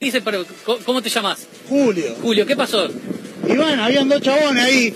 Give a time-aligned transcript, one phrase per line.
[0.00, 1.40] Dice, pero, ¿cómo- ¿cómo te llamas?
[1.68, 2.14] Julio.
[2.22, 2.86] Julio, ¿qué pasó?
[3.48, 4.94] Y bueno, habían dos chabones ahí.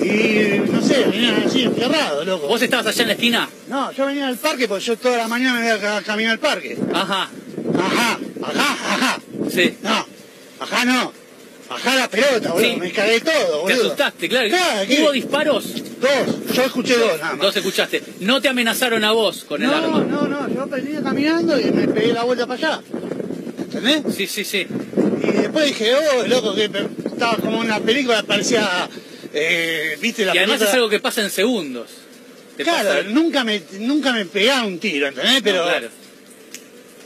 [0.00, 2.46] Y no sé, venían así encerrados, loco.
[2.46, 3.48] ¿Vos estabas allá en la esquina?
[3.66, 6.32] No, yo venía al parque porque yo toda la mañana me voy a ca- caminar
[6.34, 6.78] al parque.
[6.94, 7.30] Ajá,
[7.76, 9.20] Ajá, ajá, ajá.
[9.52, 9.76] sí.
[9.82, 10.06] No,
[10.60, 11.12] ajá no.
[11.68, 12.70] Ajá la pelota, boludo.
[12.74, 12.76] Sí.
[12.78, 13.86] Me cagué todo, Te boludo.
[13.86, 14.48] asustaste, claro.
[14.50, 15.02] Claro, ¿qué?
[15.02, 15.64] ¿Hubo disparos?
[16.00, 17.40] Dos, yo escuché dos nada más.
[17.40, 18.02] Dos escuchaste.
[18.20, 19.98] No te amenazaron a vos con el no, arma.
[20.04, 22.82] no, no, yo venía caminando y me pegué la vuelta para allá.
[23.74, 24.14] ¿Entendés?
[24.14, 24.66] Sí, sí, sí.
[25.22, 26.64] Y después dije, oh, loco, que
[27.06, 28.88] estaba como una película, parecía,
[29.32, 31.88] eh, viste, la Y además es algo que pasa en segundos.
[32.56, 35.34] Claro, pasa- nunca me, nunca me pegaron un tiro, ¿entendés?
[35.34, 35.88] No, Pero claro.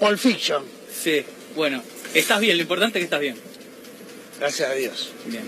[0.01, 0.63] Pulp Fiction,
[1.03, 1.23] Sí,
[1.55, 1.83] bueno.
[2.15, 3.37] Estás bien, lo importante es que estás bien.
[4.41, 5.11] gracias a Dios.
[5.27, 5.43] Bien.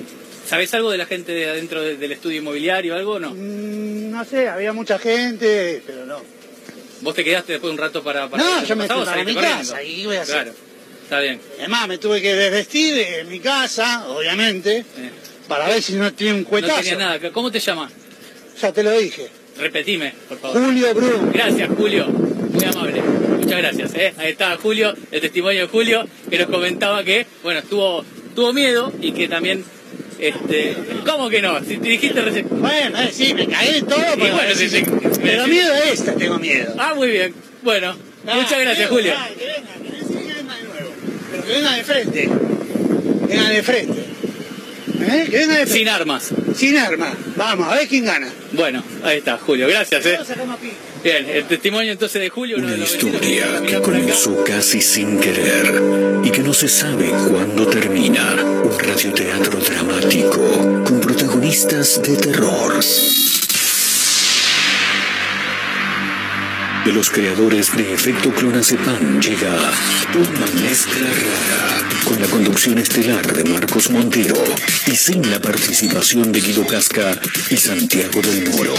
[0.47, 3.31] ¿Sabés algo de la gente de adentro de- del estudio inmobiliario algo o no?
[3.35, 6.23] Mm, no sé, había mucha gente, pero no.
[7.01, 8.29] ¿Vos te quedaste después un rato para...
[8.29, 10.35] para No, yo me fui saliste mi casa, ¿y voy a hacer?
[10.35, 10.53] Claro,
[11.09, 11.41] está bien.
[11.59, 14.85] Además, me tuve que desvestir en mi casa, obviamente,
[15.49, 16.81] para ver si no tiene un No cuetazo.
[16.83, 17.31] tenía nada.
[17.33, 17.91] ¿Cómo te llamas?
[18.61, 19.29] Ya te lo dije.
[19.57, 20.63] Repetime, por favor.
[20.67, 21.33] Julio Brum.
[21.33, 22.07] Gracias, Julio.
[22.09, 23.01] Muy amable.
[23.01, 23.95] Muchas gracias.
[23.95, 24.15] ¿eh?
[24.19, 28.05] Ahí está Julio, el testimonio de Julio, que nos comentaba que, bueno, tuvo,
[28.35, 29.65] tuvo miedo y que también,
[30.19, 31.59] este, ¿cómo que no?
[31.65, 32.47] Si te dijiste recién.
[32.51, 34.85] Bueno, eh, sí, me caí todo, pero, bueno, sí, sí.
[35.23, 36.75] pero miedo a esta, tengo miedo.
[36.79, 37.35] Ah, muy bien.
[37.63, 39.15] Bueno, Ah, muchas gracias, Julio.
[39.39, 40.91] que venga, que venga, que venga de nuevo.
[41.31, 42.29] Pero que venga de frente.
[43.29, 44.05] Venga de frente.
[45.01, 45.27] ¿Eh?
[45.31, 45.73] Que venga de frente.
[45.73, 46.29] Sin armas.
[46.55, 47.15] Sin arma.
[47.37, 48.31] Vamos, a ver quién gana.
[48.53, 49.67] Bueno, ahí está, Julio.
[49.69, 50.19] Gracias, ¿eh?
[51.03, 52.59] Bien, el testimonio entonces de Julio.
[52.59, 58.35] Una historia que comenzó casi sin querer y que no se sabe cuándo termina.
[58.35, 62.75] Un radioteatro dramático con protagonistas de terror.
[66.89, 69.55] De los creadores de Efecto Clonazepam llega
[70.15, 74.43] una mezcla rara con la conducción estelar de Marcos Montero
[74.87, 78.73] y sin la participación de Guido Casca y Santiago del Moro.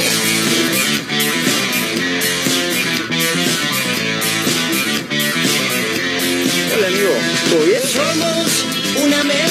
[6.75, 7.13] Hola, amigo.
[7.51, 7.81] ¿Todo bien?
[7.83, 8.65] Somos
[9.05, 9.48] una mezcla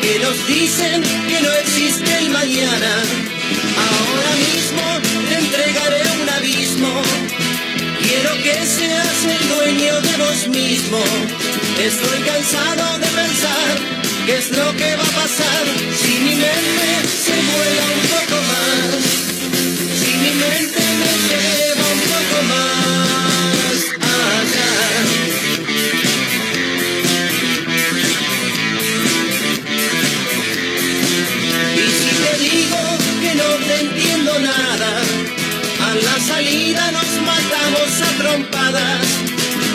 [0.00, 2.92] que nos dicen que no existe el mañana.
[3.88, 4.84] Ahora mismo
[5.28, 7.02] te entregaré un abismo.
[8.02, 10.98] Quiero que seas el dueño de vos mismo.
[11.80, 13.72] Estoy cansado de pensar
[14.26, 15.64] qué es lo que va a pasar
[16.00, 16.88] si mi mente
[17.24, 19.04] se vuela un poco más.
[20.00, 20.85] Si mi mente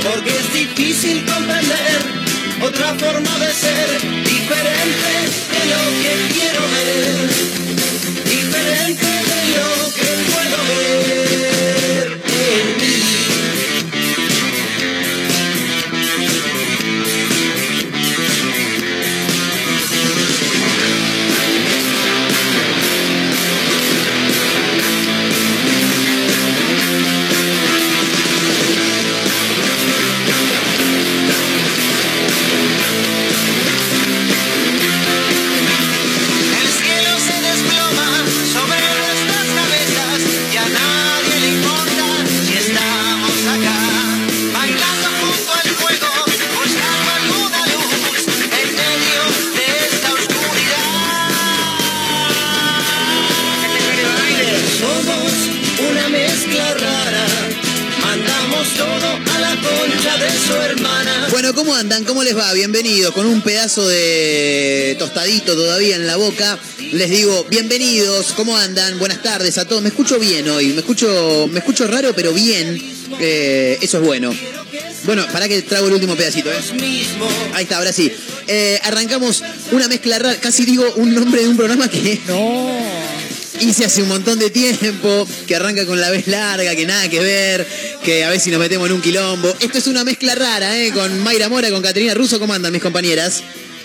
[0.03, 1.99] porque es difícil comprender
[2.61, 3.89] otra forma de ser,
[4.23, 5.13] diferente
[5.53, 7.29] de lo que quiero ver,
[8.25, 11.90] diferente de lo que puedo ver
[63.71, 66.59] pedazo de tostadito todavía en la boca.
[66.91, 68.33] Les digo, bienvenidos.
[68.33, 68.99] ¿Cómo andan?
[68.99, 69.81] Buenas tardes a todos.
[69.81, 70.73] Me escucho bien hoy.
[70.73, 72.77] Me escucho, me escucho raro, pero bien.
[73.21, 74.35] Eh, eso es bueno.
[75.05, 76.57] Bueno, para que trago el último pedacito, ¿eh?
[77.53, 78.11] Ahí está, ahora sí.
[78.47, 79.41] Eh, arrancamos
[79.71, 80.37] una mezcla rara.
[80.41, 82.19] Casi digo un nombre de un programa que
[83.61, 87.21] hice hace un montón de tiempo, que arranca con la vez larga, que nada que
[87.21, 87.65] ver,
[88.03, 89.55] que a ver si nos metemos en un quilombo.
[89.61, 90.91] Esto es una mezcla rara, ¿eh?
[90.91, 92.37] Con Mayra Mora, con Caterina Russo.
[92.37, 93.41] ¿Cómo andan mis compañeras?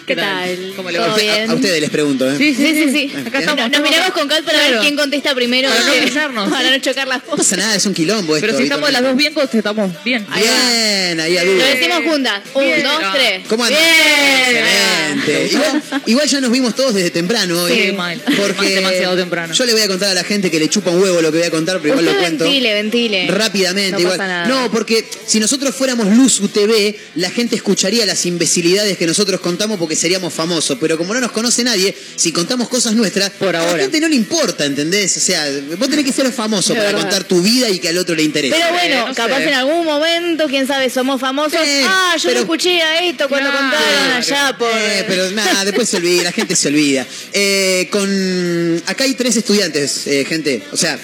[0.06, 0.72] ¿Qué tal?
[0.76, 1.14] ¿Cómo le ¿Todo va?
[1.50, 2.36] A, ustedes les pregunto, ¿eh?
[2.38, 3.16] Sí, Sí, sí, sí.
[3.26, 3.62] Acá estamos.
[3.68, 5.68] Nos, nos miramos con Cal para ver quién contesta primero.
[5.68, 6.48] Para no porque- pisarnos.
[6.50, 7.46] Para no chocar las No cosas.
[7.46, 8.46] pasa nada, es un quilombo esto.
[8.46, 10.24] Pero si estamos las dos bien, contestamos bien.
[10.32, 12.40] Bien, ahí a Lo decimos juntas.
[12.54, 12.82] Un, Bien.
[12.84, 13.42] dos, tres.
[13.48, 13.80] ¿Cómo andan?
[13.82, 14.64] Bien.
[14.64, 15.48] Excelente.
[15.56, 17.72] Igual, igual ya nos vimos todos desde temprano hoy.
[17.72, 18.22] Sí, mal.
[18.36, 19.54] Porque demasiado temprano.
[19.54, 21.38] Yo le voy a contar a la gente que le chupa un huevo lo que
[21.38, 22.44] voy a contar, pero igual lo cuento.
[22.44, 23.26] ventile, ventile.
[23.28, 24.18] Rápidamente, No igual.
[24.18, 24.46] pasa nada.
[24.46, 29.78] No, porque si nosotros fuéramos Luz UTV, la gente escucharía las imbecilidades que nosotros contamos
[29.78, 30.78] porque seríamos famosos.
[30.81, 33.82] Pero como no nos conoce nadie, si contamos cosas nuestras, Por a la ahora.
[33.82, 35.16] gente no le importa, ¿entendés?
[35.16, 35.44] O sea,
[35.78, 37.00] vos tenés que ser famoso para verdad.
[37.02, 38.54] contar tu vida y que al otro le interese.
[38.56, 39.48] Pero bueno, no capaz sé.
[39.48, 41.58] en algún momento, quién sabe, somos famosos.
[41.84, 43.66] Ah, yo pero- lo escuché a esto cuando Claro.
[43.70, 44.70] contaron allá por.
[44.70, 47.06] Eh, pero nada, después se olvida, la gente se olvida.
[47.32, 50.62] Eh, con acá hay tres estudiantes, eh, gente.
[50.72, 50.99] O sea,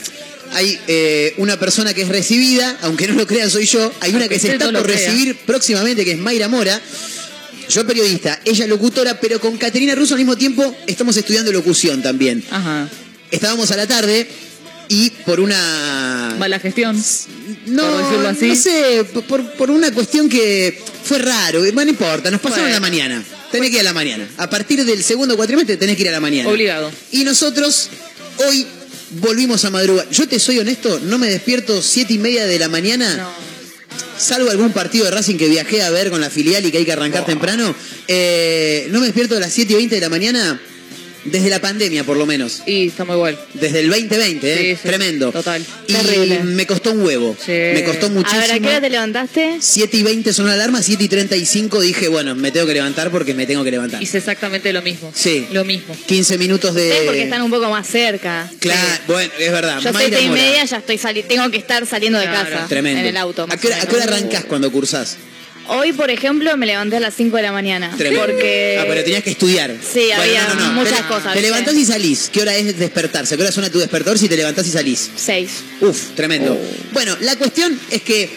[0.55, 3.91] hay eh, una persona que es recibida, aunque no lo crean, soy yo.
[4.01, 6.81] Hay una que se está no por recibir próximamente, que es Mayra Mora.
[7.69, 12.43] Yo periodista, ella locutora, pero con Caterina Russo al mismo tiempo estamos estudiando locución también.
[12.51, 12.89] Ajá.
[13.31, 14.29] Estábamos a la tarde
[14.89, 16.97] y por una Mala gestión.
[17.67, 18.49] no, por decirlo así.
[18.49, 21.61] no sé, por, por una cuestión que fue raro.
[21.61, 22.77] Bueno, no importa, nos pasaron Bueno.
[22.77, 23.25] a la mañana.
[23.51, 24.29] Tenés que ir a la mañana.
[24.39, 26.49] A partir del segundo cuatrimestre tenés que ir a la mañana.
[26.49, 26.91] Obligado.
[27.11, 27.89] Y nosotros
[28.49, 28.67] hoy
[29.21, 30.09] volvimos a madrugar.
[30.11, 33.17] Yo te soy honesto, no me despierto siete y media de la mañana.
[33.17, 33.52] No.
[34.19, 36.85] Salvo algún partido de Racing que viajé a ver con la filial y que hay
[36.85, 37.75] que arrancar temprano.
[38.09, 40.61] eh, no me despierto a las 7 y 20 de la mañana
[41.25, 42.63] desde la pandemia, por lo menos.
[42.67, 43.39] Y estamos igual.
[43.55, 44.57] Desde el 2020, ¿eh?
[44.59, 45.31] Sí, sí, Tremendo.
[45.33, 45.65] total.
[45.87, 46.41] Y Terrible.
[46.45, 47.37] me costó un huevo.
[47.39, 47.53] Sí.
[47.53, 48.41] Me costó A muchísimo.
[48.43, 49.57] ver, ¿a qué hora te levantaste?
[49.61, 53.11] 7 y 20 sonó la alarma, 7 y 35 dije, bueno, me tengo que levantar
[53.11, 54.03] porque me tengo que levantar.
[54.03, 55.13] Hice exactamente lo mismo.
[55.15, 55.47] Sí.
[55.53, 55.97] Lo mismo.
[56.07, 56.91] 15 minutos de...
[56.91, 58.51] Sí, porque están un poco más cerca.
[58.61, 59.79] Claro, bueno, es verdad.
[59.81, 60.43] Yo Mayra siete y Mora.
[60.43, 62.51] media ya estoy sali tengo que estar saliendo de Claro.
[62.51, 62.67] casa.
[62.69, 63.01] Tremendo.
[63.01, 63.47] En el auto.
[63.49, 65.17] ¿A qué, a qué hora arrancás cuando cursás?
[65.69, 67.95] Hoy, por ejemplo, me levanté a las 5 de la mañana.
[67.97, 68.27] Tremendo.
[68.27, 68.79] Porque.
[68.81, 69.75] Ah, pero tenías que estudiar.
[69.81, 71.43] Sí, había muchas Te- cosas, Te ¿viste?
[71.43, 72.31] levantás y salís.
[72.33, 73.35] ¿Qué hora es despertarse?
[73.35, 75.11] ¿A qué hora suena tu despertador si te levantás y salís?
[75.17, 75.51] 6.
[75.81, 76.59] Uf, tremendo.
[76.93, 78.29] Bueno, la cuestión es que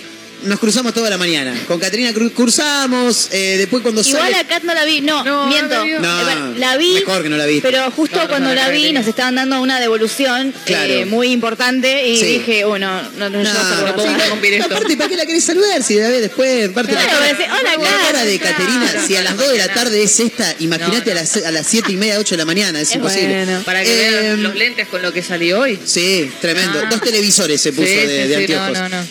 [0.44, 1.54] nos cruzamos toda la mañana.
[1.68, 4.36] Con Caterina cru- cursamos, eh, después cuando Igual sale...
[4.38, 5.70] a Kat no la vi, no, No, miento.
[5.76, 6.00] no la vio.
[6.00, 7.68] No, Eh, la vi, mejor que no la viste.
[7.70, 9.00] pero justo No, no, cuando no, la no, vi no.
[9.00, 10.94] nos estaban dando una devolución Claro.
[10.94, 12.26] eh, muy importante y Sí.
[12.26, 14.76] dije, bueno, no, no, No, salgo no puedo interrumpir esto.
[14.76, 15.82] Aparte, ¿para qué la querés saludar?
[15.84, 18.02] Si la ves después, aparte Claro, la cara, parece, "Hola, la Kat".
[18.08, 18.40] cara de.
[18.40, 21.20] Caterina, si a las 2 de la tarde es esta, imagínate No, no.
[21.20, 23.46] a las a las 7 y media, 8 de la mañana, es, Es imposible.
[23.46, 23.62] bueno.
[23.64, 25.80] Para que Eh, vean los lentes con lo que salió hoy.
[25.86, 26.80] Sí, tremendo.
[26.84, 26.88] Ah.
[26.90, 28.74] Dos televisores se puso Sí, de, anteojos.
[28.74, 29.06] no, no, no.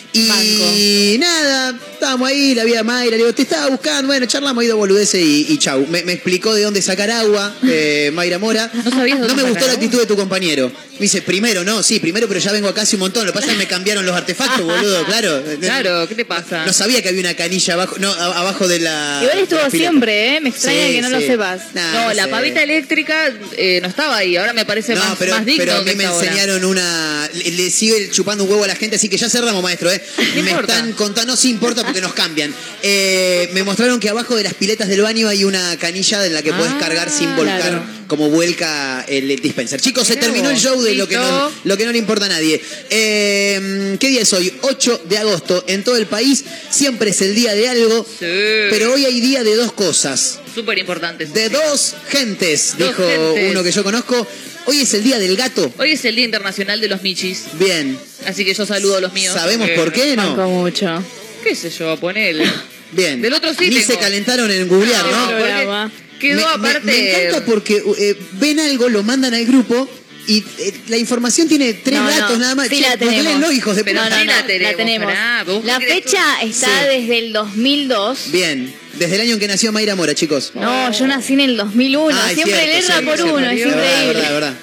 [1.15, 4.67] Y nada, estábamos ahí, la vida Mayra, le digo, te estaba buscando, bueno, charlamos ahí
[4.67, 5.87] de boludeces y, y chau.
[5.87, 8.69] Me, me explicó de dónde sacar agua, eh, Mayra Mora.
[8.73, 9.83] ¿No sabías dónde No me sacar gustó la agua?
[9.85, 10.69] actitud de tu compañero.
[10.97, 13.25] Me dice, primero, no, sí, primero, pero ya vengo acá hace un montón.
[13.25, 15.41] Lo que pasa es que me cambiaron los artefactos, boludo, claro.
[15.59, 16.65] Claro, ¿qué te pasa?
[16.65, 19.19] No sabía que había una canilla abajo, no, a- abajo de la.
[19.21, 20.41] Igual estuvo la siempre, ¿eh?
[20.41, 21.61] Me extraña Sí, que no lo sepas.
[21.73, 22.29] Nah, no, la sé.
[22.29, 24.35] pavita eléctrica eh, no estaba ahí.
[24.37, 26.27] Ahora me parece No, más, pero, más digno pero a mí me ahora.
[26.27, 27.29] enseñaron una.
[27.33, 30.01] Le, le sigue chupando un huevo a la gente, así que ya cerramos, maestro, ¿eh?
[30.35, 30.75] Me importa.
[30.75, 32.53] están no, sí importa porque nos cambian.
[32.81, 36.41] Eh, me mostraron que abajo de las piletas del baño hay una canilla en la
[36.41, 37.83] que Ah, puedes cargar sin volcar, claro.
[38.07, 39.81] como vuelca el dispenser.
[39.81, 42.29] Chicos, se terminó el show de lo que, no, lo que no le importa a
[42.29, 42.61] nadie.
[42.89, 44.53] Eh, ¿Qué día es hoy?
[44.61, 45.63] 8 de agosto.
[45.67, 48.25] En todo el país siempre es el día de algo, Sí.
[48.69, 50.39] pero hoy hay día de dos cosas.
[50.53, 51.25] Súper importante.
[51.25, 53.51] De dos gentes, Dos dijo gentes.
[53.51, 54.27] uno que yo conozco.
[54.65, 55.71] Hoy es el día del gato.
[55.77, 57.43] Hoy es el Día Internacional de los Michis.
[57.53, 57.97] Bien.
[58.25, 59.33] Así que yo saludo a los míos.
[59.33, 60.49] ¿Sabemos Eh, por qué Banco no?
[60.49, 61.03] mucho.
[61.43, 61.97] ¿Qué sé yo?
[61.99, 62.45] Ponele.
[62.91, 63.21] Bien.
[63.21, 63.87] Del otro sí Ni tengo.
[63.87, 65.25] se calentaron en googlear, No, ¿no?
[65.27, 65.91] porque Programa.
[66.19, 66.85] Quedó me, aparte.
[66.85, 69.87] me encanta porque eh, ven algo, lo mandan al grupo
[70.27, 72.67] y eh, la información tiene tres No, no, datos nada más.
[72.69, 73.15] sí Che, la tenemos.
[73.17, 74.09] googléenlo, hijos de Pero puta.
[74.09, 75.07] No, no, Sí no, la tenemos, la tenemos.
[75.13, 76.97] pará, pero vos La qué querés fecha está Sí.
[76.99, 78.19] desde el 2002.
[78.31, 78.73] Bien.
[78.97, 80.51] Desde el año en que nació Mayra Mora, chicos.
[80.55, 82.17] No, yo nací en el 2001.
[82.23, 84.07] Ay, Siempre cierto, le erra por uno, es verdad, increíble.
[84.13, 84.53] verdad, es verdad.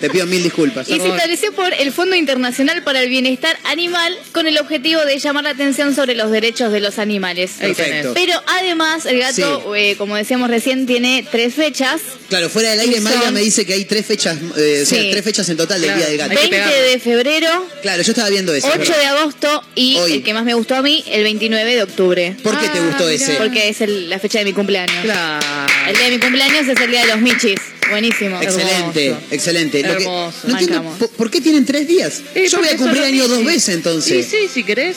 [0.00, 0.88] Te pido mil disculpas.
[0.88, 5.18] Y se estableció por el Fondo Internacional para el Bienestar Animal con el objetivo de
[5.18, 7.50] llamar la atención sobre los derechos de los animales.
[7.58, 8.12] Perfecto.
[8.14, 12.00] Pero además el gato, eh, como decíamos recién, tiene tres fechas.
[12.30, 14.86] Claro, fuera del aire, Y Mayra son- me dice que hay tres fechas, eh, o
[14.86, 16.30] sea, tres fechas en total del Claro, Día del Gato.
[16.30, 16.88] Hay que 20 pegarlo.
[16.90, 18.68] de febrero, Claro, yo estaba viendo eso.
[18.68, 18.98] es 8 verdad.
[19.00, 20.12] de agosto y Hoy.
[20.14, 22.36] el que más me gustó a mí, el 29 de octubre.
[22.42, 23.14] ¿Por qué te Ah, gustó mirá.
[23.16, 23.32] ese?
[23.34, 24.96] Porque es el- la fecha de mi cumpleaños.
[25.02, 25.44] Claro.
[25.88, 27.60] El día de mi cumpleaños es el día de los michis.
[27.90, 28.40] Buenísimo.
[28.40, 29.26] Excelente, Hermoso.
[29.32, 29.82] excelente.
[29.82, 30.36] Lo que- Hermoso.
[30.44, 30.98] no entiendo, Bancamos.
[30.98, 32.20] ¿por, por qué tienen tres días?
[32.34, 33.54] Eh, yo voy porque a cumplir son año los dos michis.
[33.54, 34.26] veces entonces.
[34.26, 34.96] Sí, sí, si querés.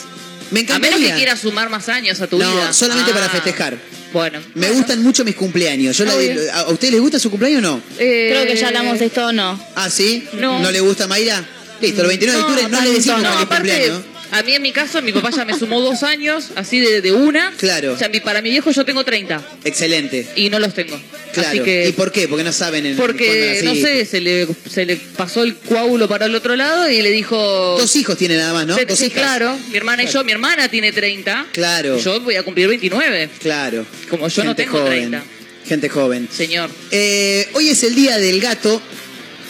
[0.52, 0.98] Me A encantaría.
[0.98, 2.74] menos que quieras sumar más años a tu No, vida.
[2.74, 3.78] solamente para Ah, festejar.
[4.12, 4.40] Bueno.
[4.54, 5.98] Me gustan mucho mis cumpleaños.
[5.98, 6.50] Yo la- Está bien.
[6.54, 7.82] ¿A a ustedes les gusta su cumpleaños o no?
[7.98, 9.60] Eh, Creo que ya hablamos de esto o no.
[9.76, 10.28] Ah, ¿sí?
[10.34, 10.70] No.
[10.72, 11.44] le gusta Mayra?
[11.82, 14.04] Listo, el 29 de No, octubre no le tanto decimos no, feliz aparte, cumpleaños.
[14.34, 17.12] A mí en mi caso, mi papá ya me sumó dos años, así de, de
[17.14, 17.54] una.
[17.58, 17.94] Claro.
[17.94, 20.28] O sea, mi- para mi viejo yo tengo 30 Excelente.
[20.36, 21.00] y no los tengo.
[21.34, 21.50] Claro.
[21.50, 21.88] Así que...
[21.88, 22.28] ¿Y por qué?
[22.28, 23.82] Porque no saben en Porque, no nací.
[23.82, 27.36] sé, se le, se le pasó el coágulo para el otro lado y le dijo...
[27.80, 28.78] Dos hijos tiene nada más, ¿no?
[28.78, 29.20] Sí, Dos sí, hijas.
[29.22, 29.58] claro.
[29.72, 31.48] Mi hermana y yo, mi hermana tiene 30.
[31.54, 31.98] Claro.
[32.00, 33.30] Yo voy a cumplir 29.
[33.40, 33.86] Claro.
[34.10, 35.10] Como yo no tengo joven.
[35.12, 35.24] 30.
[35.68, 36.28] Gente joven.
[36.32, 36.70] Señor.
[36.92, 38.82] Eh, hoy es el día del gato,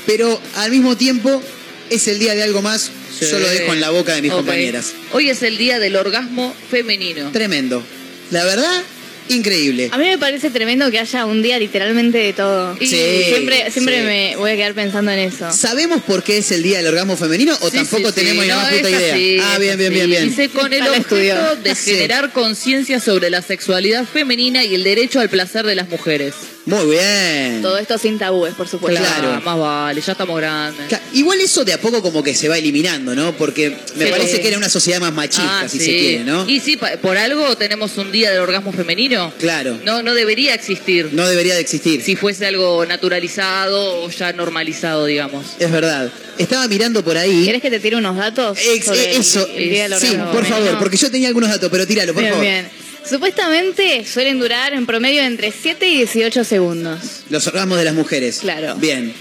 [0.06, 1.42] pero al mismo tiempo
[1.90, 2.92] es el día de algo más.
[3.22, 4.93] Yo lo dejo en la boca de mis compañeras.
[5.12, 7.32] Hoy es el día del orgasmo femenino.
[7.32, 7.84] Tremendo.
[8.32, 8.82] La verdad,
[9.29, 9.89] increíble.
[9.91, 12.75] A mí me parece tremendo que haya un día literalmente de todo.
[12.79, 12.98] Y Sí,
[13.29, 14.03] siempre siempre sí.
[14.05, 15.51] me voy a quedar pensando en eso.
[15.53, 18.22] ¿Sabemos por qué es el día del orgasmo femenino o Sí, tampoco sí, sí.
[18.22, 19.13] tenemos ni la No, más puta idea?
[19.13, 20.29] así, ah, bien, bien, bien, bien.
[20.29, 21.55] Dice con el estudió.
[21.63, 21.91] de Sí.
[21.91, 26.34] generar conciencia sobre la sexualidad femenina y el derecho al placer de las mujeres.
[26.65, 27.62] Muy bien.
[27.62, 29.01] Todo esto sin tabúes, por supuesto.
[29.01, 29.41] Claro.
[29.41, 30.86] Más vale, ya estamos grandes.
[31.13, 33.34] Igual eso de a poco como que se va eliminando, ¿no?
[33.34, 34.12] Porque me Sí.
[34.12, 35.86] parece que era una sociedad más machista, Ah, si sí.
[35.86, 36.48] se quiere, ¿no?
[36.50, 39.34] Y sí, pa- por algo tenemos un día del orgasmo femenino.
[39.39, 39.77] Claro.
[39.84, 41.10] No, no debería existir.
[41.12, 42.01] No debería de existir.
[42.01, 45.46] Si fuese algo naturalizado o ya normalizado, digamos.
[45.60, 46.10] Es verdad.
[46.38, 47.46] Estaba mirando por ahí.
[47.46, 48.58] ¿Querés que te tire unos datos?
[48.60, 50.55] Ex- sobre el- eso, el día del sí, por femenino?
[50.55, 52.46] favor, porque yo tenía algunos datos, pero tíralo, por Bien, favor.
[52.48, 52.83] bien.
[53.07, 57.00] Supuestamente suelen durar en promedio entre 7 y 18 segundos.
[57.29, 58.39] Los orgasmos de las mujeres.
[58.41, 58.75] Claro.
[58.75, 59.13] Bien.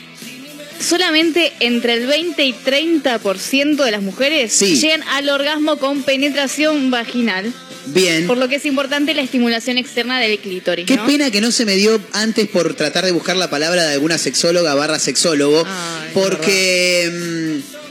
[0.81, 4.77] Solamente entre el 20 y 30% de las mujeres Sí.
[4.77, 7.53] llegan al orgasmo con penetración vaginal,
[7.87, 8.27] Bien.
[8.27, 10.87] por lo que es importante la estimulación externa del clítoris.
[10.87, 11.07] Qué ¿no?
[11.07, 14.19] pena que no se me dio antes por tratar de buscar la palabra de alguna
[14.19, 17.61] sexóloga barra sexólogo, Ay, porque...
[17.69, 17.82] mm,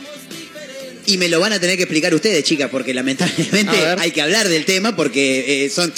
[1.06, 4.48] y me lo van a tener que explicar ustedes, chicas, porque lamentablemente hay que hablar
[4.48, 5.94] del tema, porque eh, son...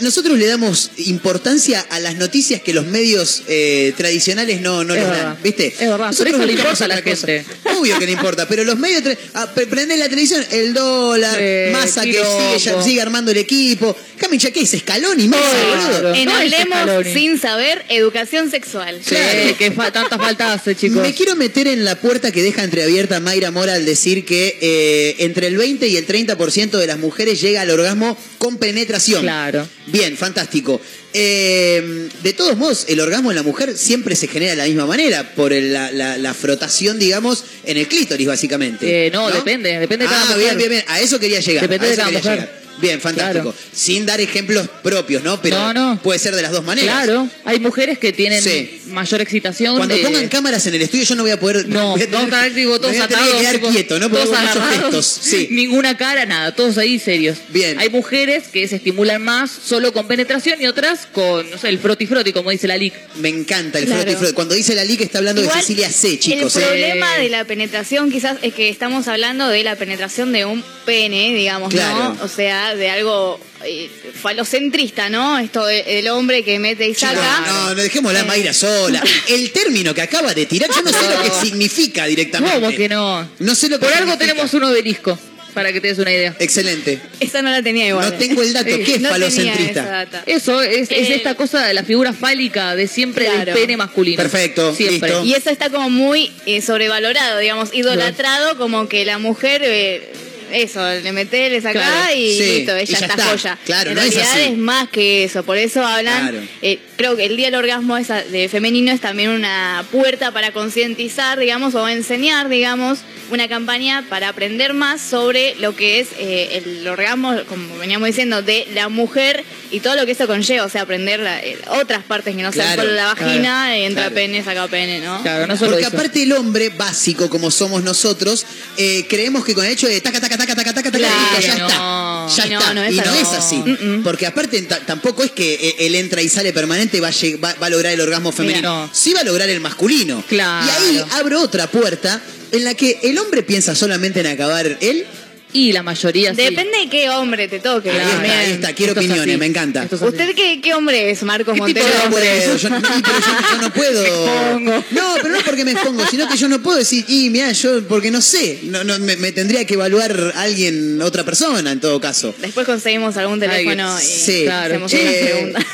[0.00, 5.00] Nosotros le damos importancia a las noticias que los medios eh, tradicionales no, no Es
[5.00, 5.24] les verdad.
[5.24, 5.66] dan, ¿viste?
[5.68, 7.26] Es verdad, Nosotros eso le importa a la otra cosa.
[7.26, 7.50] gente.
[7.78, 9.02] Obvio que le importa, pero los medios...
[9.34, 12.22] ah, prendés la televisión, el dólar, Sí, masa que
[12.58, 13.96] sigue, sigue armando el equipo.
[14.18, 14.74] Camicha, ¿qué es?
[14.74, 15.92] Escalón y masa, Claro.
[16.08, 16.14] boludo.
[16.14, 19.00] En No Hablemos sin saber educación sexual.
[19.04, 19.56] Sí, Claro.
[19.58, 21.02] que fa- tanta falta hace, chicos.
[21.02, 25.16] Me quiero meter en la puerta que deja entreabierta Mayra Mora al decir que eh,
[25.24, 29.22] entre el 20 y el 30% de las mujeres llega al orgasmo con penetración.
[29.22, 29.66] Claro.
[29.86, 30.80] Bien, fantástico.
[31.14, 34.86] Eh, de todos modos, el orgasmo en la mujer siempre se genera de la misma
[34.86, 39.06] manera, por el- la, la- la frotación, digamos, en el clítoris, básicamente.
[39.06, 40.38] Eh, no, depende, depende de cada ah, mujer.
[40.44, 40.84] bien, bien, bien.
[40.88, 41.62] A eso quería llegar.
[41.68, 42.38] Depende a de eso cada quería mujer.
[42.48, 42.58] llegar.
[42.80, 43.50] Bien, fantástico.
[43.52, 43.58] Claro.
[43.72, 45.42] Sin dar ejemplos propios, ¿no?
[45.42, 46.00] Pero No, no.
[46.00, 46.94] puede ser de las dos maneras.
[46.94, 48.82] Claro, hay mujeres que tienen Sí.
[48.86, 49.76] mayor excitación.
[49.78, 51.66] Cuando de- pongan cámaras en el estudio yo no voy a poder...
[51.68, 53.34] No, voy a no, tener- estar, digo, todos voy a tener atados.
[53.34, 54.08] que quedar tipo, quieto, ¿no?
[54.08, 55.06] Porque todos agarrados.
[55.22, 55.48] Sí.
[55.50, 57.38] Ninguna cara, nada, todos ahí serios.
[57.48, 57.80] Bien.
[57.80, 61.78] Hay mujeres que se estimulan más solo con penetración y otras con, no sé, el
[61.78, 62.94] froti froti, como dice la LIC.
[63.16, 64.02] Me encanta el Claro.
[64.02, 64.32] froti froti.
[64.34, 66.54] Cuando dice la liga está hablando Igual, de Cecilia C, chicos.
[66.56, 66.66] El ¿eh?
[66.66, 71.34] problema de la penetración quizás es que estamos hablando de la penetración de un pene,
[71.34, 72.14] digamos, Claro.
[72.14, 72.24] ¿no?
[72.24, 73.90] O sea, de algo eh,
[74.22, 75.38] falocentrista, ¿no?
[75.38, 77.40] Esto de- el hombre que mete y saca.
[77.46, 79.02] no, no dejemos la Mayra sola.
[79.28, 82.60] El término que acaba de tirar, yo no sé lo que significa directamente.
[82.60, 83.28] ¿Cómo que no?
[83.40, 85.18] No sé lo que Por algo tenemos un obelisco,
[85.54, 86.34] para que te des una idea.
[86.38, 87.00] Excelente.
[87.20, 88.10] Esa no la tenía igual.
[88.10, 88.70] No tengo el dato.
[88.70, 89.80] Sí, ¿Qué es no falocentrista?
[89.80, 90.22] esa data.
[90.26, 93.44] Eso es, es Eh, esta cosa de la figura fálica de siempre Claro.
[93.52, 94.16] del pene masculino.
[94.16, 95.08] Perfecto, Siempre.
[95.10, 95.24] listo.
[95.24, 100.12] Y eso está como muy eh, sobrevalorado, digamos, idolatrado, como que la mujer, eh,
[100.52, 102.14] eso, le mete, le saca Claro.
[102.16, 103.24] y Sí, listo, ella y ya está, está.
[103.24, 103.58] joya.
[103.66, 104.52] Claro, en no es realidad así.
[104.52, 106.46] es, más que eso, por eso hablan, Claro.
[106.62, 110.52] eh, creo que el Día del Orgasmo esa- de femenino es también una puerta para
[110.52, 116.62] concientizar, digamos, o enseñar, digamos, una campaña para aprender más sobre lo que es eh,
[116.64, 120.68] el orgasmo, como veníamos diciendo, de la mujer y todo lo que eso conlleva, o
[120.68, 123.86] sea, aprender la- eh, otras partes que no sean Claro, solo la vagina, claro, eh,
[123.86, 124.14] entra claro.
[124.14, 125.20] pene, saca pene, ¿no?
[125.22, 125.96] Claro, no solo Porque eso.
[125.96, 128.46] aparte el hombre básico como somos nosotros,
[128.76, 131.66] eh, creemos que con el hecho de taca, taca, taca, taca, taca, taca, ya no.
[131.66, 132.08] está.
[132.36, 132.74] Ya no, está.
[132.74, 133.62] no y no es así.
[134.04, 137.12] Porque aparte ta- tampoco es que eh, él entra y sale permanente y va a,
[137.42, 138.86] va- va a lograr el orgasmo femenino.
[138.86, 138.90] no.
[138.92, 140.22] Sí va a lograr el masculino.
[140.28, 140.66] Claro.
[140.66, 142.20] Y ahí abro otra puerta
[142.52, 145.06] en la que el hombre piensa solamente en acabar él.
[145.52, 146.42] Y la mayoría sí.
[146.42, 147.90] Depende de qué hombre te toque.
[147.90, 148.72] Ahí está, ahí está.
[148.74, 149.40] Quiero Esto es opiniones, así.
[149.40, 149.82] me encanta.
[149.84, 150.10] Esto es así.
[150.10, 151.86] ¿Usted qué, qué hombre es, Marcos ¿Qué tipo Montero?
[152.00, 152.60] de hombre es?
[152.62, 154.02] Yo, y, pero yo- yo no puedo.
[154.04, 154.84] expongo.
[154.90, 157.82] No, pero no porque me expongo, sino que yo no puedo decir, y mira, yo,
[157.88, 158.58] porque no sé.
[158.64, 162.34] No, no, me, me tendría que evaluar alguien, otra persona, en todo caso.
[162.38, 164.74] Después conseguimos algún teléfono y sí, claro.
[164.74, 165.64] hacemos unas Eh, preguntas.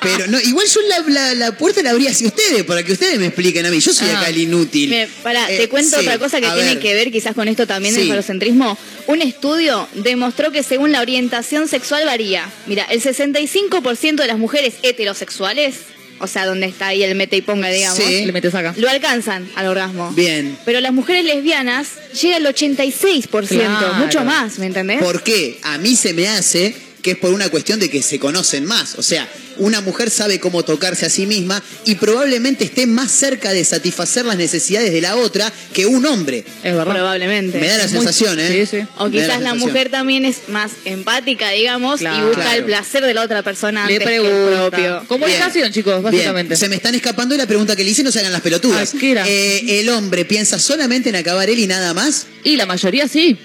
[0.00, 3.18] Pero no, igual yo la, la, la puerta la abría hacia ustedes, para que ustedes
[3.18, 3.80] me expliquen a mí.
[3.80, 4.18] Yo soy Ah.
[4.20, 4.90] acá el inútil.
[4.90, 7.48] Mire, pará, Eh, te cuento sí, otra cosa que a tiene que ver quizás con
[7.48, 8.00] esto también Sí.
[8.00, 8.76] del falocentrismo.
[9.06, 12.50] Un estudio demostró que según la orientación sexual varía.
[12.66, 15.74] Mira, el 65% de las mujeres heterosexuales
[16.20, 18.24] o sea, donde está ahí el mete y ponga, digamos, Sí.
[18.24, 18.72] Le metes acá.
[18.76, 20.12] lo alcanzan al orgasmo.
[20.12, 20.56] Bien.
[20.64, 21.88] Pero las mujeres lesbianas
[22.22, 23.94] llega al 86%, Claro.
[23.94, 25.02] mucho más, ¿me entendés?
[25.02, 25.58] ¿Por qué?
[25.64, 28.94] A mí se me hace que es por una cuestión de que se conocen más.
[28.96, 33.52] O sea, una mujer sabe cómo tocarse a sí misma y probablemente esté más cerca
[33.52, 36.46] de satisfacer las necesidades de la otra que un hombre.
[36.64, 36.94] Es verdad.
[36.94, 37.60] Probablemente.
[37.60, 38.48] Me da la Muy- sensación, ¿eh?
[38.66, 38.86] Sí, sí.
[38.96, 42.56] O quizás la, mujer también es más empática, digamos, y busca Claro.
[42.58, 44.68] el placer de la otra persona Le antes que el pregunta.
[44.70, 45.04] propio.
[45.06, 46.48] Comunicación, chicos, básicamente.
[46.54, 48.40] Bien, se me están escapando de la pregunta que le hice, no se hagan las
[48.40, 48.94] pelotudas.
[49.02, 52.26] Eh, ¿El hombre piensa solamente en acabar él y nada más?
[52.44, 53.36] Y la mayoría sí.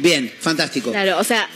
[0.00, 0.90] Bien, fantástico.
[0.90, 1.48] Claro, o sea,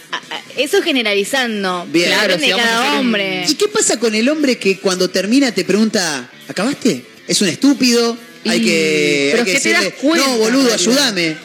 [0.56, 1.86] eso generalizando.
[1.90, 2.08] Bien.
[2.08, 3.44] Claro, si cada un- hombre.
[3.48, 7.04] ¿Y qué pasa con el hombre que cuando termina te pregunta, ¿acabaste?
[7.26, 8.16] ¿Es un estúpido?
[8.46, 11.36] Hay que, pero hay que es que te das cuenta, no, boludo, ayúdame.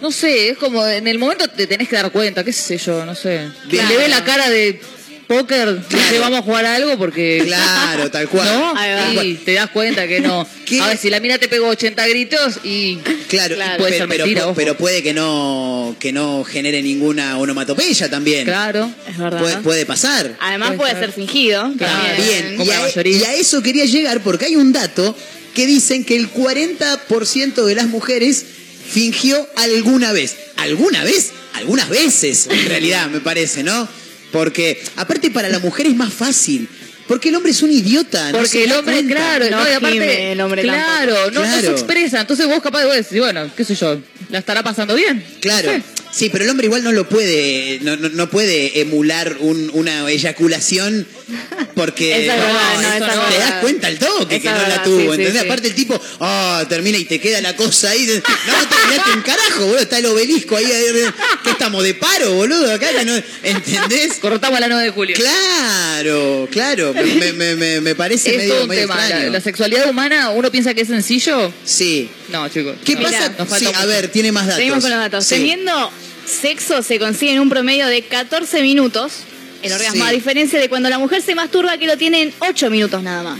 [0.00, 3.04] No sé, es como en el momento te tenés que dar cuenta, qué sé yo,
[3.04, 3.48] no sé.
[3.66, 3.88] Bien.
[3.88, 4.80] Le ve la cara de
[5.28, 7.42] póker, dice vamos a jugar a algo porque...
[7.46, 8.48] Claro, tal cual.
[8.48, 9.22] ¿No?
[9.22, 10.48] Y te das cuenta que no.
[10.64, 10.80] ¿Qué?
[10.80, 12.96] A ver, si la mina te pegó 80 gritos y...
[13.28, 13.74] Claro, Claro.
[13.74, 18.44] y- Puede pero, ser mentira, pero- puede que no, que no genere ninguna onomatopeya también.
[18.46, 18.90] Claro.
[19.08, 19.40] Es verdad.
[19.40, 20.34] Puede, puede pasar.
[20.40, 21.12] Además Puede puede ser.
[21.12, 21.72] fingido.
[21.76, 21.92] Claro.
[22.06, 22.16] también.
[22.26, 23.16] Bien, como y la a, mayoría.
[23.18, 25.14] y a eso quería llegar porque hay un dato
[25.54, 28.44] que dicen que el 40% de las mujeres
[28.90, 30.36] fingió alguna vez.
[30.56, 31.32] ¿Alguna vez?
[31.54, 33.88] Algunas veces, en realidad, me parece, ¿no?
[34.32, 36.68] Porque, aparte, para la mujer es más fácil.
[37.06, 38.32] Porque el hombre es un idiota.
[38.32, 39.14] no Porque el hombre, cuenta.
[39.14, 41.60] claro, No no, y aparte, gime el hombre claro, no, no Claro.
[41.62, 42.20] se expresa.
[42.20, 45.24] Entonces vos capaz de decir, bueno, qué sé yo, la estará pasando bien.
[45.40, 45.72] Claro.
[45.72, 45.82] No sé.
[46.10, 50.10] Sí, pero el hombre igual no lo puede, no, no, no puede emular un- una
[50.10, 51.06] eyaculación
[51.74, 55.04] porque Esa es verdad, no, te das cuenta al toque que no la tuvo, sí,
[55.04, 55.32] sí, ¿entendés?
[55.32, 55.38] sí.
[55.38, 59.22] Aparte el tipo, ah, termina y te queda la cosa ahí, de- no, terminaste en
[59.22, 60.66] carajo, boludo, está el obelisco ahí,
[61.44, 62.72] ¿qué estamos de paro, boludo?
[62.72, 64.14] Acá no, ¿entendés?
[64.20, 65.16] Cortamos la 9 de julio.
[65.16, 68.96] Claro, claro, me, me, me, me parece es medio, todo un medio tema.
[68.96, 69.30] La, extraño.
[69.30, 71.52] la sexualidad humana, uno piensa que es sencillo.
[71.64, 72.08] Sí.
[72.28, 72.76] No, chicos.
[72.84, 73.02] ¿Qué no.
[73.02, 73.32] pasa?
[73.58, 74.56] Sí, a ver, tiene más datos.
[74.58, 75.26] Seguimos con los datos.
[75.28, 75.90] Teniendo
[76.26, 79.12] sexo se consigue en un promedio de 14 minutos
[79.62, 80.08] el orgasmo, Sí.
[80.08, 83.22] a diferencia de cuando la mujer se masturba que lo tiene en 8 minutos nada
[83.22, 83.38] más.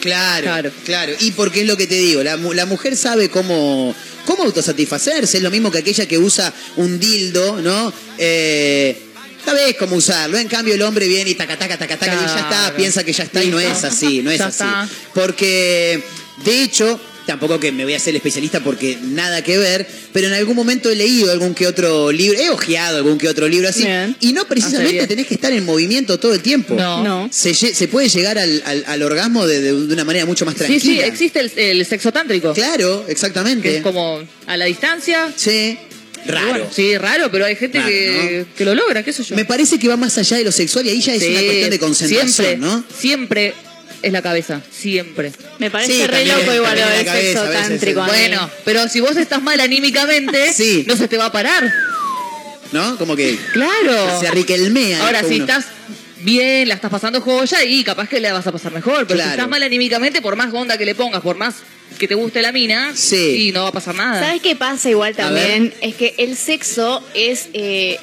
[0.00, 1.12] Claro, claro, Claro.
[1.20, 3.94] Y porque es lo que te digo, la, mu- la mujer sabe cómo,
[4.24, 5.38] cómo autosatisfacerse.
[5.38, 7.92] Es lo mismo que aquella que usa un dildo, ¿no?
[8.18, 8.96] Eh,
[9.44, 10.38] sabes cómo usarlo.
[10.38, 12.76] En cambio, el hombre viene y taca, taca, taca, taca, y ya está, Claro.
[12.76, 14.64] piensa que ya está y no es así, no es así.
[15.14, 16.02] Porque,
[16.44, 20.32] de hecho, tampoco que me voy a hacer especialista porque nada que ver, pero en
[20.34, 23.82] algún momento he leído algún que otro libro, he ojeado algún que otro libro así,
[23.82, 24.16] Bien.
[24.20, 26.74] y no precisamente tenés que estar en movimiento todo el tiempo.
[26.74, 27.02] No.
[27.02, 27.28] No.
[27.32, 30.58] Se, puede llegar al, al- al orgasmo de, de- de una manera mucho más Sí,
[30.60, 30.80] tranquila.
[30.80, 32.52] sí, existe el, el sexo tántrico.
[32.54, 33.76] Claro, Que exactamente.
[33.78, 35.32] es como a la distancia.
[35.36, 35.76] Sí,
[36.26, 36.48] raro.
[36.48, 39.36] bueno, sí, raro, pero hay gente Raro, que, que lo logra, qué sé yo.
[39.36, 41.40] Me parece que va más allá de lo sexual y ahí ya es Sí, una
[41.40, 42.84] cuestión de concentración, siempre, ¿no?
[42.98, 43.54] Siempre
[44.02, 45.32] es la cabeza, siempre.
[45.58, 48.02] Me parece Sí, re loco igual cabeza, sexo veces, tántrico.
[48.02, 48.08] mí.
[48.08, 50.84] Bueno, pero si vos estás mal anímicamente, Sí.
[50.86, 51.72] no se te va a parar.
[52.72, 52.96] ¿No?
[52.98, 54.20] Como que Claro.
[54.20, 55.04] se arriquelmea.
[55.04, 55.44] Ahora, si uno.
[55.44, 55.66] estás
[56.20, 59.06] bien, la estás pasando joya y capaz que la vas a pasar mejor.
[59.06, 59.30] Pero Claro.
[59.30, 61.54] si estás mal anímicamente, por más onda que le pongas, por más
[61.98, 63.48] que te guste la mina, Sí.
[63.48, 64.20] y no va a pasar nada.
[64.20, 65.72] ¿Sabes qué pasa igual también?
[65.80, 67.98] Es que el sexo es eh,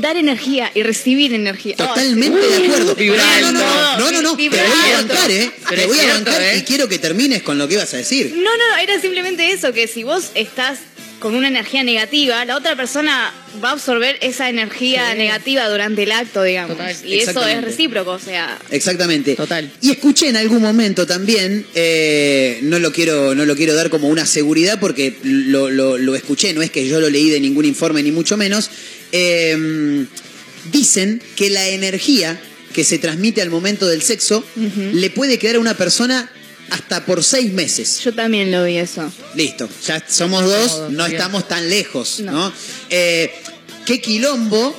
[0.00, 1.76] dar energía y recibir energía.
[1.76, 2.96] Totalmente Oh, de acuerdo.
[2.98, 4.04] no, no, no, alto.
[4.04, 5.50] no, no, no, te voy a bancar, ¿eh?
[5.68, 6.56] Pero Te voy a cierto, bancar ¿eh?
[6.58, 8.32] y quiero que termines con lo que ibas a decir.
[8.36, 10.78] No, no, era simplemente eso, que si vos estás
[11.18, 15.18] con una energía negativa, la otra persona va a absorber esa energía Sí.
[15.18, 16.76] negativa durante el acto, digamos.
[16.76, 16.94] Total.
[17.04, 19.34] Y eso es recíproco, o sea, Exactamente.
[19.34, 19.70] Total.
[19.80, 24.08] Y escuché en algún momento también, eh, no, lo quiero, no lo quiero dar como
[24.08, 27.64] una seguridad porque lo, lo- lo escuché, no es que yo lo leí de ningún
[27.64, 28.70] informe ni mucho menos.
[29.12, 30.06] eh,
[30.72, 32.38] dicen que la energía
[32.74, 34.44] que se transmite al momento del sexo
[34.92, 36.30] le puede quedar a una persona
[36.70, 38.00] hasta por seis meses.
[38.00, 39.10] yo también lo vi eso.
[39.34, 42.32] Listo, ya somos dos, no estamos tan lejos, ¿no?
[42.32, 42.52] No.
[42.90, 43.32] Eh,
[43.86, 44.74] ¿Qué quilombo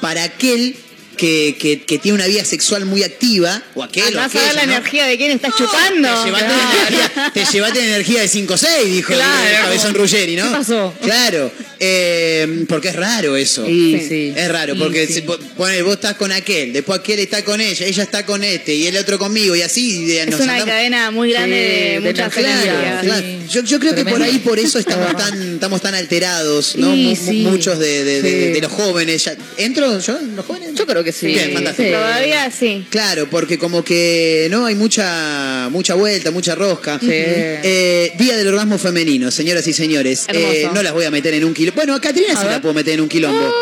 [0.00, 0.76] para aquel
[1.18, 4.46] que, que- que tiene una vida sexual muy activa, o aquel o Andás a ver
[4.48, 4.72] aquella, la ¿no?
[4.72, 6.08] energía de quién estás chupando.
[6.08, 9.94] Te llevaste, la energía, te llevaste la energía de 5-6, dijo el- Claro, el cabezón
[9.94, 10.44] Ruggeri, ¿no?
[10.44, 10.94] ¿qué pasó?
[11.02, 13.66] Claro, eh, porque es raro eso.
[13.66, 14.08] Sí, Sí.
[14.08, 14.32] sí.
[14.36, 15.20] Es raro, porque sí.
[15.22, 18.74] vos, pone, vos estás con aquel, después aquel está con ella, ella está con este,
[18.74, 22.00] y el otro conmigo, y así de- Es nos una andamos- cadena muy grande de
[22.00, 23.24] de muchas Claro.
[23.50, 26.88] Yo, yo creo que por ahí por eso estamos tan, estamos tan alterados, ¿no?
[26.94, 29.24] Muchos de, de- de- de los jóvenes.
[29.24, 30.74] ya- ¿Entro yo los jóvenes?
[30.74, 31.26] Yo creo que sí.
[31.26, 31.90] Bien, fantástico.
[31.90, 32.86] Todavía sí.
[32.90, 36.98] Claro, porque como que no hay mucha mucha vuelta, mucha rosca.
[37.00, 37.08] Sí.
[37.10, 40.26] Eh, Día del orgasmo femenino, señoras y señores.
[40.32, 41.76] Eh, no las voy a meter en un quilombo.
[41.76, 42.50] Bueno, a Catrina ver.
[42.52, 43.52] la puedo meter en un quilombo.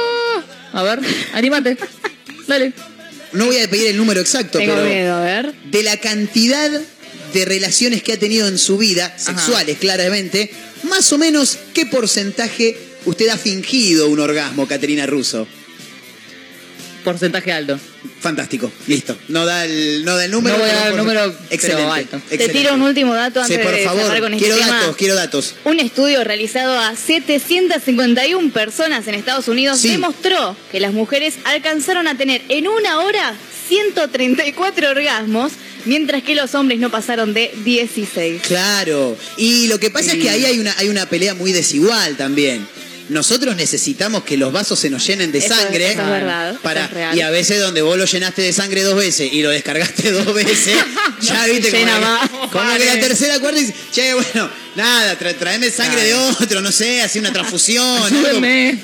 [0.72, 1.00] A ver,
[1.32, 1.76] anímate.
[2.46, 2.72] Dale.
[3.32, 5.52] No voy a pedir el número exacto, Tengo pero miedo, a ver.
[5.70, 6.70] de la cantidad
[7.34, 10.50] de relaciones que ha tenido en su vida, sexuales claramente,
[10.84, 15.46] más o menos, ¿qué porcentaje usted ha fingido un orgasmo, Caterina Russo?
[17.06, 17.78] Porcentaje alto.
[18.20, 19.16] Fantástico, listo.
[19.28, 20.56] No da el, no da el número.
[20.56, 22.04] No voy a pero dar el por- número, pero Excelente.
[22.04, 22.48] Te excelente.
[22.52, 24.80] tiro un último dato Sí, antes por de favor, con este quiero tema.
[24.80, 25.54] datos, quiero datos.
[25.64, 29.90] Un estudio realizado a 751 personas en Estados Unidos Sí.
[29.90, 33.34] demostró que las mujeres alcanzaron a tener en una hora
[33.68, 35.52] 134 orgasmos,
[35.84, 38.42] mientras que los hombres no pasaron de 16.
[38.42, 39.16] Claro.
[39.36, 42.66] Y lo que pasa es que ahí hay una, hay una pelea muy desigual también.
[43.08, 45.92] Nosotros necesitamos que los vasos se nos llenen de Eso- sangre.
[45.92, 47.16] eso es verdad, eso para, es real.
[47.16, 50.34] y a veces donde vos lo llenaste de sangre dos veces y lo descargaste dos
[50.34, 50.74] veces,
[51.20, 56.02] ya viste como, como que la tercera, cuarta dice, che, bueno, nada, tra- traeme sangre
[56.04, 57.84] de otro, no sé, así una transfusión.
[58.02, 58.40] algo.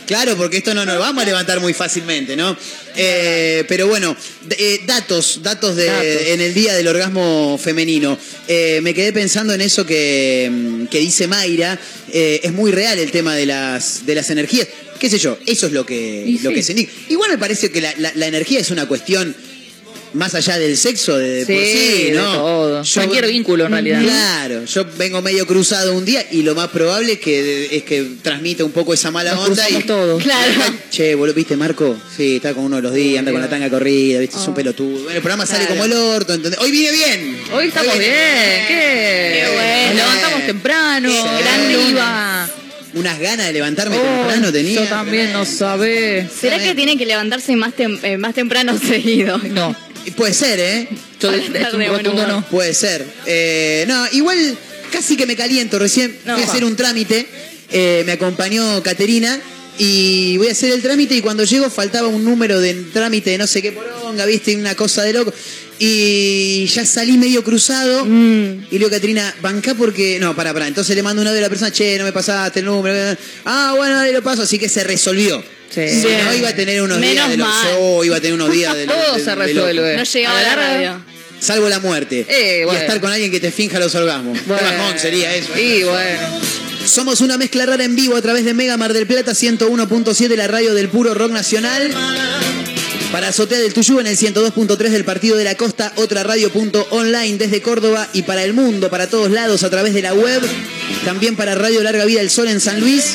[0.06, 2.56] Claro, porque esto no nos vamos a levantar muy fácilmente, ¿no?
[2.96, 4.14] Eh, pero bueno,
[4.50, 6.06] eh, datos, datos de Datos.
[6.26, 8.18] en el día del orgasmo femenino.
[8.48, 11.78] Eh, me quedé pensando en eso que, mm, que dice Mayra.
[12.12, 14.68] Es muy real el tema de las, de las energías.
[14.98, 15.38] ¿Qué sé yo?
[15.46, 16.56] Eso es lo que, Y lo sí.
[16.56, 16.92] que se indica.
[17.08, 19.34] Igual me parece que la, la- la energía es una cuestión
[20.14, 22.32] más allá del sexo, de, de por Sí, sí, de ¿no?
[22.34, 22.82] todo.
[22.82, 24.02] Yo- Cualquier vínculo, en realidad.
[24.02, 28.06] Claro, yo vengo medio cruzado un día y lo más probable es que, es que
[28.22, 29.62] transmita un poco esa mala Nos onda.
[29.62, 30.22] cruzamos y, todos.
[30.22, 30.52] Claro.
[30.90, 31.96] Che, boludo, ¿viste Marco?
[32.16, 34.36] Sí, está con uno de los días, anda con la tanga corrida, ¿viste?
[34.36, 34.42] Oh.
[34.42, 35.02] Es un pelotudo.
[35.04, 36.60] Bueno, el programa sale como el orto, ¿entendés?
[36.60, 37.38] Hoy viene bien.
[37.54, 38.66] Hoy estamos viene bien.
[38.68, 39.40] ¿Qué?
[39.42, 39.86] Qué bueno.
[39.88, 41.08] Nos levantamos temprano.
[41.10, 41.18] Sí.
[41.42, 42.48] Gran iba.
[42.94, 44.82] Unas ganas de levantarme Oh, temprano tenía.
[44.82, 46.30] Yo también no sabés.
[46.30, 49.38] ¿Será que tiene que levantarse más, tem- eh, más temprano seguido?
[49.38, 49.74] No.
[50.16, 50.88] Puede ser, ¿eh?
[51.20, 52.44] Yo un de buen rotundo no.
[52.48, 53.06] Puede ser.
[53.26, 54.56] Eh, no, igual
[54.90, 56.16] casi que me caliento recién.
[56.24, 56.34] No.
[56.34, 57.26] Voy a hacer un trámite.
[57.70, 59.40] Eh, me acompañó Caterina.
[59.78, 63.38] Y voy a hacer el trámite y cuando llego faltaba un número de trámite de
[63.38, 65.32] no sé qué poronga, viste, una cosa de loco.
[65.78, 68.04] Y ya salí medio cruzado.
[68.04, 68.66] Mm.
[68.70, 70.18] Y le digo, Caterina, bancá porque.
[70.20, 70.68] No, para, para.
[70.68, 73.16] Entonces le mando una de la persona, che, no me pasaste el número.
[73.44, 74.42] Ah, bueno, ahí lo paso.
[74.42, 75.42] Así que se resolvió.
[75.74, 75.88] Sí.
[75.88, 76.24] Si Bien.
[76.26, 77.68] no, iba a tener unos Menos días de lo- mal.
[77.72, 79.96] yo iba a tener unos días de lo- Todo de- se de resuelve.
[79.96, 81.04] No llegaba a la radio.
[81.40, 82.26] Salvo la muerte.
[82.28, 82.78] Eh, Y bueno.
[82.80, 84.38] estar con alguien que te finja los orgasmos.
[84.38, 84.62] Qué Bueno.
[84.78, 85.58] bajón sería eso.
[85.58, 86.40] Y bueno.
[86.86, 90.46] Somos una mezcla rara en vivo a través de Mega Mar del Plata 101.7, la
[90.48, 91.90] radio del puro rock nacional.
[93.12, 97.60] Para Azotea del Tuyú en el 102.3 del Partido de la Costa, otra radio.online desde
[97.60, 100.40] Córdoba y para el mundo, para todos lados a través de la web.
[101.04, 103.14] También para Radio Larga Vida del Sol en San Luis.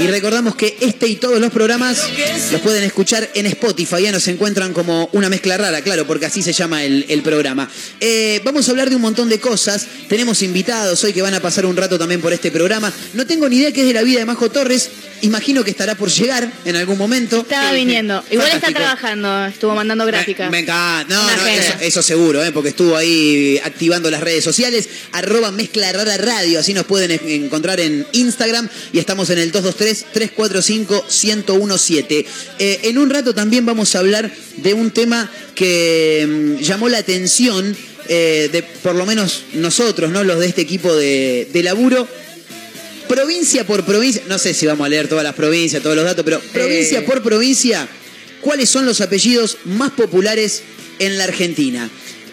[0.00, 2.02] Y recordamos que este y todos los programas
[2.50, 4.02] los pueden escuchar en Spotify.
[4.02, 7.70] Ya nos encuentran como una mezcla rara, claro, porque así se llama el, el programa.
[8.00, 9.86] Eh, vamos a hablar de un montón de cosas.
[10.08, 12.92] Tenemos invitados hoy que van a pasar un rato también por este programa.
[13.14, 14.90] No tengo ni idea qué es de la vida de Majo Torres.
[15.22, 17.40] Imagino que estará por llegar en algún momento.
[17.40, 18.22] Estaba viniendo.
[18.30, 18.80] Igual está Fantástico.
[18.80, 20.50] trabajando, estuvo mandando gráficas.
[20.50, 21.14] Me, me encanta.
[21.14, 22.52] No, Una no, eso, eso seguro, ¿eh?
[22.52, 24.88] porque estuvo ahí activando las redes sociales.
[25.12, 28.68] Arroba Mezcla Rara Radio, así nos pueden en- encontrar en Instagram.
[28.92, 32.26] Y estamos en el 223-345-1017.
[32.58, 36.98] Eh, en un rato también vamos a hablar de un tema que mm, llamó la
[36.98, 37.76] atención
[38.08, 40.22] eh, de por lo menos nosotros, ¿no?
[40.24, 42.06] Los de este equipo de, de laburo.
[43.08, 46.24] Provincia por provincia, no sé si vamos a leer todas las provincias, todos los datos,
[46.24, 47.88] pero provincia por provincia,
[48.40, 50.62] ¿cuáles son los apellidos más populares
[50.98, 51.88] en la Argentina?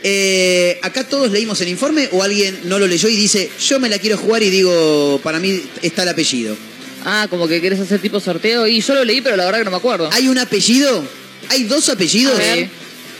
[0.05, 3.87] Eh, acá todos leímos el informe o alguien no lo leyó y dice, yo me
[3.87, 6.57] la quiero jugar y digo, para mí está el apellido.
[7.05, 8.67] Ah, como que querés hacer tipo sorteo.
[8.67, 10.09] Y yo lo leí, pero la verdad que no me acuerdo.
[10.11, 11.05] Hay un apellido,
[11.49, 12.39] hay dos apellidos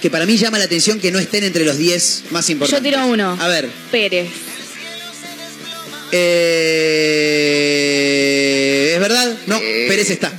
[0.02, 2.92] que para mí llama la atención que no estén entre los 10 más importantes.
[2.92, 3.38] Yo tiro uno.
[3.40, 3.70] A ver.
[3.90, 4.28] Pérez.
[7.26, 9.34] Eh, ¿Es verdad?
[9.48, 10.32] No, Eh, Pérez está.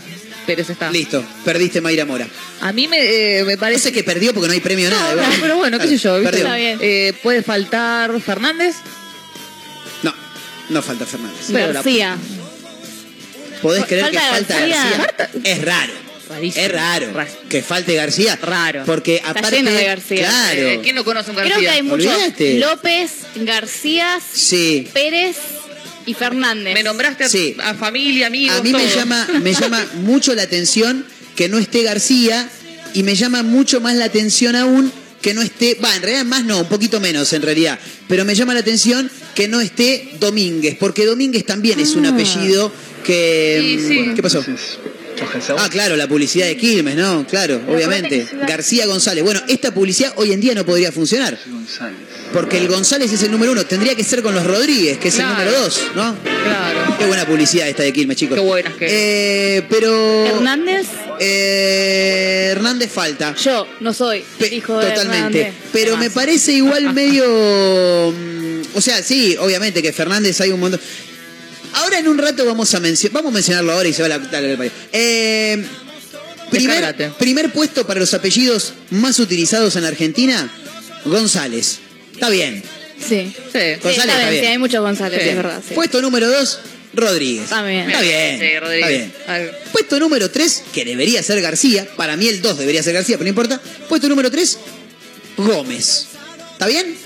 [0.46, 0.90] Pérez está.
[0.90, 2.26] Listo, perdiste Mayra Mora.
[2.60, 2.98] A mí me,
[3.38, 5.14] eh, me Parece que perdió porque no hay premio No, nada.
[5.28, 6.14] no, pero bueno, qué sé yo.
[6.18, 6.30] ¿viste?
[6.30, 6.44] Perdió.
[6.46, 6.78] Está bien.
[6.82, 8.76] Eh, puede faltar Fernández.
[10.02, 10.14] No,
[10.70, 11.46] no falta Fernández.
[11.48, 12.16] Pero la- García.
[13.62, 14.76] ¿Podés creer que Falta falta García.
[15.18, 15.30] García?
[15.52, 15.92] Es raro.
[16.28, 16.64] Rarísimo.
[16.64, 18.38] Es raro Ra- que falte García.
[18.42, 18.82] Raro.
[18.86, 19.56] Porque aparte.
[19.56, 20.26] lleno de García.
[20.28, 20.82] Claro.
[20.82, 21.54] ¿Quién no conoce a un García?
[21.56, 22.12] Creo que hay muchos.
[22.58, 24.88] López, García, Sí.
[24.92, 25.36] Pérez
[26.06, 26.74] y Fernández.
[26.74, 27.56] Me nombraste a, Sí.
[27.62, 31.04] a familia, amigos, A mí me llama, me llama mucho la atención
[31.36, 32.48] que no esté García
[32.94, 36.44] y me llama mucho más la atención aún que no esté, va, en realidad más
[36.44, 40.76] no, un poquito menos en realidad, pero me llama la atención que no esté Domínguez,
[40.78, 42.10] porque Domínguez también es un Ah.
[42.10, 42.70] apellido
[43.04, 43.78] que...
[43.80, 44.12] Sí, sí.
[44.14, 44.44] ¿Qué pasó?
[45.58, 47.26] Ah, claro, la publicidad de Quilmes, ¿no?
[47.26, 48.26] Claro, obviamente.
[48.48, 49.22] García González.
[49.24, 51.38] Bueno, esta publicidad hoy en día no podría funcionar.
[52.32, 53.64] Porque el González es el número uno.
[53.64, 55.30] Tendría que ser con los Rodríguez, que es Claro.
[55.32, 56.16] el número dos, ¿no?
[56.22, 56.96] Claro.
[56.98, 58.36] Qué buena publicidad esta de Quilmes, chicos.
[58.36, 58.86] Qué buenas que-
[59.58, 60.26] Eh, pero...
[60.26, 60.86] Hernández.
[61.20, 63.34] Eh, Hernández falta.
[63.36, 65.40] Yo no soy el hijo de Totalmente.
[65.40, 65.54] Hernández.
[65.72, 67.24] Pero me parece igual medio...
[68.16, 70.80] mm, o sea, sí, obviamente que Fernández hay un montón.
[71.74, 74.20] Ahora en un rato vamos a mencionar, vamos a mencionarlo ahora y se va la
[74.30, 74.72] tal país.
[74.92, 75.64] Eh,
[76.50, 80.50] primer, primer puesto para los apellidos más utilizados en Argentina,
[81.04, 81.78] González.
[82.12, 82.62] Está bien.
[82.98, 83.32] Sí.
[83.52, 83.58] Sí.
[83.82, 84.44] González Sí, está está bien, bien.
[84.44, 85.28] sí, hay muchos González, Sí.
[85.28, 85.62] es verdad.
[85.68, 85.74] sí.
[85.74, 86.60] Puesto número dos,
[86.94, 87.48] Rodríguez.
[87.50, 87.90] También.
[87.90, 88.38] Está bien.
[88.38, 89.02] Sí, Rodríguez.
[89.18, 89.50] Está bien.
[89.72, 91.88] Puesto número 3, que debería ser García.
[91.96, 93.60] Para mí el 2 debería ser García, pero no importa.
[93.88, 94.58] Puesto número 3,
[95.36, 96.06] Gómez.
[96.52, 96.96] ¿Está bien?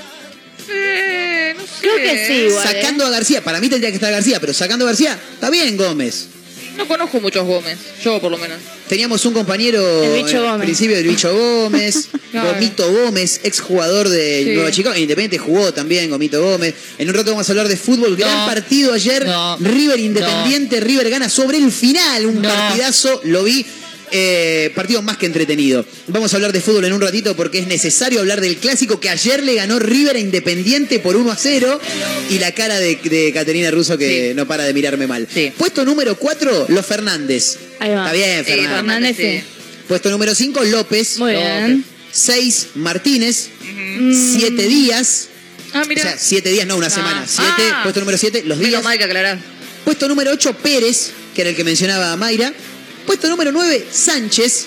[1.81, 2.67] Creo que sí, igual.
[2.67, 2.71] ¿eh?
[2.81, 5.77] Sacando a García, para mí tendría que estar García, pero sacando a García, está bien
[5.77, 6.29] Gómez.
[6.77, 8.57] No conozco muchos Gómez, yo por lo menos.
[8.89, 10.65] Teníamos un compañero El Bicho al Gómez.
[10.65, 12.53] principio del Bicho Gómez, Claro.
[12.53, 14.51] Gomito Gómez, exjugador de Sí.
[14.55, 16.75] Nueva Chicago, en Independiente jugó también Gomito Gómez.
[16.99, 18.47] En un rato vamos a hablar de fútbol, gran No.
[18.47, 19.57] partido ayer, No.
[19.59, 22.49] River Independiente, River gana sobre el final, un No.
[22.49, 23.67] partidazo, lo vi.
[24.13, 25.85] Eh, partido más que entretenido.
[26.09, 29.09] Vamos a hablar de fútbol en un ratito porque es necesario hablar del clásico que
[29.09, 31.81] ayer le ganó River a Independiente por 1 a 0
[32.31, 34.35] y la cara de, de Caterina Russo que Sí.
[34.35, 35.27] no para de mirarme mal.
[35.33, 35.53] Sí.
[35.57, 37.57] Puesto número 4, los Fernández.
[37.81, 38.05] Ahí va.
[38.07, 39.17] Está bien, Fernández.
[39.17, 39.41] Fernández, sí.
[39.89, 41.19] Puesto número 5, López.
[41.19, 41.85] Muy bien.
[42.11, 43.49] 6, Martínez.
[43.99, 44.39] Mm.
[44.39, 45.29] 7 días.
[45.75, 46.03] Ah, O mira.
[46.03, 46.91] sea, 7 días, no una Ah.
[46.91, 47.25] semana.
[47.27, 47.81] 7, Ah.
[47.83, 48.83] puesto número 7, los días.
[49.85, 52.53] Puesto número 8, Pérez, que era el que mencionaba Mayra.
[53.09, 54.67] Puesto número 9, Sánchez.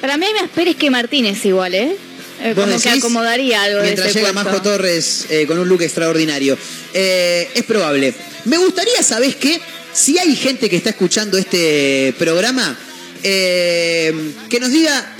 [0.00, 1.94] Para mí hay más Pérez que Martínez igual, ¿eh?
[2.42, 4.50] Eh, ¿Vos Como que acomodaría algo de Mientras ese llega puesto.
[4.50, 6.56] Majo Torres eh, con un look extraordinario.
[6.94, 8.14] Eh, es probable.
[8.46, 9.60] Me gustaría, ¿sabés qué?
[9.92, 12.74] Si hay gente que está escuchando este programa,
[13.22, 15.14] que nos diga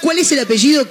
[0.00, 0.86] cuál es el apellido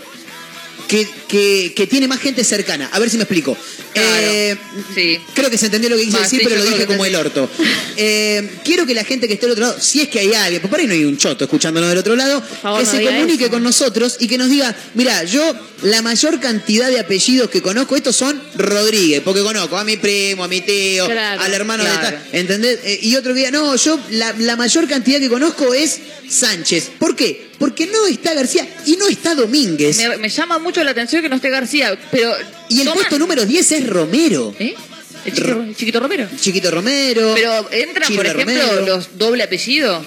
[0.90, 2.90] que, que- que tiene más gente cercana.
[2.92, 3.56] A ver si me explico.
[3.98, 4.28] Claro.
[4.32, 4.58] Eh,
[4.94, 5.20] Sí.
[5.34, 7.50] Creo que se entendió lo que quise decir, sí, pero lo dije como el orto.
[8.00, 10.62] Eh, quiero que la gente que esté del otro lado, si es que hay alguien,
[10.62, 13.44] por ahí no hay un choto escuchándonos del otro lado, favor, que no se comunique
[13.46, 13.52] eso.
[13.52, 17.96] con nosotros y que nos diga, mira, yo la mayor cantidad de apellidos que conozco,
[17.96, 22.00] estos son Rodríguez, porque conozco a mi primo, a mi tío, Claro, al hermano claro.
[22.06, 22.80] de tal, ¿entendés?
[22.84, 26.92] Eh, y otro que diga, no, yo la, la mayor cantidad que conozco es Sánchez.
[27.00, 27.50] ¿Por qué?
[27.58, 29.98] Porque no está García y no está Domínguez.
[29.98, 32.36] Me, me llama mucho la atención que no esté García, pero.
[32.70, 34.54] Y el puesto número 10 es Romero.
[34.60, 34.76] ¿Eh?
[35.26, 36.28] ¿El chiquito, el chiquito Romero?
[36.40, 37.34] Chiquito Romero.
[37.36, 38.86] Pero entran, por ejemplo, Romero.
[38.86, 40.04] los doble apellido.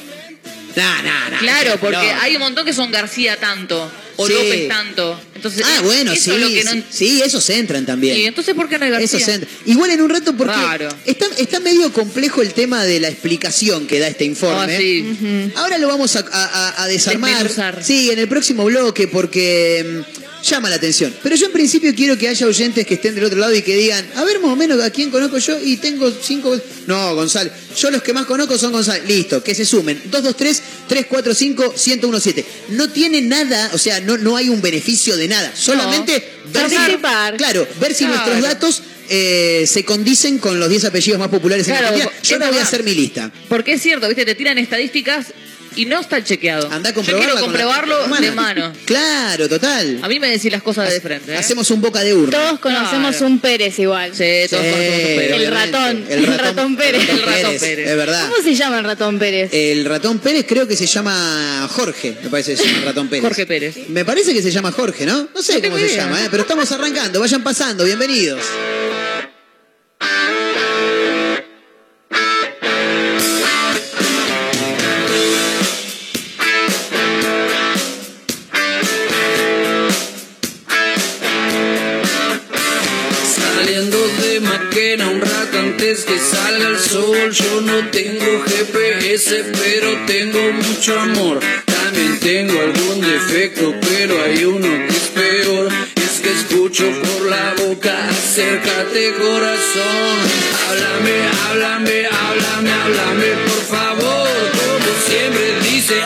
[0.77, 2.21] Nah, nah, nah, Claro, porque no.
[2.21, 3.91] hay un montón que son García tanto
[4.23, 4.33] o Sí.
[4.35, 5.21] López tanto.
[5.35, 8.17] Entonces, Ah, bueno, eso sí, es lo que no sí, sí, esos entran también.
[8.17, 9.07] Y entonces, ¿por qué no hay García?
[9.19, 9.51] Esos entran.
[9.67, 10.89] Igual en un rato porque Raro.
[11.07, 14.75] está, está medio complejo el tema de la explicación que da este informe.
[14.75, 15.51] Ah, sí.
[15.57, 17.31] Ahora lo vamos a, a- a desarmar.
[17.33, 17.83] Desmenuzar.
[17.83, 21.15] Sí, en el próximo bloque porque mm, llama la atención.
[21.23, 23.75] Pero yo en principio quiero que haya oyentes que estén del otro lado y que
[23.77, 26.59] digan, a ver más o menos a quién conozco yo y tengo cinco...
[26.87, 27.53] No, González.
[27.79, 29.05] Yo los que más conozco son González.
[29.07, 30.03] Listo, que se sumen.
[30.11, 32.45] 223-345-1017.
[32.71, 35.53] No tiene nada, o sea, no, no hay un beneficio de nada.
[35.55, 36.13] Solamente
[36.53, 37.37] ver si- Participar.
[37.37, 38.15] Claro, ver si Claro.
[38.17, 42.13] nuestros datos eh, se condicen con los 10 apellidos más populares en Claro, Argentina.
[42.23, 43.33] Yo no voy a hacer mi lista.
[43.49, 44.25] Porque es cierto, ¿viste?
[44.25, 45.27] Te tiran estadísticas
[45.81, 46.71] y no está chequeado.
[46.71, 48.73] Anda a Yo comprobarla quiero comprobarlo con la de mano.
[48.85, 49.99] Claro, total.
[50.03, 51.33] A mí me decís las cosas de frente.
[51.33, 51.37] ¿eh?
[51.37, 52.37] Hacemos un boca de urna.
[52.37, 53.27] Todos conocemos Claro.
[53.27, 54.11] un Pérez igual.
[54.15, 55.33] Sí, todos Sí, conocemos un Pérez.
[55.41, 57.09] El ratón, el ratón Pérez.
[57.09, 57.89] El ratón Pérez.
[57.89, 58.29] Es verdad.
[58.29, 59.51] ¿Cómo se llama el ratón Pérez?
[59.53, 63.09] El ratón Pérez creo que se llama Jorge, me parece que se llama el ratón
[63.09, 63.23] Pérez.
[63.25, 63.77] Jorge Pérez.
[63.89, 65.29] Me parece que se llama Jorge, ¿no?
[65.35, 66.05] No sé No cómo se idea.
[66.05, 66.29] llama, ¿eh?
[66.31, 68.41] pero estamos arrancando, vayan pasando, bienvenidos.
[83.61, 87.31] Saliendo de Maquena un rato antes que salga el sol.
[87.31, 91.41] Yo no tengo GPS pero tengo mucho amor.
[91.67, 95.69] También tengo algún defecto pero hay uno que es peor.
[95.95, 100.17] Es que escucho por la boca, acércate corazón.
[100.67, 104.29] Háblame, háblame, háblame, háblame por favor.
[104.57, 106.01] Como siempre dice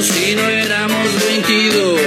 [0.00, 2.00] pocos y no éramos 22.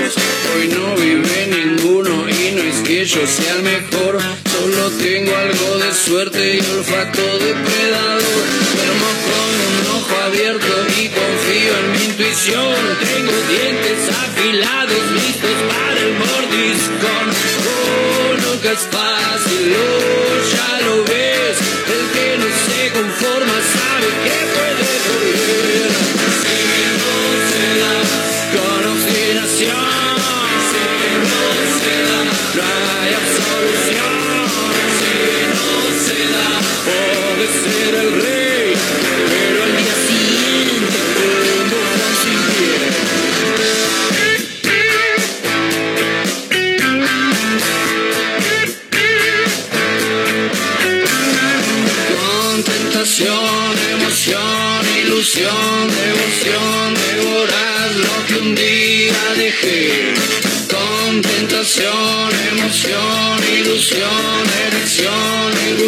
[0.55, 4.19] Hoy no vive ninguno y no es que yo sea el mejor.
[4.51, 8.45] Solo tengo algo de suerte y olfato depredador.
[8.75, 12.75] Duermo con un ojo abierto y confío en mi intuición.
[12.99, 17.27] Tengo dientes afilados listos para el mordiscón.
[17.73, 20.12] Oh, nunca es fácil, oh,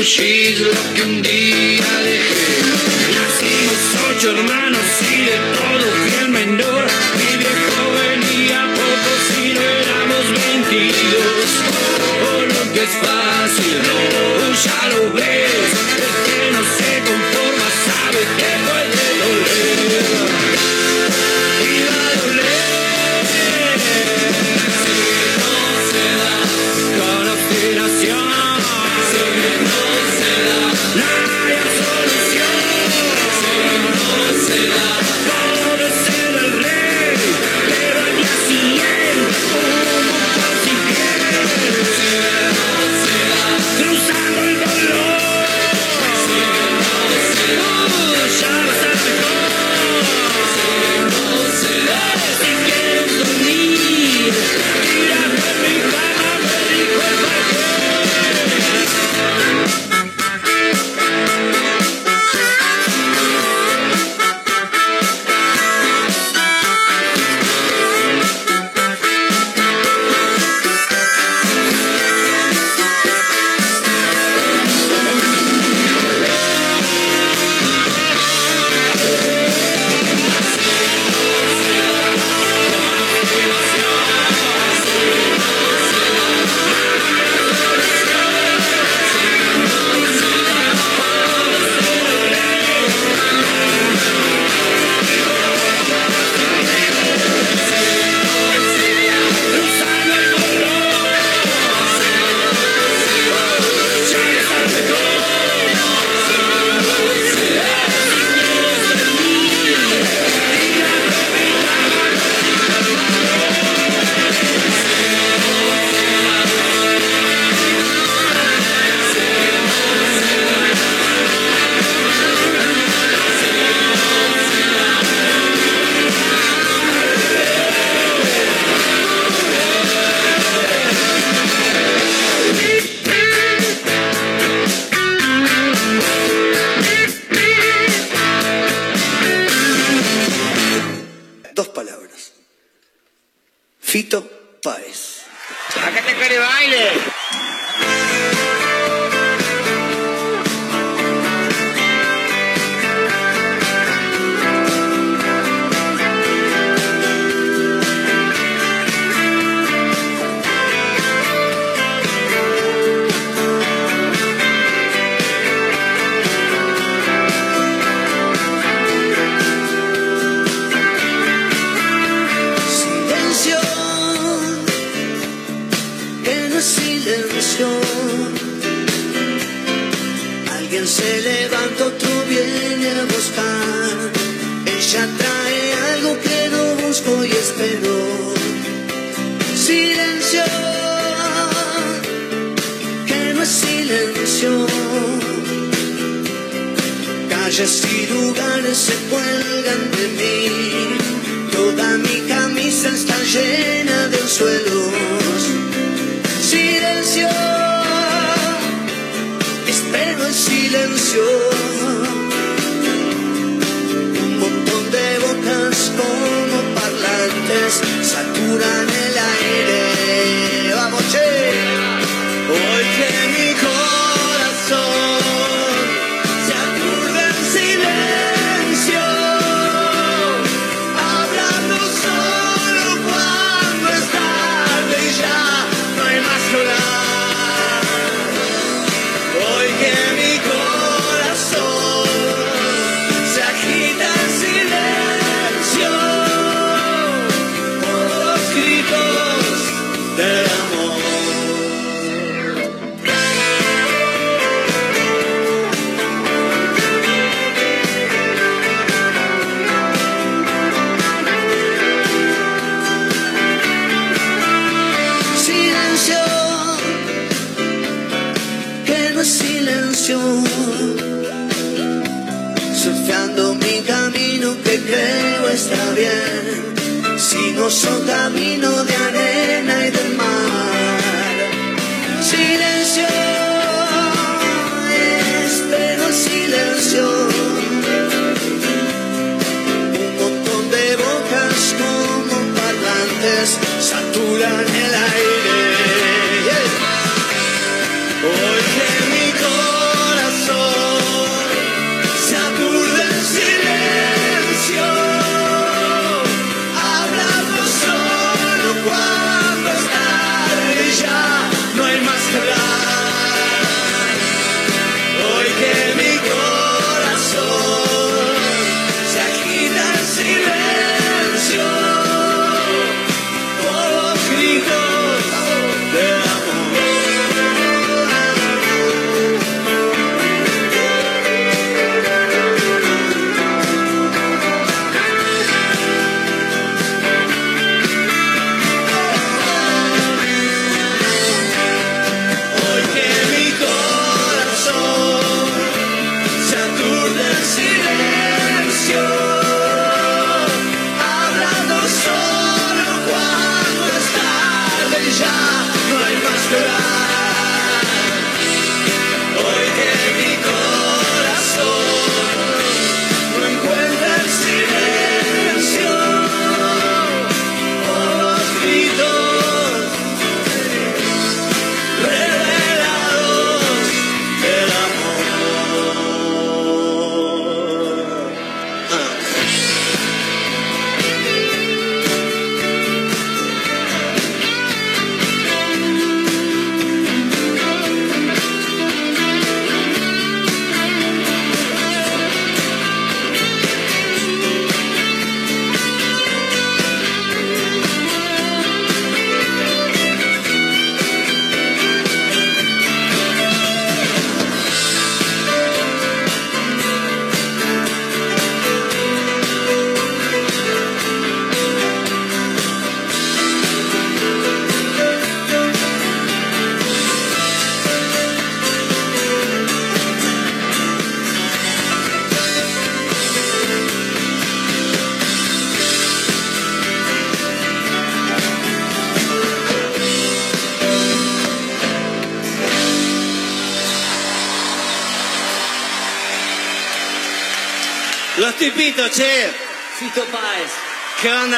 [0.05, 0.59] she's
[0.93, 2.61] que un día dejé.
[3.17, 5.84] Nacimos ocho hermanos y de todo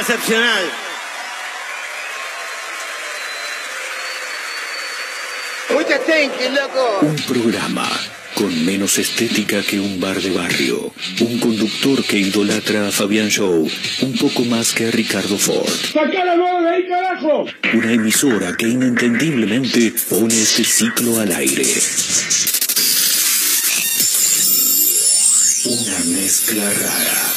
[0.07, 0.63] excepcional.
[7.01, 7.89] Un programa
[8.35, 10.93] con menos estética que un bar de barrio.
[11.19, 13.69] Un conductor que idolatra a Fabián Show
[14.01, 15.69] un poco más que a Ricardo Ford.
[15.91, 17.45] ¡Sacá la mano de ahí, carajo!
[17.73, 21.65] Una emisora que inentendiblemente pone este ciclo al aire.
[25.65, 27.36] Una mezcla rara.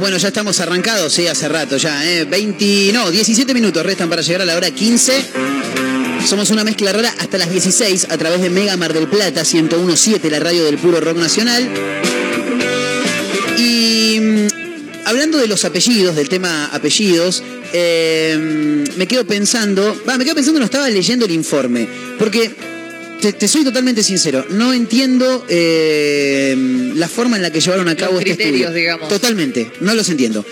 [0.00, 2.24] Bueno, ya estamos arrancados, sí, hace rato ya, ¿eh?
[2.24, 5.24] 20, no, 17 minutos restan para llegar a la hora 15.
[6.24, 10.30] Somos una mezcla rara hasta las 16 a través de Mega Mar del Plata 1017,
[10.30, 11.68] la radio del puro rock nacional.
[13.56, 14.46] Y mm,
[15.04, 17.42] hablando de los apellidos, del tema apellidos,
[17.72, 21.88] eh, me quedo pensando, va, me quedo pensando, no estaba leyendo el informe,
[22.20, 22.54] porque
[23.20, 26.54] te, te soy totalmente sincero, no entiendo eh,
[26.94, 28.74] la forma en la que llevaron a cabo Los este criterios, estudio.
[28.80, 29.08] digamos.
[29.08, 30.44] Totalmente, no los entiendo.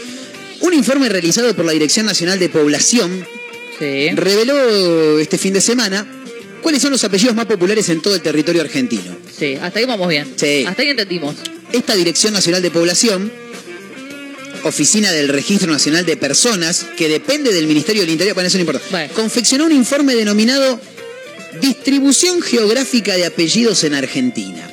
[0.60, 3.26] Un informe realizado por la Dirección Nacional de Población
[3.78, 4.08] Sí.
[4.14, 6.06] reveló este fin de semana
[6.62, 9.14] cuáles son los apellidos más populares en todo el territorio argentino.
[9.38, 10.26] Sí, hasta ahí vamos bien.
[10.36, 10.64] Sí.
[10.66, 11.34] Hasta ahí entendimos.
[11.72, 13.30] Esta Dirección Nacional de Población,
[14.64, 18.62] Oficina del Registro Nacional de Personas, que depende del Ministerio del Interior, bueno, eso no
[18.62, 20.80] importa, confeccionó un informe denominado
[21.60, 24.68] Distribución Geográfica de Apellidos en Argentina,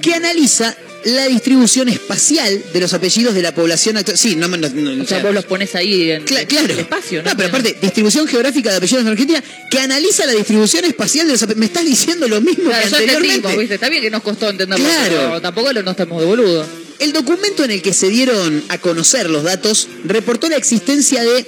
[0.00, 4.16] que analiza la distribución espacial de los apellidos de la población actual.
[4.16, 6.72] Sí, no, no, no, O sea, vos los pones ahí en Cla- en claro.
[6.72, 7.30] el espacio, ¿no?
[7.30, 11.32] No, pero aparte, distribución geográfica de apellidos en Argentina, que analiza la distribución espacial de
[11.32, 11.58] los apellidos.
[11.58, 13.56] Me estás diciendo lo mismo Claro, que anteriormente.
[13.56, 13.74] ¿viste?
[13.74, 15.14] Está bien que nos costó entenderlo, Claro.
[15.16, 16.64] pero tampoco lo- no estamos de boludo.
[17.00, 21.44] El documento en el que se dieron a conocer los datos reportó la existencia de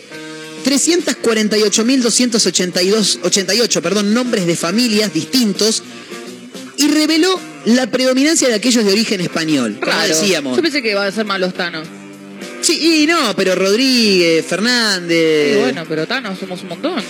[0.65, 5.83] 348.282 88, perdón, nombres de familias distintos
[6.77, 9.77] y reveló la predominancia de aquellos de origen español.
[9.81, 10.09] Como Raro.
[10.09, 10.57] decíamos.
[10.57, 11.83] Yo pensé que iba a ser malostano.
[12.61, 15.59] Sí, y no, pero Rodríguez, Fernández.
[15.61, 17.03] Bueno, pero Tano somos un montón.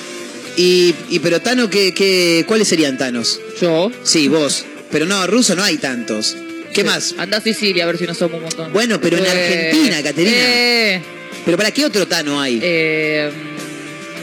[0.57, 3.41] Y, y pero Tano, ¿qué, qué, ¿cuáles serían Tanos?
[3.61, 3.91] Yo.
[4.03, 4.65] Sí, vos.
[4.91, 6.37] Pero no, ruso no hay tantos.
[6.73, 6.87] ¿Qué Sí.
[6.87, 7.15] más?
[7.19, 8.73] Anda a Sicilia a ver si no somos un montón.
[8.73, 10.37] Bueno, pero en Eh, Argentina, Caterina.
[10.37, 11.03] Eh,
[11.45, 12.59] ¿Pero para qué otro Tano hay?
[12.63, 13.31] eh,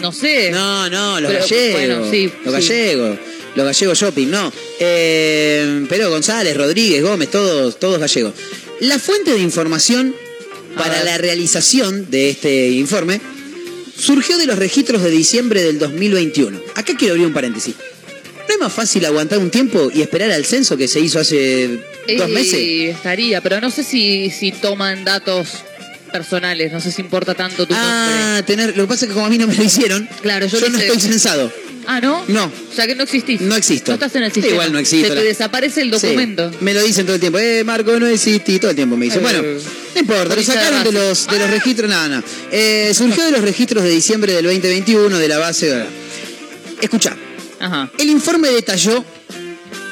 [0.01, 0.49] no sé.
[0.51, 1.71] No, no, los Pero, gallegos.
[1.73, 2.69] bueno, sí, los sí.
[2.69, 3.19] gallegos.
[3.53, 4.51] Los gallegos shopping, no.
[4.79, 8.33] Eh, pero González, Rodríguez, Gómez, todos, todos gallegos.
[8.79, 10.15] La fuente de información
[10.75, 13.19] para la realización de este informe
[13.95, 16.59] surgió de los registros de diciembre del 2021.
[16.75, 17.75] Acá quiero abrir un paréntesis.
[18.47, 21.79] ¿No es más fácil aguantar un tiempo y esperar al censo que se hizo hace
[22.17, 22.55] dos meses?
[22.95, 25.49] Estaría, pero no sé si, si toman datos
[26.11, 27.89] personales, no sé si importa tanto tu nombre.
[27.89, 28.75] Ah, tener.
[28.77, 30.77] Lo que pasa es que como a mí no me lo hicieron, Claro, yo no
[30.77, 31.51] estoy censado.
[31.87, 32.23] Ah, ¿no?
[32.27, 32.45] No.
[32.45, 33.41] O sea que no existís.
[33.41, 33.91] No existo.
[33.91, 34.53] No estás en el sistema.
[34.53, 36.51] Igual no existo, Se la- te desaparece el documento.
[36.51, 37.39] Sí, me lo dicen todo el tiempo.
[37.39, 38.59] Eh, Marco, no existí.
[38.59, 39.21] Todo el tiempo me dicen.
[39.21, 41.89] Eh, bueno, no importa, lo de sacaron de los, de los registros.
[41.89, 42.23] Nada, nada.
[42.51, 45.83] Eh, surgió de los registros de diciembre del 2021 de la base.
[46.81, 47.15] Escucha,
[47.59, 47.89] Ajá.
[47.97, 49.03] el informe detalló.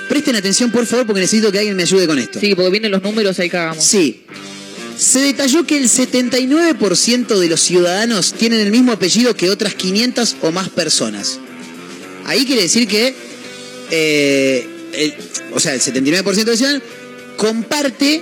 [0.08, 2.40] Presten atención, por favor, porque necesito que alguien me ayude con esto.
[2.40, 3.84] Sí, porque vienen los números ahí cagamos.
[3.84, 4.24] Sí.
[5.00, 10.36] Se detalló que el 79% de los ciudadanos tienen el mismo apellido que otras 500
[10.42, 11.40] o más personas.
[12.26, 13.16] Ahí quiere decir que,
[13.92, 15.14] eh, el-
[15.54, 16.84] o sea, el 79% de los ciudadanos
[17.38, 18.22] comparte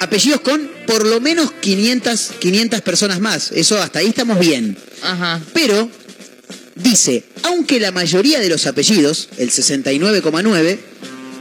[0.00, 3.50] apellidos con por lo menos 500, 500 personas más.
[3.52, 4.76] Eso hasta ahí estamos bien.
[5.02, 5.40] Ajá.
[5.54, 5.88] Pero
[6.74, 10.78] dice, aunque la mayoría de los apellidos, el 69,9,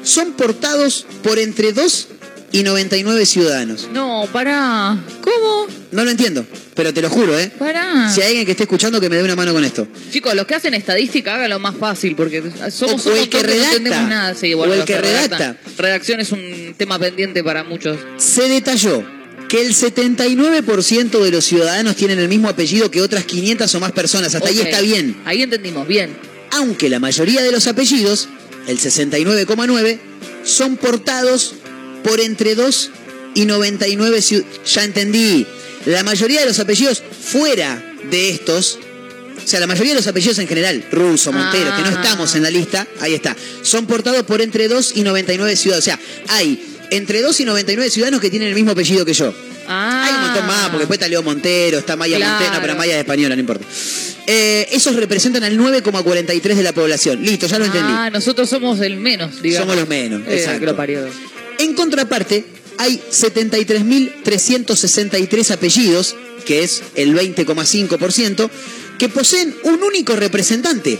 [0.03, 2.07] son portados por entre 2
[2.51, 3.87] y 99 ciudadanos.
[3.93, 4.97] No, pará.
[5.21, 5.67] ¿Cómo?
[5.91, 6.45] No lo entiendo,
[6.75, 7.51] pero te lo juro, ¿eh?
[7.57, 8.09] Pará.
[8.13, 9.87] Si hay alguien que esté escuchando que me dé una mano con esto.
[10.11, 13.37] Chicos, los que hacen estadística háganlo más fácil porque somos O- o un el que
[13.37, 13.75] montón no redacta.
[13.77, 14.35] entendemos nada.
[14.35, 15.57] Sí, bueno, O el que redacta.
[15.77, 17.97] Redacción es un tema pendiente para muchos.
[18.17, 19.03] Se detalló
[19.49, 23.91] que el 79% de los ciudadanos tienen el mismo apellido que otras 500 o más
[23.91, 24.33] personas.
[24.35, 25.17] Hasta ahí está bien.
[25.25, 26.15] Ahí entendimos, bien.
[26.51, 28.27] Aunque la mayoría de los apellidos,
[28.67, 29.99] el 69,9,
[30.43, 31.55] son portados
[32.03, 32.91] por entre 2
[33.35, 34.73] y 99 ciudadanos.
[34.73, 35.45] Ya entendí.
[35.85, 38.77] La mayoría de los apellidos fuera de estos,
[39.43, 42.01] o sea, la mayoría de los apellidos en general, Russo, Montero, que no Ah.
[42.03, 45.83] estamos en la lista, ahí está, son portados por entre 2 y 99 ciudadanos.
[45.83, 45.99] O sea,
[46.29, 49.33] hay entre 2 y 99 ciudadanos que tienen el mismo apellido que yo.
[49.67, 50.03] Ah.
[50.05, 52.33] Hay un montón más, porque después está Leo Montero, está Maya Claro.
[52.33, 53.65] Montero, no, pero Maya es española, no importa.
[54.27, 57.23] Eh, esos representan al 9,43 de la población.
[57.23, 57.91] Listo, ya lo entendí.
[57.91, 59.67] Ah, nosotros somos el menos, digamos.
[59.67, 60.75] Somos los menos, Eh, exacto.
[61.61, 62.43] En contraparte,
[62.79, 68.49] hay 73.363 apellidos, que es el 20,5%,
[68.97, 70.99] que poseen un único representante.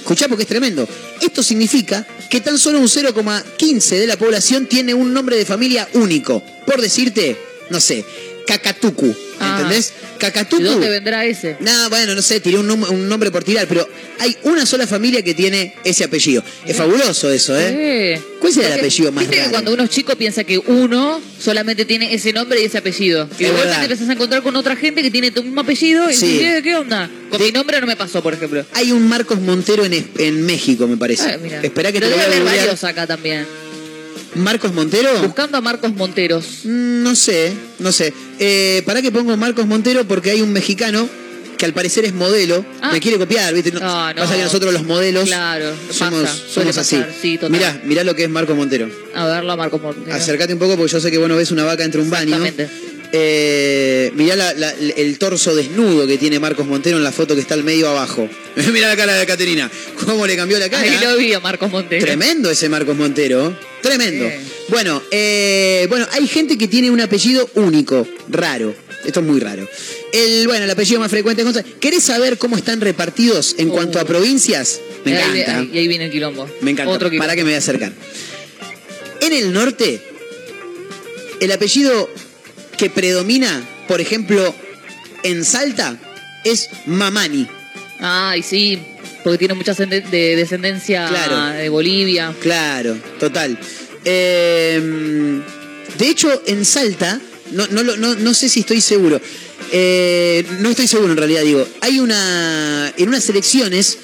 [0.00, 0.86] Escuchá porque es tremendo.
[1.22, 5.88] Esto significa que tan solo un 0,15 de la población tiene un nombre de familia
[5.94, 6.42] único.
[6.66, 7.38] Por decirte,
[7.70, 8.04] no sé,
[8.46, 9.14] Cacatucu.
[9.40, 9.56] Ah.
[9.58, 9.92] ¿Entendés?
[10.12, 10.62] ¿De Cacatucu.
[10.62, 11.56] dónde vendrá ese?
[11.60, 13.88] No, bueno, no sé, tiré un, num- un nombre por tirar, pero
[14.20, 16.44] hay una sola familia que tiene ese apellido.
[16.64, 18.20] Es fabuloso eso, ¿eh?
[18.40, 21.84] ¿Cuál será el apellido más Viste que cuando uno es chico piensa que uno solamente
[21.84, 23.28] tiene ese nombre y ese apellido.
[23.38, 26.14] Y de te empezás a encontrar con otra gente que tiene tu mismo apellido y
[26.14, 26.26] Sí.
[26.26, 27.10] dices, "Eh, ¿qué onda?
[27.30, 28.64] Con De- mi nombre no me pasó, por ejemplo.
[28.74, 31.38] Hay un Marcos Montero en, México, me parece.
[31.62, 33.44] Espera que Pero te lo voy a varios acá también.
[34.34, 35.10] ¿Marcos Montero?
[35.22, 36.60] Buscando a Marcos Monteros.
[36.64, 38.12] Mm, No sé, no sé.
[38.38, 40.04] Eh, ¿Para qué pongo Marcos Montero?
[40.06, 41.08] Porque hay un mexicano
[41.58, 42.64] que al parecer es modelo.
[42.80, 42.90] Ah.
[42.92, 43.70] Me quiere copiar, ¿viste?
[43.72, 44.14] No, no.
[44.16, 47.00] Pasa que nosotros los modelos Claro, somos, pasa, somos así.
[47.20, 48.88] sí, mirá, mirá lo que es Marcos Montero.
[49.14, 50.14] A verlo a Marcos Monteros.
[50.14, 52.36] Acércate un poco porque yo sé que vos no ves una vaca entre un baño.
[52.44, 52.91] Exactamente.
[53.14, 57.42] Eh, mirá la- la- el torso desnudo que tiene Marcos Montero en la foto que
[57.42, 58.26] está al medio abajo.
[58.72, 59.70] mirá la cara de Caterina.
[60.06, 60.82] ¿Cómo le cambió la cara?
[60.82, 62.04] Ahí lo vi a Marcos Monteros.
[62.04, 63.54] Tremendo ese Marcos Montero.
[63.82, 64.30] Tremendo.
[64.68, 68.74] Bueno, eh, bueno, hay gente que tiene un apellido único, raro.
[69.04, 69.68] Esto es muy raro.
[70.12, 71.64] El, bueno, el apellido más frecuente es.
[71.80, 73.72] ¿Querés saber cómo están repartidos en Oh.
[73.72, 74.80] cuanto a provincias?
[75.04, 75.58] Me ahí- encanta.
[75.58, 76.48] ahí- Y ahí viene el quilombo.
[76.60, 76.92] Me encanta.
[76.92, 77.24] Otro quilombo.
[77.24, 77.92] Para que me voy a acercar.
[79.20, 80.00] En el norte,
[81.40, 82.08] el apellido
[82.82, 84.52] que predomina, por ejemplo,
[85.22, 85.96] en Salta,
[86.42, 87.46] es Mamani.
[88.00, 88.76] Ay, sí,
[89.22, 90.00] porque tiene mucha de
[90.34, 91.56] descendencia Claro.
[91.56, 92.34] de Bolivia.
[92.40, 93.56] Claro, total.
[94.04, 95.40] Eh,
[95.96, 97.20] de hecho, en Salta,
[97.52, 99.20] no, no, no, no sé si estoy seguro.
[99.70, 101.64] Eh, no estoy seguro en realidad, digo.
[101.82, 102.92] Hay una.
[102.96, 103.96] En unas elecciones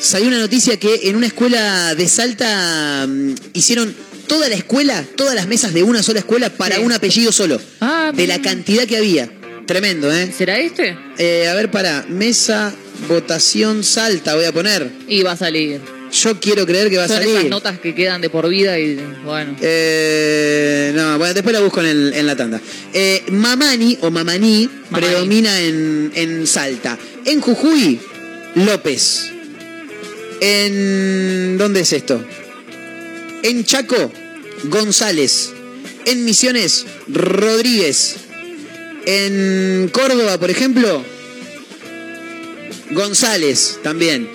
[0.00, 3.94] salió una noticia que en una escuela de Salta mm, hicieron
[4.26, 6.82] toda la escuela, todas las mesas de una sola escuela para Sí.
[6.82, 7.60] un apellido solo.
[7.80, 9.30] Ah, de la cantidad que había.
[9.66, 10.32] Tremendo, ¿eh?
[10.36, 10.96] ¿Será este?
[11.18, 12.04] Eh, a ver, para.
[12.08, 12.74] Mesa,
[13.08, 14.90] votación, Salta, voy a poner.
[15.08, 15.80] Y va a salir.
[16.12, 17.50] Yo quiero creer que va a Son esas salir.
[17.50, 19.56] notas que quedan de por vida y bueno.
[19.62, 22.60] Eh, no, bueno, después la busco en, el- en la tanda.
[22.92, 25.06] Eh, Mamani o Mamaní Mamani.
[25.06, 26.98] predomina en, en Salta.
[27.24, 27.98] En Jujuy,
[28.56, 29.30] López.
[30.40, 31.56] En.
[31.56, 32.22] ¿Dónde es esto?
[33.42, 34.12] En Chaco,
[34.64, 35.52] González.
[36.04, 38.16] En Misiones, Rodríguez.
[39.04, 41.04] En Córdoba, por ejemplo,
[42.92, 44.30] González también.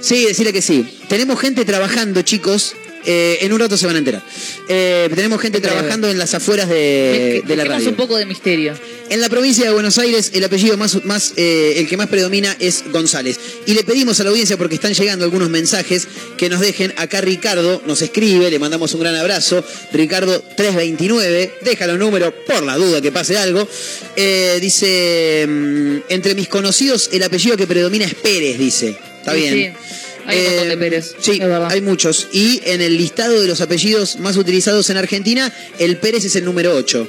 [0.00, 1.00] Sí, decirle que sí.
[1.08, 2.74] Tenemos gente trabajando, chicos.
[3.04, 4.22] Eh, en un rato se van a enterar.
[4.68, 7.88] Eh, tenemos gente trabajando en las afueras de, de la radio.
[7.88, 8.74] un poco de misterio.
[9.08, 12.56] En la provincia de Buenos Aires, el apellido más, más eh, el que más predomina
[12.60, 13.40] es González.
[13.66, 16.92] Y le pedimos a la audiencia, porque están llegando algunos mensajes, que nos dejen.
[16.96, 19.64] Acá Ricardo nos escribe, le mandamos un gran abrazo.
[19.92, 23.66] Ricardo 329, deja los números por la duda que pase algo.
[24.14, 28.96] Eh, dice, mm, entre mis conocidos, el apellido que predomina es Pérez, dice.
[29.18, 29.54] Está Sí, bien.
[29.54, 29.96] sí.
[30.30, 32.28] Hay un montón de Pérez, Sí, hay muchos.
[32.32, 36.44] Y en el listado de los apellidos más utilizados en Argentina, el Pérez es el
[36.44, 37.08] número 8.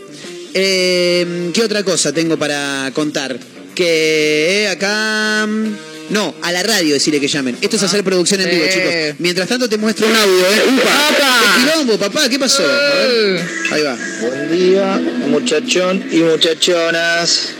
[0.53, 3.37] Eh, ¿Qué otra cosa tengo para contar?
[3.75, 5.45] Que eh, acá...
[5.47, 5.75] mm,
[6.09, 7.57] No, a la radio decirle que llamen.
[7.61, 9.15] Esto es hacer producción en vivo, chicos.
[9.19, 10.61] Mientras tanto te muestro un audio, ¿eh?
[10.75, 11.15] ¡Upa!
[11.55, 12.27] ¡Qué quilombo, papá!
[12.27, 12.63] ¿Qué pasó?
[12.63, 12.67] A
[13.07, 13.41] ver.
[13.71, 13.97] Ahí va.
[14.21, 17.53] Buen día, muchachón y muchachonas.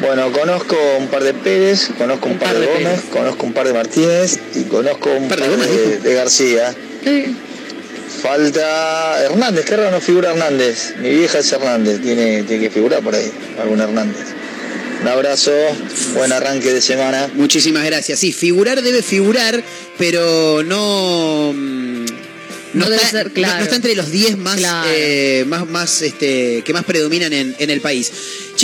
[0.00, 3.72] Bueno, conozco un par de Pérez, conozco un, par, de Gómez, conozco un par de
[3.72, 6.02] Martínez y conozco un par, par de Gómez, de, dijo.
[6.02, 6.74] de García.
[8.22, 10.94] Falta Hernández, qué raro no figura Hernández.
[11.00, 13.30] Mi vieja es Hernández, tiene, tiene que figurar por ahí,
[13.60, 14.24] algún Hernández.
[15.02, 15.52] Un abrazo,
[16.14, 17.30] buen arranque de semana.
[17.34, 18.18] Muchísimas gracias.
[18.18, 19.62] Sí, figurar debe figurar,
[19.98, 21.52] pero no.
[21.54, 22.04] mm,
[22.74, 23.56] No debe está, ser, no- claro.
[23.58, 24.88] no está entre los 10 más, Claro.
[24.94, 28.10] eh, más, más este, que más predominan en, en el país.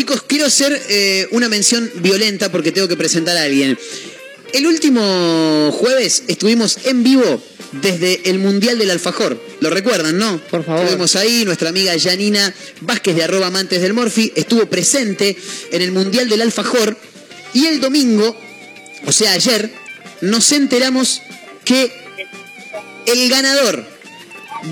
[0.01, 3.79] Chicos, quiero hacer eh, una mención violenta porque tengo que presentar a alguien.
[4.55, 7.43] El último jueves estuvimos en vivo
[7.83, 9.39] desde el Mundial del Alfajor.
[9.61, 10.41] ¿Lo recuerdan, no?
[10.51, 10.85] Por favor.
[10.85, 15.37] Estuvimos ahí, nuestra amiga Janina Vázquez de arroba amantes del Morfi estuvo presente
[15.71, 16.97] en el Mundial del Alfajor
[17.53, 18.35] y el domingo,
[19.05, 19.71] o sea ayer,
[20.23, 21.21] nos enteramos
[21.63, 21.93] que
[23.05, 23.85] el ganador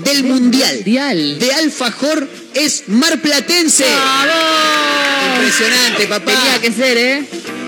[0.05, 1.37] del Mundial Mundial.
[1.37, 3.85] de Alfajor es Marplatense.
[5.35, 6.31] Impresionante, papá.
[6.31, 7.25] Tenía que ser, ¿eh?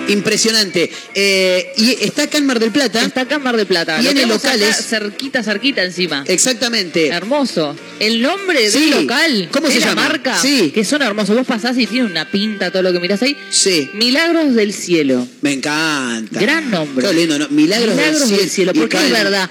[0.07, 0.91] Impresionante.
[1.13, 3.01] Eh, y está acá en Mar del Plata.
[3.01, 3.99] Está acá en Mar del Plata.
[3.99, 4.75] Tiene acá locales.
[4.87, 6.23] cerquita, cerquita encima.
[6.27, 7.07] Exactamente.
[7.07, 7.75] Hermoso.
[7.99, 8.89] El nombre Sí.
[8.89, 9.49] del local.
[9.51, 10.01] ¿Cómo de se la llama?
[10.09, 10.37] marca.
[10.41, 10.71] Sí.
[10.73, 11.35] Que son hermosos.
[11.37, 13.37] Vos pasás y tiene una pinta todo lo que mirás ahí.
[13.51, 15.27] Sí, Milagros del cielo.
[15.41, 16.39] me encanta.
[16.39, 17.07] Gran nombre.
[17.07, 17.47] Qué lindo, ¿no?
[17.49, 18.71] Milagros, Milagros del cielo.
[18.75, 19.49] Y Porque es verdad.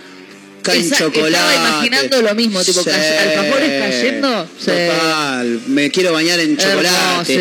[0.63, 1.29] Caen Esa- chocolate.
[1.31, 2.91] Estaba imaginando lo mismo, tipo, Sí.
[2.91, 4.49] alfajores cayendo.
[4.59, 4.67] Sí.
[4.67, 6.89] Total, me quiero bañar en chocolate.
[6.89, 7.33] Hermoso.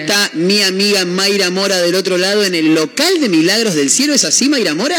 [0.00, 4.14] Está mi amiga Mayra Mora del otro lado en el local de Milagros del Cielo.
[4.14, 4.96] ¿Es así, Mayra Mora?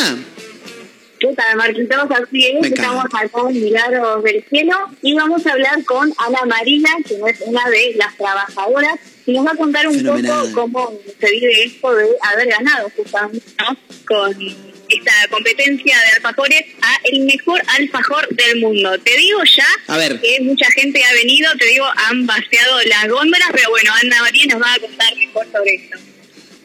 [1.18, 1.98] ¿Qué tal, Marquitos?
[2.12, 6.40] Así es, Me estamos acá en Milagros del Cielo y vamos a hablar con Ana
[6.46, 10.50] Marina, que es una de las trabajadoras, y nos va a contar un Fenomenal.
[10.52, 13.78] poco cómo se vive esto de haber ganado justamente ¿no?
[14.06, 14.38] con
[14.98, 18.98] esta competencia de alfajores a el mejor alfajor del mundo.
[19.00, 20.20] Te digo ya A ver.
[20.20, 24.46] que mucha gente ha venido, te digo, han vaciado las góndolas, pero bueno, Ana María
[24.48, 25.98] nos va a contar mejor sobre esto.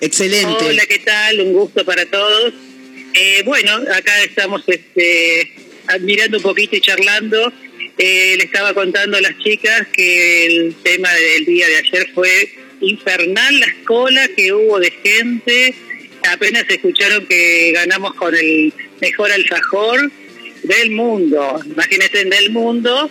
[0.00, 0.64] Excelente.
[0.64, 1.40] Hola, ¿qué tal?
[1.40, 2.54] Un gusto para todos.
[3.14, 5.52] Eh, bueno, acá estamos este,
[5.88, 7.52] admirando un poquito y charlando.
[7.98, 12.54] Eh, le estaba contando a las chicas que el tema del día de ayer fue
[12.80, 15.74] infernal, las colas que hubo de gente.
[16.28, 20.10] Apenas escucharon que ganamos con el mejor alfajor
[20.62, 21.60] del mundo.
[21.64, 23.10] Imagínense, del mundo.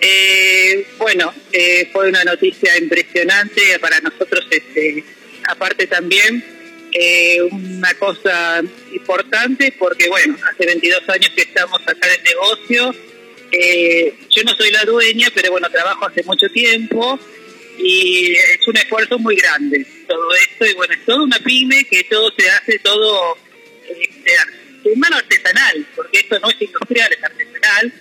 [0.00, 4.46] Eh, bueno, eh, fue una noticia impresionante para nosotros.
[4.50, 5.04] Este,
[5.48, 6.44] aparte también
[6.92, 12.94] eh, una cosa importante porque bueno, hace 22 años que estamos acá en el negocio.
[13.52, 17.18] Eh, yo no soy la dueña, pero bueno, trabajo hace mucho tiempo
[17.78, 22.04] y es un esfuerzo muy grande todo esto y bueno, es toda una pyme que
[22.04, 23.36] todo se hace todo
[23.88, 24.32] este,
[24.84, 27.92] de mano artesanal, porque esto no es industrial, es artesanal.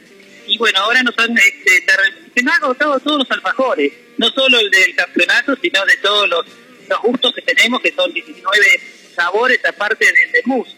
[0.48, 1.84] Y bueno, ahora nos han, este,
[2.36, 6.30] se nos han agotado todos los alfajores, no solo el del campeonato, sino de todos
[6.30, 6.46] los,
[6.88, 8.80] los gustos que tenemos, que son 19
[9.16, 10.76] sabores aparte del de mousse.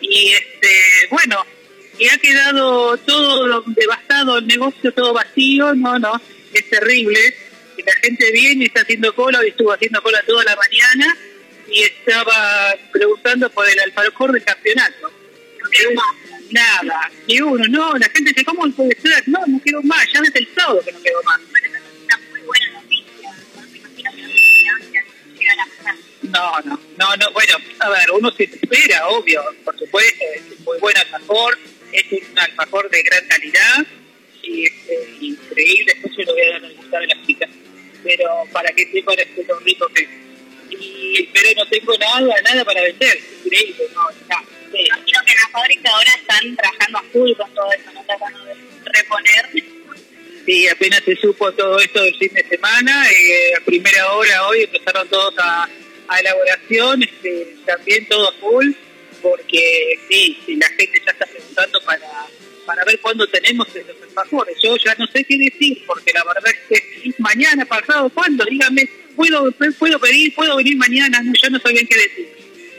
[0.00, 0.68] Y este,
[1.10, 1.44] bueno,
[1.98, 6.20] y ha quedado todo devastado el negocio, todo vacío, no, no,
[6.52, 7.18] es terrible.
[7.76, 11.16] Y la gente viene y está haciendo cola, hoy estuvo haciendo cola toda la mañana
[11.68, 15.10] y estaba preguntando por el alfajor del campeonato.
[15.62, 16.14] No quedó más,
[16.50, 19.28] nada, ni uno, no, la gente dice, ¿cómo puede ser?
[19.28, 21.40] No, no quedó más, ya desde el sábado que no quedó más.
[26.22, 30.64] No, no, no, no, bueno, a ver, uno se espera, obvio, por supuesto, es un
[30.64, 31.58] muy buen alfajor,
[31.92, 33.86] Es un alfajor de gran calidad
[34.42, 35.92] y este, increíble.
[35.94, 37.50] Después se lo voy a dar a gustar a las chicas.
[38.06, 40.08] Pero para que sepan este lo rico que es.
[40.70, 43.18] Y, pero no tengo nada, nada para vender.
[43.44, 44.08] Increíble, no.
[44.72, 44.78] Sí.
[44.86, 48.44] Imagino que en la fábrica ahora están trabajando a full con todo eso, no tratando
[48.44, 48.54] de
[48.84, 49.50] reponer.
[50.44, 54.62] Sí, apenas se supo todo esto del fin de semana, eh, a primera hora hoy
[54.62, 55.68] empezaron todos a,
[56.08, 58.70] a elaboración, este, también todo full,
[59.22, 62.08] porque sí, la gente ya está preguntando para,
[62.66, 64.58] para ver cuándo tenemos los alfajores.
[64.62, 68.44] Yo ya no sé qué decir, porque la verdad es que mañana, pasado, ¿cuándo?
[68.44, 71.22] Dígame, ¿puedo, puedo pedir, puedo venir mañana?
[71.22, 72.28] No, yo no bien qué decir.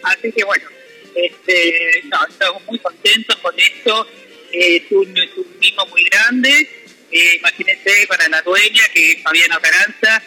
[0.03, 0.67] Así que bueno,
[1.15, 4.07] este, no, estamos muy contentos con esto.
[4.51, 6.69] Eh, es, un, es un mimo muy grande.
[7.11, 10.21] Eh, imagínense para la dueña, que es Fabiana Caranza.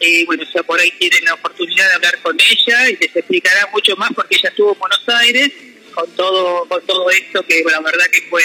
[0.00, 3.68] Eh, bueno, ya por ahí tienen la oportunidad de hablar con ella y les explicará
[3.72, 5.50] mucho más porque ella estuvo en Buenos Aires
[5.94, 8.42] con todo con todo esto que la verdad que fue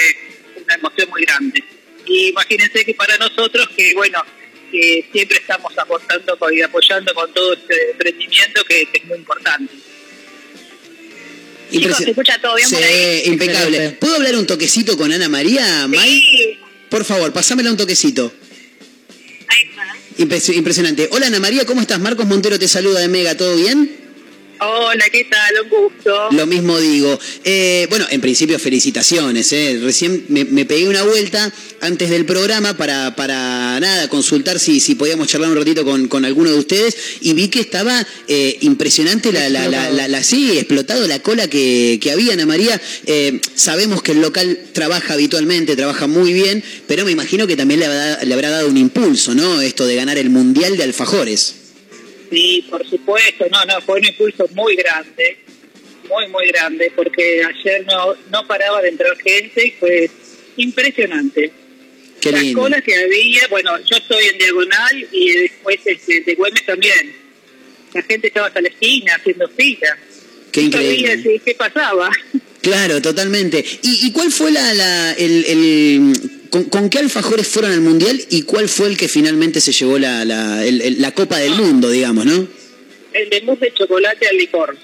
[0.69, 1.63] una emoción muy grande.
[2.05, 4.23] Y imagínense que para nosotros, que bueno,
[4.71, 9.73] que siempre estamos aportando y apoyando con todo este emprendimiento que, que es muy importante.
[11.71, 13.21] Chicos, ¿se escucha todo bien Sí, por ahí?
[13.25, 13.67] impecable.
[13.67, 13.97] Excelente.
[13.97, 16.09] ¿Puedo hablar un toquecito con Ana María, May?
[16.21, 16.59] Sí,
[16.89, 18.33] Por favor, pasámela un toquecito.
[19.47, 19.95] ahí está.
[20.17, 21.07] Impres- impresionante.
[21.11, 21.99] Hola Ana María, ¿cómo estás?
[21.99, 24.08] Marcos Montero te saluda de Mega, ¿todo bien?
[24.61, 25.55] Hola, ¿qué tal?
[25.63, 26.27] Un gusto.
[26.31, 27.17] Lo mismo digo.
[27.45, 29.53] Eh, bueno, en principio felicitaciones.
[29.53, 29.79] eh.
[29.81, 31.49] Recién me, me pegué una vuelta
[31.79, 36.25] antes del programa para, para nada, consultar si, si podíamos charlar un ratito con, con
[36.25, 40.57] alguno de ustedes y vi que estaba eh, impresionante la, la, la, la- la- sí,
[40.57, 42.81] explotado la cola que, que había, Ana María.
[43.05, 47.79] Eh, sabemos que el local trabaja habitualmente, trabaja muy bien, pero me imagino que también
[47.79, 49.61] le habrá, le habrá dado un impulso, ¿no?
[49.61, 51.55] Esto de ganar el Mundial de Alfajores.
[52.29, 55.37] Sí, por supuesto, no, no, fue un impulso muy grande,
[56.09, 60.09] muy, muy grande, porque ayer no, no paraba de entrar gente y fue
[60.57, 61.51] impresionante.
[62.21, 62.61] Qué Las lindo.
[62.61, 67.15] colas que había, bueno, yo estoy en diagonal y después este, de Güemes también.
[67.93, 69.97] La gente estaba hasta la esquina haciendo fila.
[70.51, 71.23] Qué sabía increíble.
[71.23, 72.11] si- qué pasaba.
[72.61, 73.63] Claro, totalmente.
[73.83, 76.13] ¿Y, y cuál fue la, la- el, el-
[76.49, 79.97] con, con qué alfajores fueron al mundial y cuál fue el que finalmente se llevó
[79.99, 82.47] la, la, el- el- la Copa del Mundo, digamos, no?
[83.13, 84.77] El de mousse de chocolate al licor.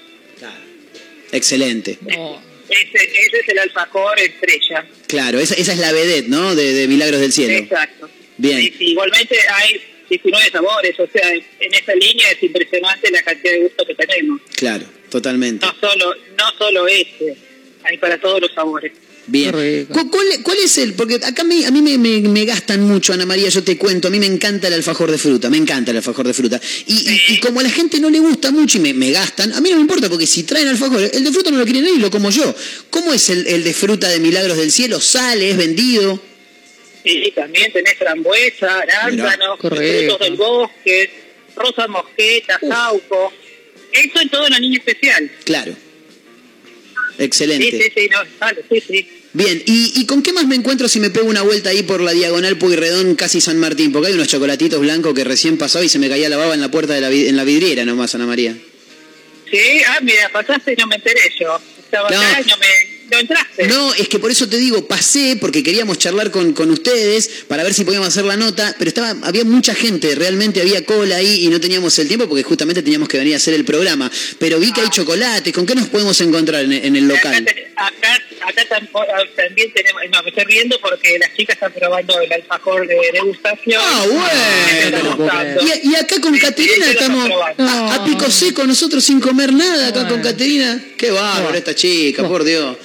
[1.32, 1.98] Excelente.
[2.02, 2.40] No.
[2.68, 4.86] Ese, ese es el alfajor estrella.
[5.06, 6.54] Claro, esa, esa es la vedette, ¿no?
[6.54, 7.54] De, de Milagros del Cielo.
[7.54, 8.08] Exacto.
[8.38, 8.58] Bien.
[8.60, 13.52] Sí, sí, igualmente hay 19 sabores, o sea, en esa línea es impresionante la cantidad
[13.52, 14.40] de gusto que tenemos.
[14.56, 15.64] Claro, totalmente.
[15.64, 17.36] No solo, no solo este,
[17.84, 18.92] hay para todos los sabores.
[19.28, 19.50] Bien.
[19.50, 19.92] Qué rico.
[19.92, 20.94] ¿Cu- ¿Cuál, cuál es el?
[20.94, 24.08] Porque acá me- a mí me, me- me gastan mucho, Ana María, yo te cuento,
[24.08, 26.60] a mí me encanta el alfajor de fruta, me encanta el alfajor de fruta.
[26.86, 29.52] Y, y- y como a la gente no le gusta mucho y me, me gastan,
[29.52, 31.86] a mí no me importa, porque si traen alfajor, el de fruta no lo quieren
[31.86, 32.54] y lo como yo.
[32.90, 35.00] ¿Cómo es el, el de fruta de Milagros del Cielo?
[35.00, 35.50] ¿Sale?
[35.50, 36.22] ¿Es vendido?
[37.04, 41.10] Y también tenés frambuesa, arándanos, frutos del bosque,
[41.54, 43.32] rosa mosqueta, sauco.
[43.92, 45.30] Eso en todo una niña especial.
[45.44, 45.74] Claro.
[47.18, 47.70] Excelente.
[47.70, 49.08] sí, sí, no, vale, sí, sí.
[49.32, 52.00] Bien, ¿Y, ¿y con qué más me encuentro si me pego una vuelta ahí por
[52.00, 53.92] la diagonal Pueyrredón, casi San Martín?
[53.92, 56.60] Porque hay unos chocolatitos blancos que recién pasó y se me caía la baba en
[56.60, 58.56] la puerta de la, en la vidriera nomás, Ana María.
[59.50, 59.58] Sí,
[59.88, 61.58] ah, mira, pasaste y no me enteré yo.
[61.78, 62.18] Estaba No.
[62.18, 62.66] acá y no me
[63.10, 63.66] no entraste.
[63.68, 67.62] No, es que por eso te digo, pasé porque queríamos charlar con, con ustedes para
[67.62, 71.44] ver si podíamos hacer la nota, pero estaba había mucha gente, realmente había cola ahí
[71.44, 74.10] y no teníamos el tiempo porque justamente teníamos que venir a hacer el programa.
[74.38, 77.48] Pero vi que hay chocolate, ¿con qué nos podemos encontrar en, en el Acá, local?
[77.76, 78.62] acá, acá
[78.94, 82.96] ah, también tenemos, no, me estoy riendo porque las chicas están probando el alfajor de
[83.12, 83.82] degustación.
[83.84, 85.56] Ah, bueno.
[85.82, 89.52] Y, y acá con Sí, Caterina sí, estamos a, a pico seco, nosotros sin comer
[89.52, 90.82] nada acá con Caterina.
[90.96, 92.76] Qué bárbaro esta chica, por Dios.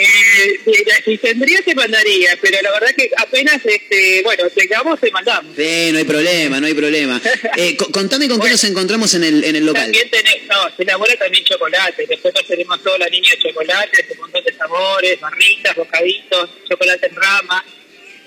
[0.00, 0.60] Eh,
[1.04, 5.56] si tendría te mandaría, pero la verdad que apenas, este, bueno, tengamos te mandamos.
[5.56, 7.20] Sí, no hay problema, no hay problema.
[7.56, 9.82] Eh, co- contame con qué nos encontramos en el, en el local.
[9.84, 14.06] También tenemos, no, se elabora también chocolate, después nos tenemos toda la línea de chocolates,
[14.12, 17.64] un montón de sabores, barritas, bocaditos, chocolate en rama,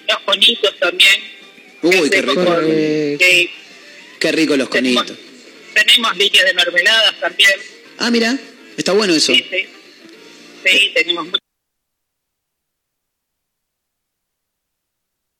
[0.10, 1.22] los conitos también.
[1.84, 2.46] Uy, que qué rico.
[2.46, 2.66] con-
[3.20, 3.50] sí,
[4.20, 5.26] Qué rico los tenemos, conitos.
[5.74, 7.52] tenemos líneas de mermeladas también,
[7.98, 8.38] Ah, mira,
[8.78, 9.34] está bueno eso.
[9.34, 9.68] sí, sí.
[10.66, 11.28] Sí, tenemos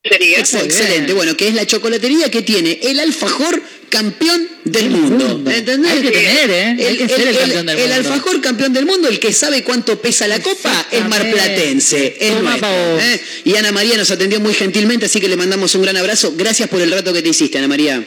[0.04, 0.38] Sería.
[0.40, 5.28] Excelente, bueno, que es la chocolatería que tiene el alfajor campeón del mundo.
[5.28, 5.50] mundo.
[5.50, 5.92] ¿Entendés?
[5.92, 6.64] Hay que tener, ¿eh?
[6.78, 7.94] Hay El, que ser el el- campeón del el mundo.
[7.94, 12.68] alfajor campeón del mundo, el que sabe cuánto pesa la copa, es marplatense, es nuestro.
[13.00, 13.20] ¿eh?
[13.44, 16.34] Y Ana María nos atendió muy gentilmente, así que le mandamos un gran abrazo.
[16.36, 18.04] Gracias por el rato que te hiciste, Ana María.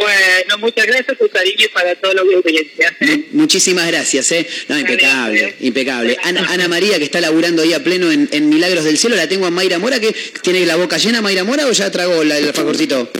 [0.00, 2.96] Bueno, muchas gracias, tu cariño para toda la audiencia.
[3.00, 4.46] Mu- Muchísimas gracias, ¿eh?
[4.68, 6.16] No, impecable, impecable.
[6.22, 9.28] Ana, Ana María, que está laburando ahí a pleno en, en Milagros del Cielo, la
[9.28, 12.38] tengo a Mayra Mora, que tiene la boca llena, Mayra Mora, o ya tragó la-
[12.38, 13.10] el alfajorcito.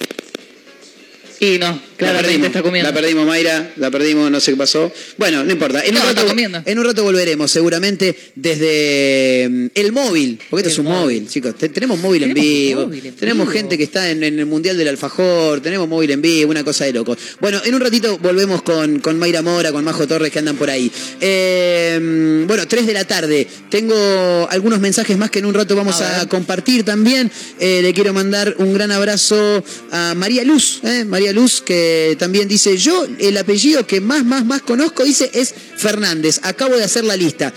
[1.38, 2.90] Y no, La perdimos, está comiendo.
[2.90, 4.92] la perdimos, Mayra, la perdimos, no sé qué pasó.
[5.18, 5.82] Bueno, no importa.
[5.84, 6.62] En, No, un, rato, comiendo.
[6.64, 11.54] en un rato volveremos, seguramente desde mm, el móvil, porque esto es un móvil, chicos.
[11.56, 13.52] Te- tenemos móvil en vivo, móvil en tenemos vivo.
[13.58, 16.84] gente que está en, en el Mundial del Alfajor, tenemos móvil en vivo, una cosa
[16.84, 17.18] de locos.
[17.40, 20.70] Bueno, en un ratito volvemos con, con Mayra Mora, con Majo Torres que andan por
[20.70, 20.90] ahí.
[21.20, 23.46] Eh, mm, bueno, 3 de la tarde.
[23.70, 27.30] Tengo algunos mensajes más que en un rato vamos a, compartir también.
[27.58, 31.04] Eh, le quiero mandar un gran abrazo a María Luz, ¿eh?
[31.04, 35.54] María Luz, que también dice, yo el apellido que más, más, más conozco, dice, es
[35.76, 36.40] Fernández.
[36.42, 37.52] Acabo de hacer la lista.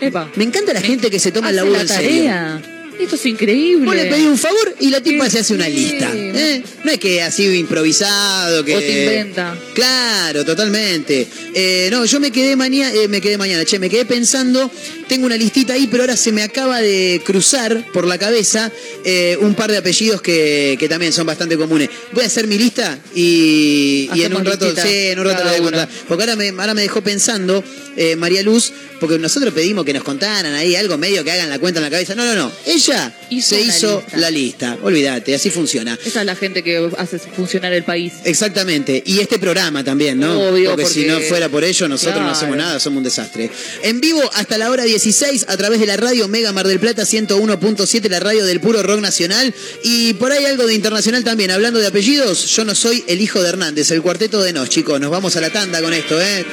[0.00, 0.30] Epa.
[0.36, 2.08] Me encanta la gente que se toma el laburo la en serio.
[2.08, 2.62] tarea.
[2.98, 3.86] Esto es increíble.
[3.86, 6.10] Vos le pedís un favor y la tipa se hace una lista.
[6.14, 6.62] ¿eh?
[6.84, 8.76] No es que así improvisado, que.
[8.76, 9.56] O te inventa.
[9.74, 11.26] Claro, totalmente.
[11.54, 14.70] Eh, no, yo me quedé mañana, me quedé mañana, che, me quedé pensando,
[15.14, 18.72] tengo una listita ahí, pero ahora se me acaba de cruzar por la cabeza
[19.04, 21.88] eh, un par de apellidos que, que también son bastante comunes.
[22.10, 25.44] Voy a hacer mi lista y, y en un rato, listita, sí, en un rato
[25.44, 25.88] le voy a contar.
[26.08, 27.62] Porque ahora me, ahora me dejó pensando,
[27.96, 31.60] eh, María Luz, porque nosotros pedimos que nos contaran ahí algo medio que hagan la
[31.60, 32.16] cuenta en la cabeza.
[32.16, 32.50] No, no, no.
[32.66, 34.16] Ella Hizo se hizo lista.
[34.18, 34.78] la lista.
[34.82, 35.98] Olvídate, así funciona.
[36.04, 38.12] Esa es la gente que hace funcionar el país.
[38.24, 39.02] Exactamente.
[39.06, 40.48] Y este programa también, ¿no?
[40.48, 43.50] Obvio, porque, si porque- no fuera por ello, nosotros no hacemos nada, somos un desastre.
[43.82, 47.04] En vivo hasta la hora 16 a través de la radio Mega Mar del Plata
[47.04, 49.54] 101.7, la radio del puro rock nacional.
[49.82, 51.50] Y por ahí algo de internacional también.
[51.50, 55.00] Hablando de apellidos, yo no soy el hijo de Hernández, el cuarteto de Nos, chicos.
[55.00, 56.44] Nos vamos a la tanda con esto, ¿eh?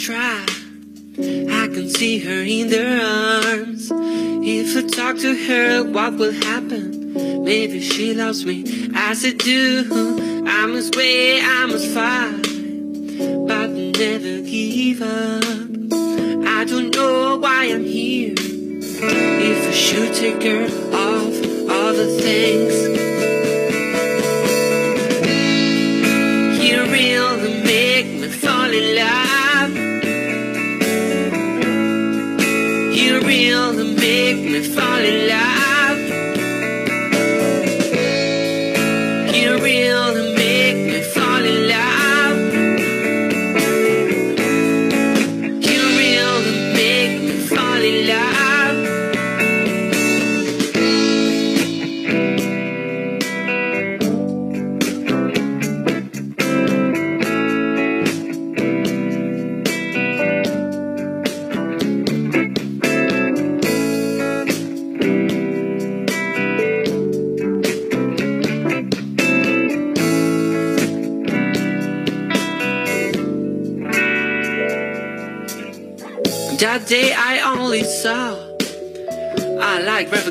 [0.00, 0.46] Try.
[1.18, 3.90] I can see her in their arms.
[3.92, 7.44] If I talk to her, what will happen?
[7.44, 10.44] Maybe she loves me as I do.
[10.46, 12.42] I must wait, I must fight,
[13.46, 15.44] but never give up.
[16.56, 18.34] I don't know why I'm here.
[18.38, 20.64] If I should take her
[20.96, 21.34] off
[21.74, 22.74] all the things.
[26.64, 29.19] You really make me fall in love.
[34.50, 35.49] Me fall in love.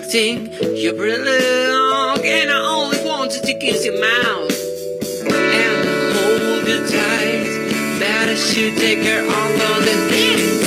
[0.09, 0.51] acting.
[0.75, 4.51] You're brilliant, and I only wanted to kiss your mouth
[5.29, 7.99] and hold you tight.
[7.99, 10.58] Better should take her on the thing.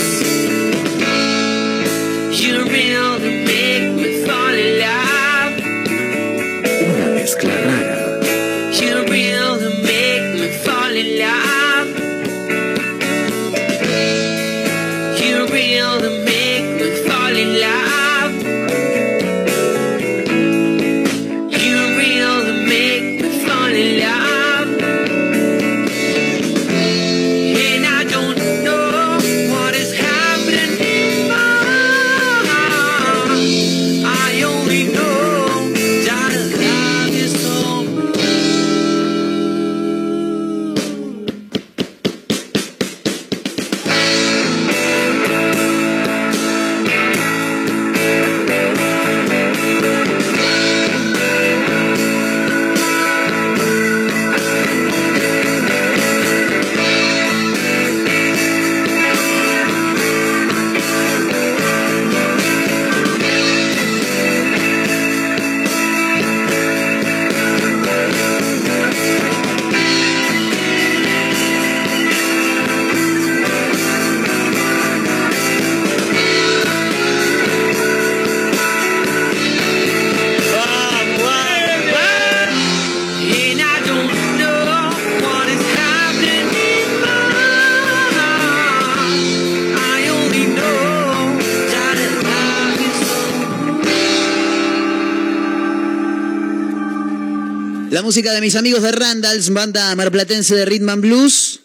[98.13, 101.61] Música de mis amigos de Randalls, banda marplatense de Rhythm Blues,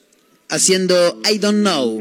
[0.48, 1.98] haciendo I Don't Know.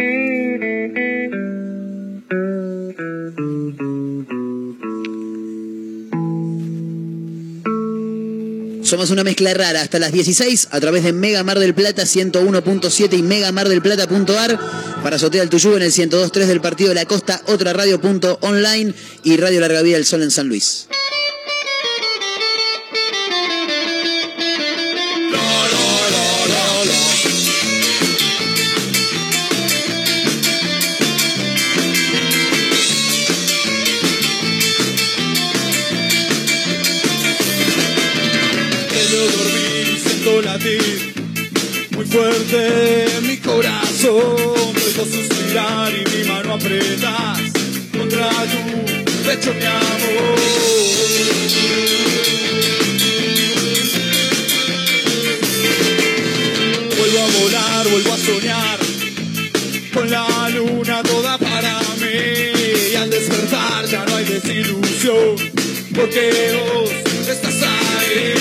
[8.84, 13.18] Somos una mezcla rara hasta las 16 a través de Mega Mar del Plata 101.7
[13.18, 14.60] y Mega Mar del Plata.ar
[15.02, 18.94] para Sotea el Tuyú en el 102.3 del Partido de la Costa, otra radio.online
[19.24, 20.86] y Radio Larga Vida del Sol en San Luis.
[49.40, 50.38] Tu mi amor.
[56.96, 58.78] Vuelvo a volar, vuelvo a soñar
[59.92, 62.92] con la luna toda para mí.
[62.92, 65.36] Y al despertar ya no hay desilusión,
[65.94, 66.90] porque vos
[67.28, 68.34] estás ahí.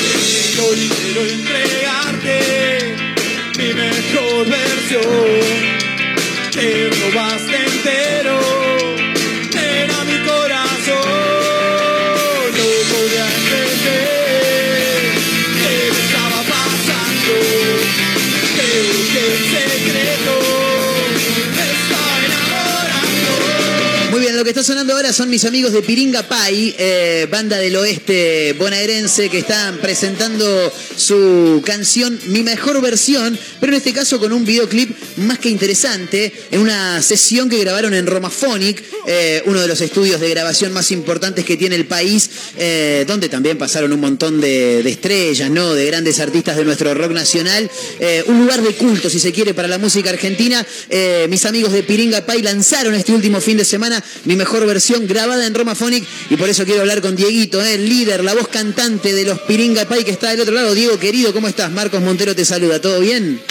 [0.64, 2.96] Hoy quiero entregarte
[3.58, 5.66] mi mejor versión.
[6.52, 7.55] Te robaste
[24.56, 29.40] está sonando ahora son mis amigos de Piringa Pai, eh, banda del oeste bonaerense, que
[29.40, 35.40] están presentando su canción Mi Mejor Versión, pero en este caso con un videoclip más
[35.40, 40.30] que interesante, en una sesión que grabaron en Romaphonic, eh, uno de los estudios de
[40.30, 45.52] grabación más importantes que tiene el país, eh, donde también pasaron un montón de, estrellas,
[45.52, 45.74] ¿no?
[45.74, 49.54] de grandes artistas de nuestro rock nacional, Eh, un lugar de culto, si se quiere,
[49.54, 50.66] para la música argentina.
[51.30, 55.46] Mis amigos de Piringa Pai lanzaron este último fin de semana mi mejor versión grabada
[55.46, 57.76] en Romaphonic y por eso quiero hablar con Dieguito, ¿eh?
[57.76, 60.74] el líder, la voz cantante de los Piringa Pai que está del otro lado.
[60.74, 61.72] Diego, querido, ¿cómo estás?
[61.72, 63.42] Marcos Montero te saluda, ¿todo bien?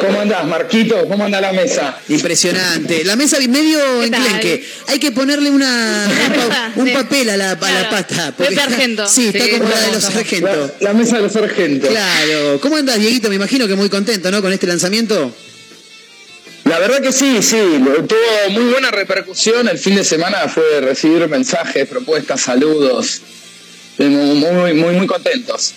[0.00, 1.06] ¿Cómo andás, Marquito?
[1.08, 1.98] ¿Cómo anda la mesa?
[2.08, 3.02] Impresionante.
[3.04, 4.64] La mesa medio enclenque.
[4.88, 6.92] Hay que ponerle una, un, pa- un sí.
[6.92, 8.32] papel a la, a la pata.
[8.36, 9.08] porque Pepe está- Argento.
[9.08, 10.70] Sí, está Sí, como la de los sargentos.
[10.80, 11.88] la mesa de los sargentos.
[11.90, 12.60] Claro.
[12.60, 13.28] ¿Cómo andas, Dieguito?
[13.30, 14.42] Me imagino que muy contento, ¿no?
[14.42, 15.34] Con este lanzamiento.
[16.66, 17.56] La verdad que sí, sí,
[18.08, 19.68] tuvo muy buena repercusión.
[19.68, 23.20] El fin de semana fue recibir mensajes, propuestas, saludos.
[23.98, 25.72] Eh, Muy, muy, muy contentos.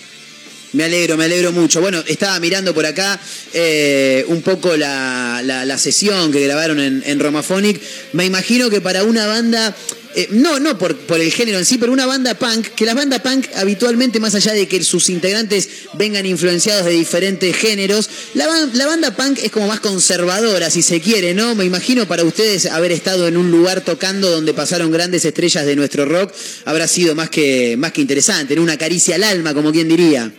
[0.72, 1.80] Me alegro, me alegro mucho.
[1.80, 3.18] Bueno, estaba mirando por acá
[3.54, 7.80] eh, un poco la, la- la sesión que grabaron en, en Romaphonic.
[8.12, 9.74] Me imagino que para una banda,
[10.16, 12.96] eh, no, no por, por el género en sí, pero una banda punk, que las
[12.96, 18.46] bandas punk habitualmente, más allá de que sus integrantes vengan influenciados de diferentes géneros, la,
[18.74, 21.54] la banda punk es como más conservadora, si se quiere, ¿no?
[21.54, 25.76] Me imagino para ustedes haber estado en un lugar tocando donde pasaron grandes estrellas de
[25.76, 26.32] nuestro rock,
[26.64, 28.62] habrá sido más que, más que interesante, ¿no?
[28.62, 30.32] una caricia al alma, como quien diría.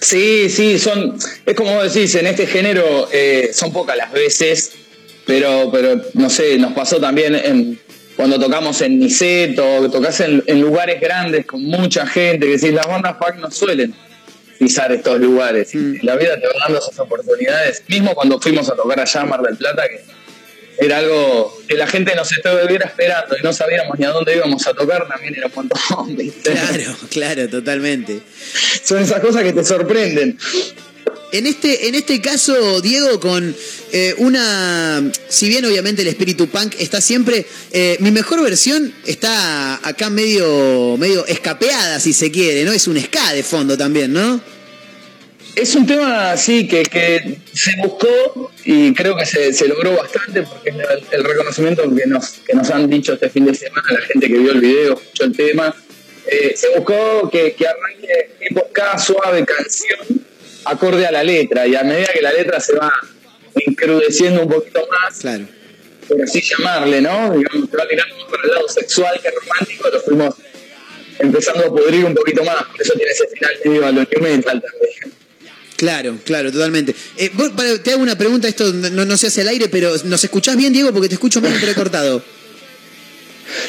[0.00, 4.70] Sí, sí, son, es como decís, en este género eh, son pocas las veces,
[5.26, 7.78] pero, pero no sé, nos pasó también en,
[8.18, 12.72] cuando tocamos en Niceto, que tocas en, en lugares grandes con mucha gente, que decís,
[12.72, 13.94] las bandas punk no suelen
[14.58, 15.72] pisar estos lugares.
[15.72, 17.84] Y la vida te va dando esas oportunidades.
[17.86, 20.02] Mismo cuando fuimos a tocar allá a Mar del Plata, que
[20.84, 24.66] era algo que la gente nos estuviera esperando y no sabíamos ni a dónde íbamos
[24.66, 26.16] a tocar, también era un montón.
[26.16, 26.50] ¿viste?
[26.50, 28.20] Claro, claro, totalmente.
[28.82, 30.36] Son esas cosas que te sorprenden.
[31.30, 33.54] En este, en este caso, Diego, con
[33.92, 35.12] eh, una.
[35.28, 37.44] Si bien obviamente el espíritu punk está siempre.
[37.70, 42.72] eh, mi mejor versión está acá medio, medio escapeada, si se quiere, ¿no?
[42.72, 44.40] Es un ska de fondo también, ¿no?
[45.54, 50.42] Es un tema así que, que se buscó y creo que se, se logró bastante
[50.44, 50.80] porque el,
[51.10, 54.38] el reconocimiento que nos, que nos han dicho este fin de semana la gente que
[54.38, 55.74] vio el video, escuchó el tema.
[56.26, 60.28] Eh, se buscó que, que arranque tipo cada suave canción
[60.64, 62.92] acorde a la letra y a medida que la letra se va
[63.54, 65.46] encrudeciendo un poquito más, Claro.
[66.08, 67.32] por así llamarle, ¿no?
[67.36, 70.34] Digamos, se va tirando más para el lado sexual que romántico, lo fuimos
[71.18, 74.20] empezando a pudrir un poquito más, por eso tiene ese final medio a lo new
[74.20, 75.18] metal también.
[75.76, 76.94] Claro, claro, totalmente.
[77.16, 79.92] Eh, vos, para- te hago una pregunta, esto no, no se hace al aire, pero
[80.04, 80.92] ¿nos escuchás bien, Diego?
[80.92, 82.22] Porque te escucho medio entrecortado.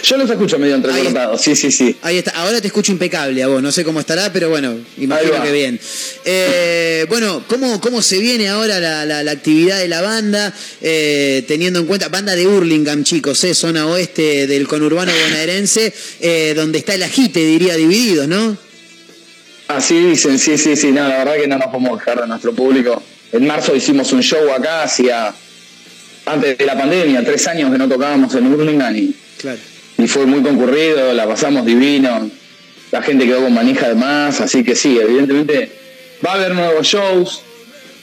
[0.03, 1.95] Yo los escucho medio entrecortados, sí, sí, sí.
[2.01, 5.41] Ahí está, ahora te escucho impecable a vos, no sé cómo estará, pero bueno, imagino
[5.43, 5.80] que bien.
[6.26, 10.53] Eh, bueno, ¿cómo, ¿cómo se viene ahora la, la- la actividad de la banda?
[10.81, 16.53] Eh, teniendo en cuenta, banda de Hurlingham, chicos, eh, zona oeste del conurbano bonaerense, eh,
[16.56, 18.57] donde está el ajite, diría, divididos, ¿no?
[19.68, 22.53] Así dicen, sí, sí, sí, no, la verdad que no nos podemos dejar de nuestro
[22.53, 23.01] público.
[23.31, 25.31] En marzo hicimos un show acá, hacía
[26.26, 29.60] antes de la pandemia, tres años que no tocábamos en Burlingame y, Claro.
[29.99, 32.30] Y fue muy concurrido, la pasamos divino.
[32.91, 35.71] la gente quedó con manija de más, así que sí, evidentemente
[36.26, 37.43] va a haber nuevos shows.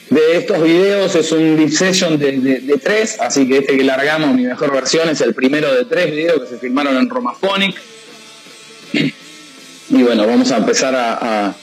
[0.09, 4.33] De estos videos es un deep session de, de- tres, así que este que largamos,
[4.33, 7.75] mi mejor versión, es el primero de tres videos que se filmaron en Romaphonic.
[8.93, 11.53] Y bueno, vamos a empezar a-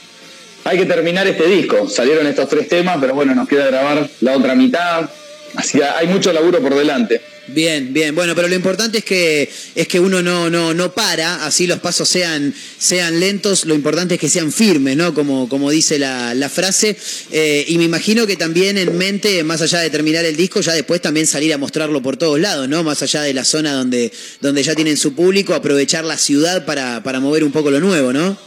[0.63, 1.87] Hay que terminar este disco.
[1.89, 5.09] Salieron estos tres temas, pero bueno, nos queda grabar la otra mitad.
[5.55, 7.21] Así que hay mucho laburo por delante.
[7.47, 8.15] Bien, bien.
[8.15, 11.79] Bueno, pero lo importante es que es que uno no no no para, así los
[11.79, 13.65] pasos sean sean lentos.
[13.65, 15.13] Lo importante es que sean firmes, ¿no?
[15.13, 16.97] Como como dice la, la frase.
[17.31, 20.73] Eh, y me imagino que también en mente, más allá de terminar el disco, ya
[20.73, 22.83] después también salir a mostrarlo por todos lados, ¿no?
[22.83, 24.11] Más allá de la zona donde
[24.41, 28.11] donde ya tienen su público, aprovechar la ciudad para para mover un poco lo nuevo,
[28.11, 28.37] ¿no?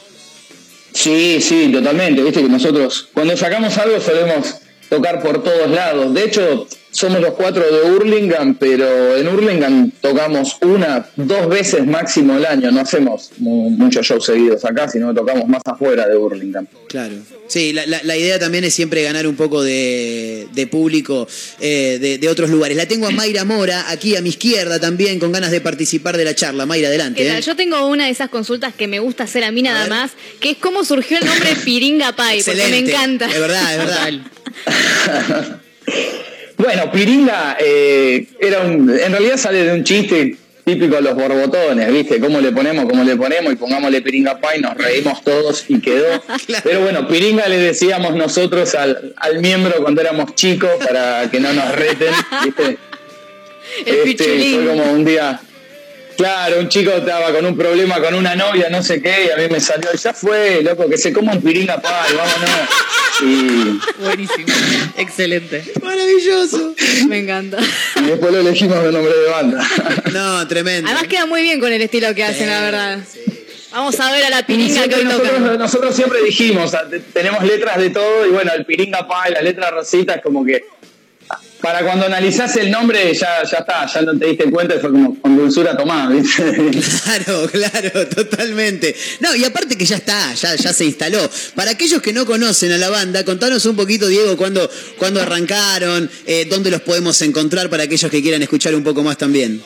[0.92, 2.22] Sí, sí, totalmente.
[2.22, 4.56] Viste que nosotros, cuando sacamos algo, solemos
[4.88, 6.12] tocar por todos lados.
[6.14, 12.34] De hecho, somos los cuatro de Hurlingham, pero en Hurlingham tocamos una, dos veces máximo
[12.34, 12.70] al año.
[12.70, 16.66] No hacemos mu- muchos shows seguidos acá, sino que tocamos más afuera de Hurlingham.
[16.88, 17.14] Claro.
[17.46, 21.26] Sí, la, la- la idea también es siempre ganar un poco de, de público
[21.60, 22.76] eh, de, de otros lugares.
[22.76, 26.24] La tengo a Mayra Mora, aquí a mi izquierda también, con ganas de participar de
[26.24, 26.66] la charla.
[26.66, 27.26] Mayra, adelante.
[27.26, 27.40] ¿eh?
[27.42, 30.50] Yo tengo una de esas consultas que me gusta hacer a mí nada más, que
[30.50, 33.26] es cómo surgió el nombre Piringa Pai, porque me encanta.
[33.26, 35.58] Es verdad, es verdad.
[36.58, 41.90] Bueno, Piringa eh, era un, en realidad sale de un chiste típico de los borbotones,
[41.90, 42.20] ¿viste?
[42.20, 43.52] ¿Cómo le ponemos, cómo le ponemos?
[43.52, 46.22] Y pongámosle Piringa Pie, nos reímos todos y quedó.
[46.64, 51.52] Pero bueno, Piringa le decíamos nosotros al, al miembro cuando éramos chicos para que no
[51.54, 52.12] nos reten,
[52.44, 52.78] ¿viste?
[53.86, 55.40] El Este, fue como un día,
[56.18, 59.36] claro, un chico estaba con un problema con una novia, no sé qué, y a
[59.36, 62.68] mí me salió, ya fue, loco, que se coma un Piringa Pie, vámonos.
[63.20, 64.46] Y, Buenísimo.
[64.96, 65.64] Excelente.
[65.82, 66.74] Maravilloso.
[67.08, 67.58] Me encanta.
[67.96, 69.66] y después lo elegimos de nombre de banda.
[70.12, 70.88] No, tremendo.
[70.90, 72.98] Además queda muy bien con el estilo que hacen, la verdad.
[73.72, 75.58] Vamos a ver a la Y Piringa que hoy nosotros, tocan.
[75.58, 79.32] nosotros siempre dijimos, o sea, te- tenemos letras de todo y bueno, el Piringa Pie,
[79.34, 80.64] la letra rosita es como que
[81.60, 84.90] para cuando analizás el nombre ya, ya está, ya no te diste cuenta y fue
[84.92, 86.42] como con dulzura tomada, ¿viste?
[87.04, 88.94] Claro, claro, totalmente.
[89.20, 91.18] No, y aparte que ya está, ya, ya se instaló.
[91.56, 96.08] Para aquellos que no conocen a la banda, contanos un poquito, Diego, cuándo, cuándo arrancaron,
[96.26, 99.60] eh, dónde los podemos encontrar para aquellos que quieran escuchar un poco más también.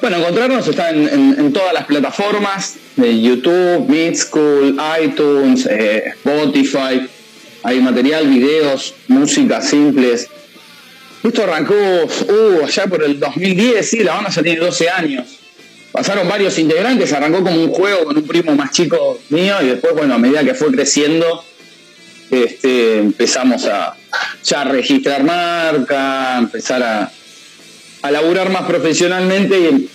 [0.00, 6.02] Bueno, encontrarnos está en, en- en todas las plataformas de YouTube, Mid School, iTunes, eh,
[6.16, 7.08] Spotify.
[7.64, 10.28] Hay material, videos, música simples.
[11.22, 15.26] Esto arrancó uh, allá por el 2010, sí, la banda ya tiene 12 años.
[15.90, 19.94] Pasaron varios integrantes, arrancó como un juego con un primo más chico mío y después,
[19.94, 21.42] bueno, a medida que fue creciendo,
[22.30, 23.96] este, empezamos a
[24.44, 27.10] ya a registrar marca, empezar a,
[28.02, 29.88] a laburar más profesionalmente y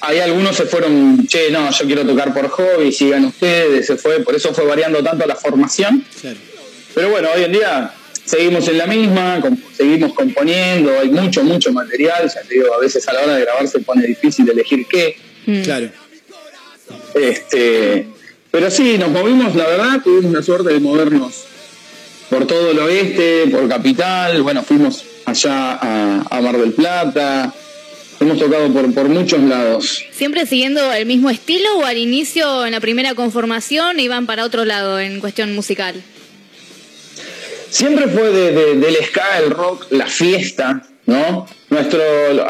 [0.00, 4.20] hay algunos se fueron, che, no, yo quiero tocar por hobby, sigan ustedes, se fue,
[4.20, 6.02] por eso fue variando tanto la formación.
[6.94, 7.92] Pero bueno, hoy en día
[8.24, 9.42] seguimos en la misma,
[9.76, 13.42] seguimos componiendo, hay mucho, mucho material, ya te digo, a veces a la hora de
[13.42, 15.16] grabar se pone difícil elegir qué.
[15.64, 15.90] Claro.
[17.14, 18.06] Este,
[18.50, 21.44] pero sí, nos movimos, la verdad, tuvimos la suerte de movernos
[22.28, 27.52] por todo el oeste, por Capital, bueno, fuimos allá a, a Mar del Plata,
[28.20, 30.04] hemos tocado por, por muchos lados.
[30.12, 34.64] ¿Siempre siguiendo el mismo estilo o al inicio, en la primera conformación, iban para otro
[34.64, 36.00] lado en cuestión musical?
[37.70, 41.46] Siempre fue de- de- del ska, el rock, la fiesta, ¿no?
[41.70, 42.00] Nuestro,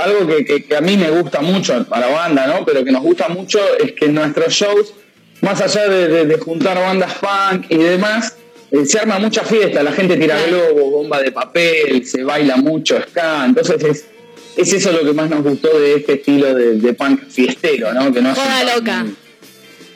[0.02, 2.64] algo que, que- que a mí me gusta mucho, a la banda, ¿no?
[2.64, 4.94] Pero que nos gusta mucho es que en nuestros shows,
[5.42, 8.34] más allá de, de- juntar bandas punk y demás,
[8.70, 12.98] eh, se arma mucha fiesta, la gente tira globo, bomba de papel, se baila mucho
[13.10, 14.04] ska, entonces es,
[14.56, 18.12] es eso lo que más nos gustó de este estilo de, de punk fiestero, ¿no?
[18.12, 19.06] Que no Joda loca.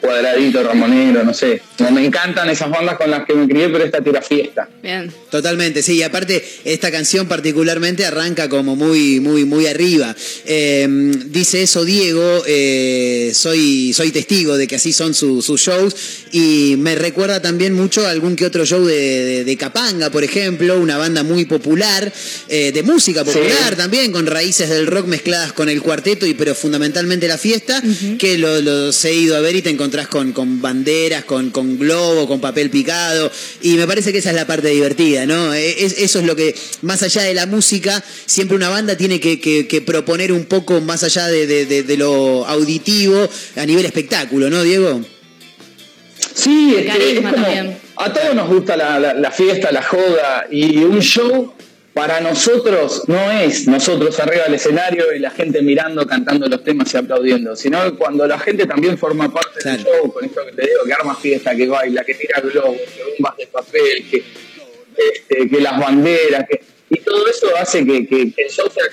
[0.00, 1.62] cuadradito, ramonero, no sé.
[1.78, 4.68] No, me encantan esas bandas con las que me crié, pero esta tira fiesta.
[4.80, 5.12] Bien.
[5.28, 10.14] Totalmente, sí, y aparte esta canción particularmente arranca como muy, muy, muy arriba.
[10.46, 10.86] Eh,
[11.26, 15.96] dice eso Diego, eh, soy, soy testigo de que así son su- sus shows
[16.30, 18.94] y me recuerda también mucho a algún que otro show de,
[19.24, 22.12] de- de Capanga, por ejemplo, una banda muy popular,
[22.48, 23.76] eh, de música popular Sí.
[23.76, 27.82] también, con raíces del rock mezcladas con el cuarteto y pero fundamentalmente la fiesta,
[28.18, 31.63] que lo- los he ido a ver y te encontrás con, con banderas, con, con
[31.78, 33.30] globo, con papel picado,
[33.62, 35.52] y me parece que esa es la parte divertida, ¿no?
[35.54, 39.20] E- es- eso es lo que, más allá de la música, siempre una banda tiene
[39.20, 43.66] que, que- que proponer un poco más allá de, de- de- de lo auditivo a
[43.66, 45.00] nivel espectáculo, ¿no, Diego?
[46.34, 47.78] Sí, El es, como- también.
[47.96, 51.52] a todos nos gusta la, la- la fiesta, la joda y un show
[51.94, 56.92] para nosotros no es nosotros arriba del escenario y la gente mirando, cantando los temas
[56.92, 60.62] y aplaudiendo, sino cuando la gente también forma parte del show, con esto que te
[60.62, 64.24] digo, que arma fiesta, que baila, que tira globos, que bombas de papel, que,
[65.14, 66.60] este, que las banderas, que,
[66.90, 68.84] y todo eso hace que, que- que el show sea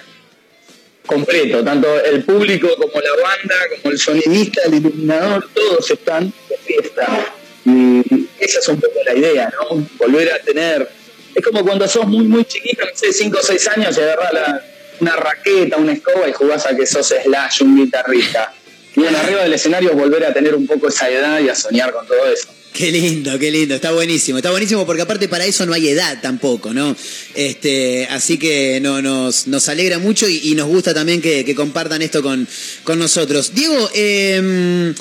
[1.06, 6.58] completo, tanto el público como la banda, como el sonidista, el iluminador, todos están de
[6.58, 7.34] fiesta.
[7.66, 9.88] Y esa es un poco la idea, ¿no?
[9.98, 10.88] Volver a tener...
[11.36, 14.34] Es como cuando sos muy, muy chiquito, no sé, 5 o 6 años, y agarrás
[14.34, 14.66] la-
[15.00, 18.54] una raqueta, una escoba y jugás a que sos Slash, un guitarrista.
[18.96, 21.56] Y bueno, arriba del escenario es volver a tener un poco esa edad y a
[21.56, 22.48] soñar con todo eso.
[22.74, 26.20] Qué lindo, qué lindo, está buenísimo, está buenísimo porque aparte para eso no hay edad
[26.22, 26.96] tampoco, ¿no?
[27.36, 32.22] Este, así que no, nos, alegra mucho y, nos gusta también que, que compartan esto
[32.22, 32.48] con,
[32.84, 33.54] con nosotros.
[33.54, 34.94] Diego, eh,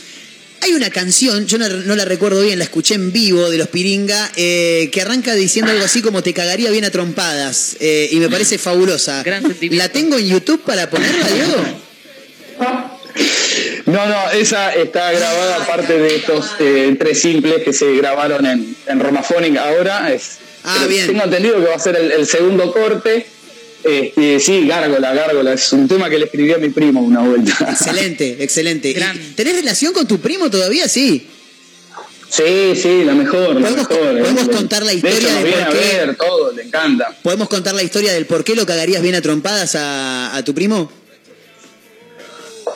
[0.62, 3.68] hay una canción, yo no, no la recuerdo bien, la escuché en vivo de los
[3.68, 8.16] Piringa, eh, que arranca diciendo algo así como te cagaría bien a trompadas eh, y
[8.16, 9.24] me parece fabulosa.
[9.70, 11.56] ¿La tengo en YouTube para ponerla, Diego?
[13.86, 18.76] No, no, esa está grabada aparte de estos eh, tres simples que se grabaron en,
[18.86, 20.12] en Romaphonic ahora.
[20.12, 23.26] Es, Ah, Tengo entendido que va a ser el, el segundo corte.
[23.84, 25.52] Este, sí, Gárgola, Gárgola.
[25.54, 27.52] Es un tema que le escribí a mi primo una vuelta.
[27.70, 28.90] Excelente, excelente.
[28.90, 30.88] ¿Y ¿Tenés relación con tu primo todavía?
[30.88, 31.26] Sí.
[32.28, 33.88] Sí, sí, la mejor, la mejor.
[34.20, 36.62] podemos Eh, contar la de historia hecho, de nos viene por a ver todo, le
[36.62, 37.18] encanta.
[37.22, 40.54] ¿Podemos contar la historia del por qué lo cagarías bien a trompadas a, a tu
[40.54, 40.92] primo?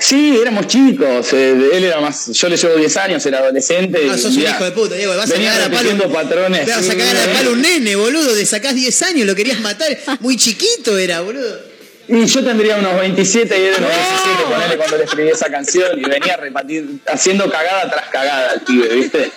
[0.05, 1.33] Sí, éramos chicos.
[1.33, 2.27] eh, él era más.
[2.31, 4.07] Yo le llevo 10 años, era adolescente.
[4.11, 5.17] Ah, sos un hijo de puta, Diego.
[5.17, 6.13] Vas a cagar a palo.
[6.13, 6.67] patrones.
[6.67, 8.35] Te vas a cagar a palo un nene, boludo.
[8.35, 9.97] Le sacás 10 años, lo querías matar.
[10.21, 11.59] Muy chiquito era, boludo.
[12.07, 15.47] Y yo tendría unos 27 y él unos 17 con él cuando le escribí esa
[15.47, 19.33] canción y venía repartir, haciendo cagada tras cagada al pibe, ¿viste?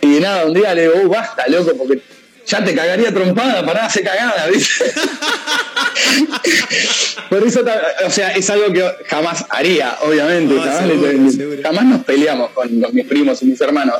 [0.00, 2.02] Y nada, un día le digo, uh, basta, loco, porque
[2.46, 4.84] ya te cagaría trompada, pará, hace cagada, ¿viste?
[7.30, 7.64] Por eso,
[8.06, 10.54] o sea, es algo que jamás haría, obviamente.
[10.58, 11.12] Ah, jamás, seguro,
[11.56, 13.96] le- jamás nos peleamos con, con mis primos y mis hermanos.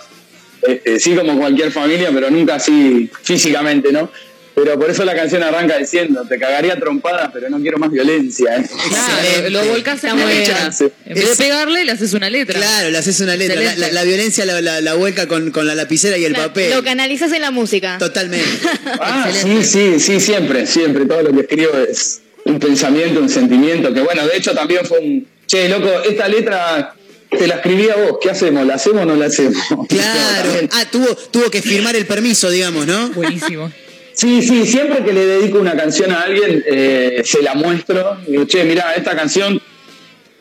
[0.62, 4.10] Este, sí, como cualquier familia, pero nunca así físicamente, ¿no?
[4.54, 8.56] Pero por eso la canción arranca diciendo, te cagaría trompada, pero no quiero más violencia.
[8.56, 8.66] ¿eh?
[8.88, 10.70] Claro, lo volcás en la letra.
[11.06, 12.58] En vez de pegarle, le haces una letra.
[12.58, 13.56] Claro, le haces una letra.
[13.56, 13.94] La, Excelente.
[13.94, 16.70] la- la violencia la, la- la vuelca con, con la lapicera y el papel.
[16.74, 17.96] Lo canalizas en la música.
[17.98, 18.46] Totalmente.
[19.00, 21.06] Ah, sí, sí, sí, siempre, siempre.
[21.06, 24.98] Todo lo que escribo es un pensamiento, un sentimiento, que bueno, de hecho también fue
[25.00, 26.94] un, che, loco, esta letra
[27.30, 28.66] te la escribí a vos, ¿qué hacemos?
[28.66, 29.56] ¿La hacemos o no la hacemos?
[29.88, 30.50] Claro.
[30.72, 33.08] Ah, tuvo, tuvo que firmar el permiso, digamos, ¿no?
[33.10, 33.72] Buenísimo.
[34.14, 38.18] Sí, sí, siempre que le dedico una canción a alguien, eh, se la muestro.
[38.26, 39.60] Digo, che, mira, esta canción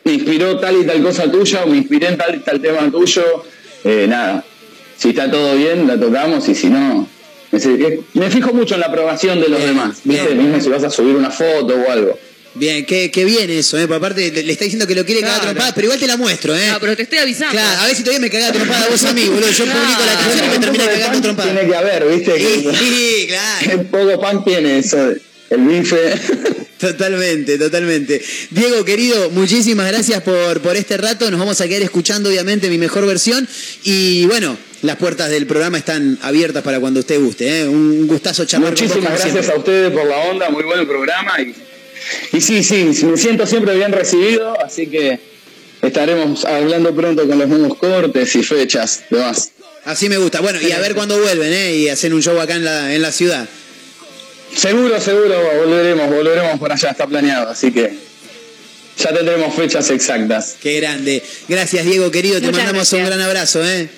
[0.04, 2.90] me inspiró tal y tal cosa tuya, o me inspiré en tal y tal tema
[2.90, 3.44] tuyo.
[3.84, 4.44] Eh, nada,
[4.96, 7.08] si está todo bien, la tocamos, y si no...
[8.14, 10.34] Me, fijo mucho en la aprobación de los demás, ¿viste?
[10.34, 12.18] Mismo si vas a subir una foto o algo.
[12.54, 13.82] Bien, qué, qué bien eso, ¿eh?
[13.86, 15.50] Porque aparte le, le está diciendo que lo quiere cagar Claro.
[15.52, 16.68] trompadas, pero igual te la muestro, ¿eh?
[16.70, 17.52] No, pero te estoy avisando.
[17.52, 19.50] Claro, a ver si todavía me cagás a trompadas vos a mí, boludo.
[19.50, 21.52] Yo publico la canción y me termina cagando a pan trompadas.
[21.54, 22.38] Tiene que haber, ¿viste?
[22.38, 23.78] Sí, sí, claro.
[23.80, 25.12] Un poco pan tiene eso,
[25.50, 26.14] el bife.
[26.78, 28.20] Totalmente, totalmente.
[28.50, 31.30] Diego, querido, muchísimas gracias por, por este rato.
[31.30, 33.46] Nos vamos a quedar escuchando, obviamente, mi mejor versión.
[33.84, 37.60] Y bueno, las puertas del programa están abiertas para cuando usted guste.
[37.60, 37.68] ¿eh?
[37.68, 39.54] Un gustazo charlar con vos, Muchísimas gracias siempre.
[39.54, 41.54] a ustedes por la onda, muy buen el programa y,
[42.32, 45.20] y sí, sí, me siento siempre bien recibido, así que
[45.82, 49.52] estaremos hablando pronto con los nuevos cortes y fechas, demás.
[49.84, 50.40] Así me gusta.
[50.40, 51.74] Bueno, y a ver cuándo vuelven, ¿eh?
[51.74, 53.48] Y hacen un show acá en la, en la ciudad.
[54.54, 57.92] Seguro, seguro volveremos, volveremos por allá, está planeado, así que
[58.98, 60.56] ya tendremos fechas exactas.
[60.60, 61.22] Qué grande.
[61.48, 62.40] Gracias, Diego, querido.
[62.40, 63.88] Te mandamos un gran abrazo, ¿eh?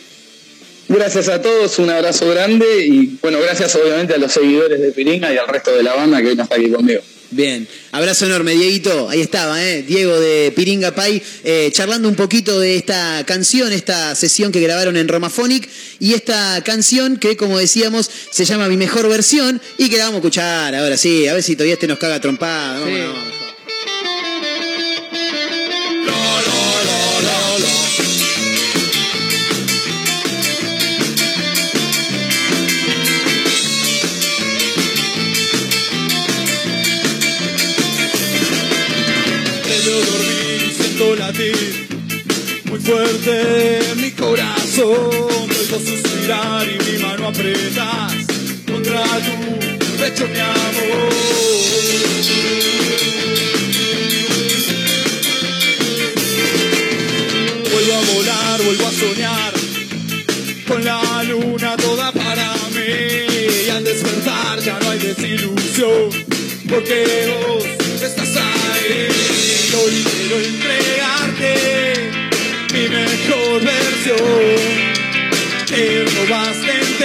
[0.89, 5.33] Gracias a todos, un abrazo grande y bueno, gracias obviamente a los seguidores de Piringa
[5.33, 7.01] y al resto de la banda que hoy no está aquí conmigo.
[7.35, 9.09] Bien, abrazo enorme, Dieguito.
[9.09, 9.82] Ahí estaba, ¿eh?
[9.82, 14.97] Diego de Piringa Pai, eh, charlando un poquito de esta canción, esta sesión que grabaron
[14.97, 19.97] en Romaphonic y esta canción que, como decíamos, se llama Mi Mejor Versión y que
[19.97, 22.78] la vamos a escuchar ahora sí, a ver si todavía este nos caga trompada.
[22.78, 22.86] ¿no?
[26.06, 26.54] No,
[42.85, 45.11] fuerte mi corazón.
[45.48, 48.12] Puedo suspirar y mi mano apretas
[48.70, 51.12] contra tu pecho, mi amor.
[57.73, 59.52] Vuelvo a volar, vuelvo a soñar
[60.69, 63.66] con la luna toda para mí.
[63.66, 66.11] Y al despertar ya no hay desilusión,
[66.69, 67.65] porque vos
[68.02, 69.09] estás ahí.
[69.73, 70.84] Lo libero,
[72.89, 74.19] mi mejor versión.
[75.77, 77.04] Y robaste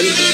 [0.00, 0.28] Jen.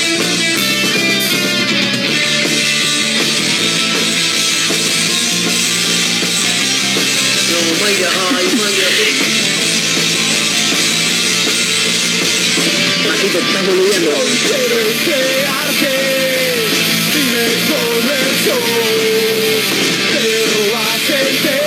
[13.35, 14.11] Estamos viviendo.
[14.47, 15.95] Quiero crearte,
[17.15, 18.55] dime con eso,
[20.13, 20.25] te
[20.55, 21.64] robaste.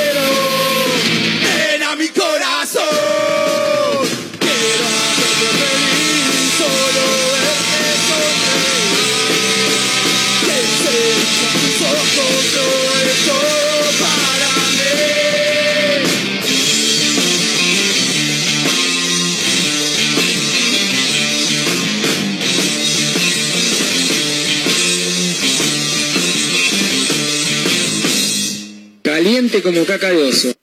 [29.62, 30.57] como caca de oso.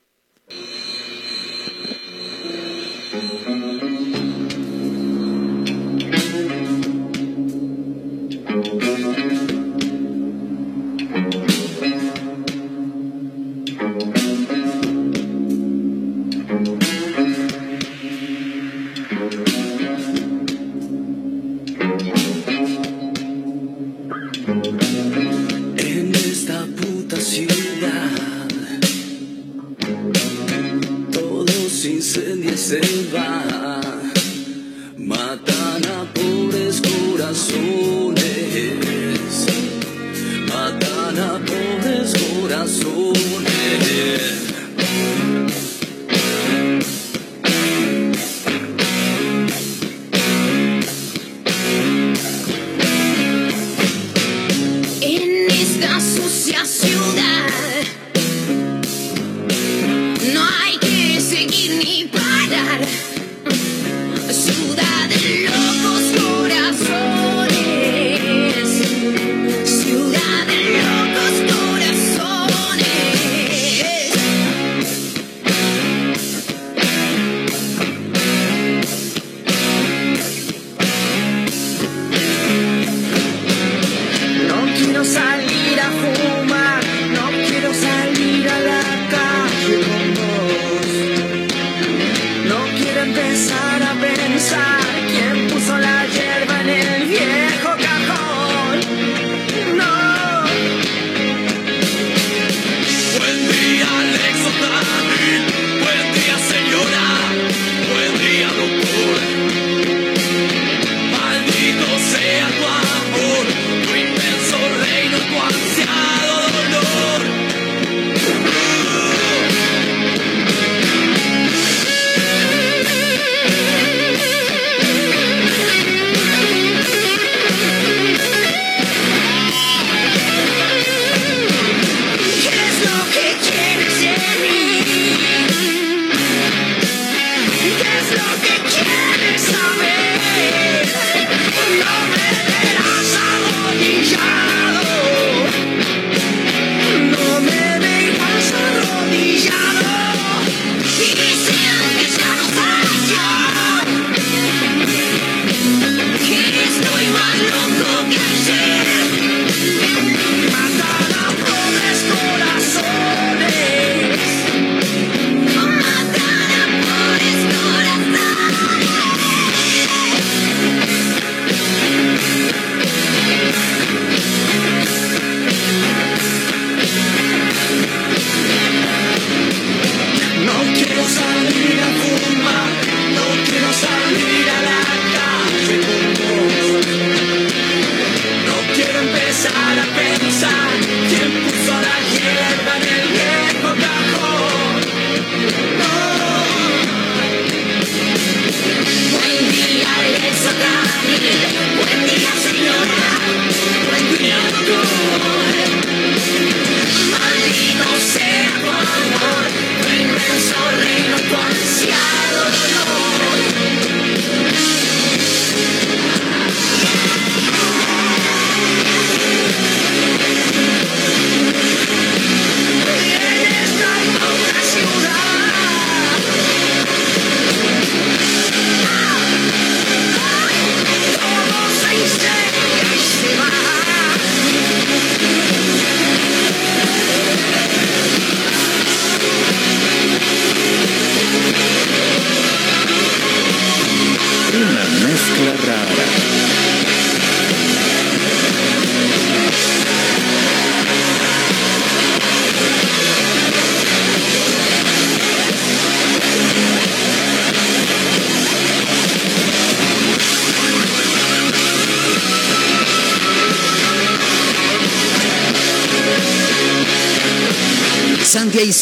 [180.83, 182.24] que eu sabia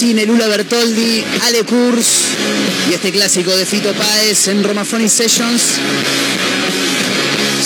[0.04, 2.08] Isine, Lula Bertoldi, Ale Kurz
[2.90, 5.62] y este clásico de Fito Páez en Romaphonic Sessions.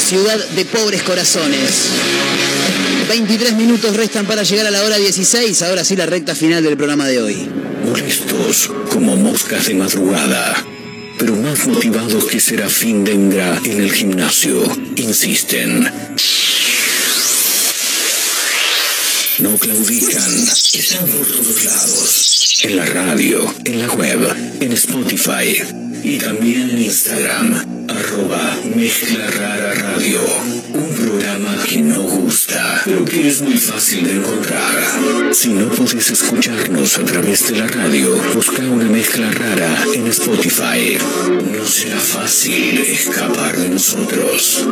[0.07, 1.72] Ciudad de pobres corazones.
[3.09, 5.64] 23 minutos restan para llegar a la hora 16.
[5.64, 7.49] Ahora sí la recta final del programa de hoy.
[7.84, 10.64] Molestos como moscas de madrugada,
[11.18, 14.61] pero más motivados que Serafín Dengra en el gimnasio,
[14.95, 15.91] insisten.
[19.39, 22.26] No claudican, están por todos lados.
[22.63, 24.19] En la radio, en la web,
[24.59, 25.61] en Spotify
[26.03, 30.19] y también en Instagram, arroba Mezcla Rara Radio.
[30.73, 35.34] Un programa que no gusta, pero que es muy fácil de encontrar.
[35.34, 40.97] Si no puedes escucharnos a través de la radio, busca una mezcla rara en Spotify.
[41.53, 44.67] No será fácil escapar de nosotros.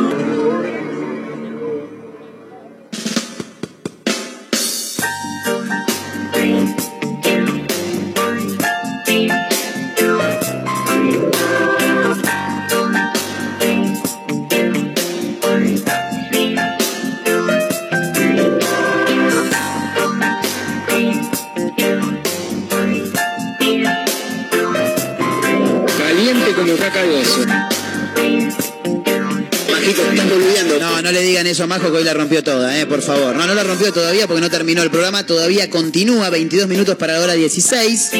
[31.90, 33.34] Que hoy la rompió toda, eh, por favor.
[33.36, 35.24] No, no la rompió todavía porque no terminó el programa.
[35.26, 38.10] Todavía continúa, 22 minutos para la hora 16.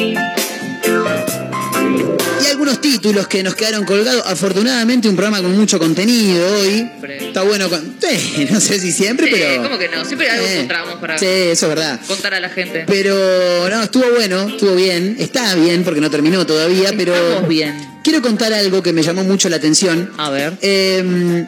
[2.39, 4.23] Y algunos títulos que nos quedaron colgados.
[4.25, 6.89] Afortunadamente un programa con mucho contenido hoy.
[7.19, 7.97] Está bueno con...
[8.51, 9.63] No sé si siempre, Sí, pero...
[9.63, 10.05] ¿Cómo que no?
[10.05, 11.99] Siempre algo Eh, encontramos para Sí, eso es verdad.
[12.07, 12.83] contar a la gente.
[12.87, 17.75] Pero no, estuvo bueno, estuvo bien, está bien porque no terminó todavía, pero Estamos bien.
[18.03, 20.11] quiero contar algo que me llamó mucho la atención.
[20.17, 20.53] A ver.
[20.61, 21.45] Eh,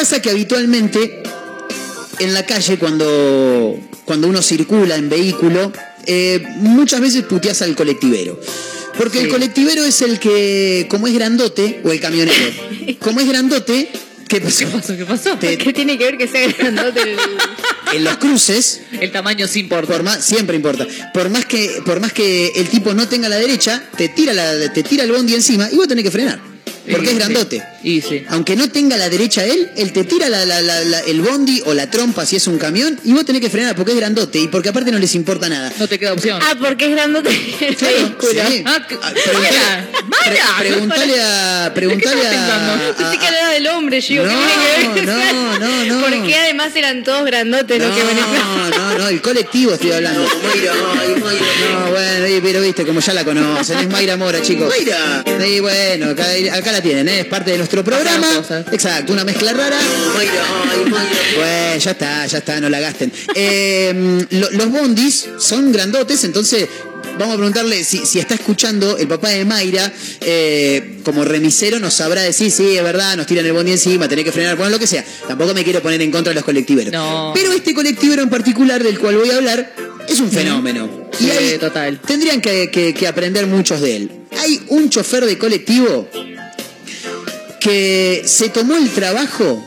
[0.00, 1.22] pasa que habitualmente
[2.20, 5.70] en la calle cuando, cuando uno circula en vehículo,
[6.06, 8.40] eh, muchas veces puteas al colectivero.
[8.96, 12.32] Porque el colectivero es el que, como es grandote, o el camionero,
[12.98, 13.90] como es grandote,
[14.26, 14.60] ¿qué pasó?
[14.60, 14.96] ¿Qué pasó?
[14.96, 15.36] ¿Qué pasó?
[15.36, 17.18] Te- ¿Qué tiene que ver que sea grandote el...
[17.92, 19.92] en los cruces, El tamaño sí importa.
[19.92, 20.86] por más, siempre importa.
[21.12, 24.72] Por más que, por más que el tipo no tenga la derecha, te tira la,
[24.72, 26.40] te tira el bondi encima y vos tenés que frenar.
[26.90, 27.60] Porque es sí.
[27.82, 27.88] Grandote.
[27.88, 28.24] Y sí.
[28.28, 31.62] Aunque no tenga la derecha él, él te tira la- la- la- la- el bondi
[31.66, 34.38] o la trompa si es un camión y vos tenés que frenar porque es grandote
[34.38, 35.72] y porque aparte no les importa nada.
[35.78, 36.38] No te queda opción.
[36.42, 37.30] Ah, porque es grandote
[37.78, 38.16] Claro,
[38.48, 38.62] sí.
[38.66, 39.50] Ah, Ah, preguntale-
[40.10, 41.72] Mayra, pre- Preguntale a.
[41.74, 42.94] Preguntale a.
[42.96, 46.00] Pensé que era del hombre, yo digo, ¿qué No, que no, no, no.
[46.00, 48.26] Porque además eran todos grandotes los que venían.
[48.34, 50.22] No, no, no, el colectivo estoy hablando.
[50.24, 54.68] No, bueno, y- pero viste, como ya la conocen, es Mayra Mora, chicos.
[54.68, 55.24] Mayra.
[55.40, 57.20] Sí, bueno, acá, acá la tienen, ¿eh?
[57.20, 58.26] es parte de nuestro programa.
[58.72, 59.78] Exacto, una mezcla rara.
[61.36, 63.12] Bueno, ya está, ya está, no la gasten.
[63.34, 66.66] Eh, lo- los bondis son grandotes, entonces
[67.18, 71.94] vamos a preguntarle si, si está escuchando el papá de Mayra, eh, como remisero nos
[71.94, 74.78] sabrá decir, sí, es verdad, nos tiran el bondi encima, tenés que frenar, bueno, lo
[74.78, 75.04] que sea.
[75.28, 76.92] Tampoco me quiero poner en contra de los colectiveros.
[76.92, 77.32] No.
[77.34, 79.72] Pero este colectivero en particular del cual voy a hablar
[80.08, 81.08] es un fenómeno.
[81.16, 82.00] Sí, y hay- total.
[82.00, 84.10] tendrían que, que- que aprender muchos de él.
[84.38, 86.08] Hay un chofer de colectivo
[87.60, 89.64] que se tomó el trabajo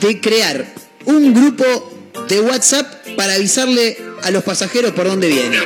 [0.00, 0.64] de crear
[1.04, 2.86] un grupo de WhatsApp
[3.16, 5.56] para avisarle a los pasajeros por dónde viene.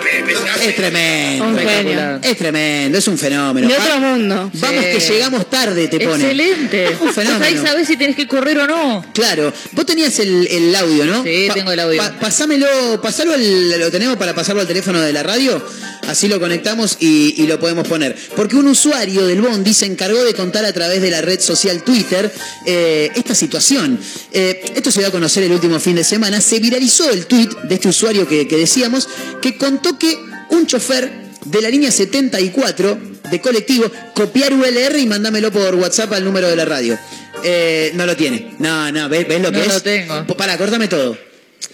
[0.63, 2.19] Es tremendo.
[2.23, 3.67] Es tremendo, es un fenómeno.
[3.69, 4.51] De otro mundo.
[4.55, 4.91] Vamos Sí.
[4.93, 6.25] que llegamos tarde, te pone.
[6.25, 6.97] Excelente.
[7.01, 7.45] Un fenómeno.
[7.45, 9.05] Ahí sabés si tenés que correr o no.
[9.15, 11.23] Claro, vos tenías el, el audio, ¿no?
[11.25, 12.03] Sí, tengo el audio.
[12.21, 15.63] pasámelo, pasalo al- lo tenemos para pasarlo al teléfono de la radio,
[16.09, 18.17] así lo conectamos y, y lo podemos poner.
[18.37, 21.83] Porque un usuario del Bondi se encargó de contar a través de la red social
[21.83, 22.33] Twitter
[22.67, 23.99] eh, esta situación.
[24.33, 26.41] Eh, esto se dio a conocer el último fin de semana.
[26.41, 29.09] Se viralizó el tweet de este usuario que, que decíamos,
[29.41, 30.19] que contó que
[30.51, 31.11] un chofer
[31.45, 32.99] de la línea 74
[33.31, 36.99] de colectivo, copiar ULR y mándamelo por WhatsApp al número de la radio.
[37.43, 38.55] Eh, no lo tiene.
[38.59, 39.69] No, no, ¿ves, ves lo que No es?
[39.73, 40.27] lo tengo.
[40.37, 41.17] Para, córtame todo.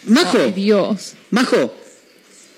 [0.04, 1.14] Majo, Ay, Dios.
[1.30, 1.74] Majo,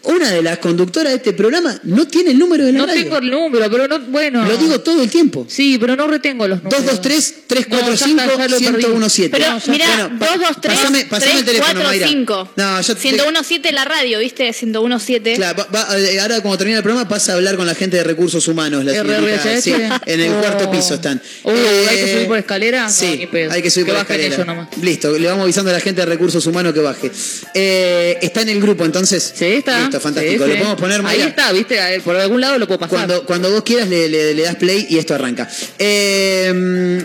[0.02, 3.02] una de las conductoras de este programa no tiene el número de la No radio.
[3.02, 4.44] tengo el número, pero no, bueno.
[4.47, 5.47] Lo digo todo el tiempo.
[5.48, 6.85] Sí, pero no retengo los números.
[7.02, 9.31] 223-345-1017.
[9.31, 11.89] Pero No, ya- mira, bueno, pa- 2, 2, 3, pasame, pasame el 3, teléfono, 4,
[11.90, 12.09] Mayra.
[12.09, 12.52] 5.
[12.56, 14.52] No, yo te- 1017 la radio, ¿viste?
[14.52, 15.35] 1017.
[15.36, 17.97] Claro, va- va- eh, ahora cuando termine el programa pasa a hablar con la gente
[17.97, 18.85] de recursos humanos.
[18.85, 19.60] La señorita.
[19.60, 19.72] Sí,
[20.06, 20.40] en el Oh.
[20.40, 21.20] cuarto piso están.
[21.44, 21.56] Uh, ¿hay
[21.97, 22.85] que Eh, subir por escalera?
[22.85, 23.52] No, Sí, pedo.
[23.52, 24.68] hay que subir Que por escalera.
[24.82, 27.10] Listo, le vamos avisando a la gente de recursos humanos que baje.
[27.55, 29.32] Eh, está en el grupo, entonces.
[29.35, 29.90] Sí, está.
[29.91, 30.45] Esto es fantástico.
[30.45, 32.97] Sí, Lo podemos poner Ahí está, viste, A ver, por algún lado lo puedo pasar.
[32.99, 35.49] Cuando, cuando vos quieras le, le- le das play y esto arranca.
[35.79, 36.53] Eh,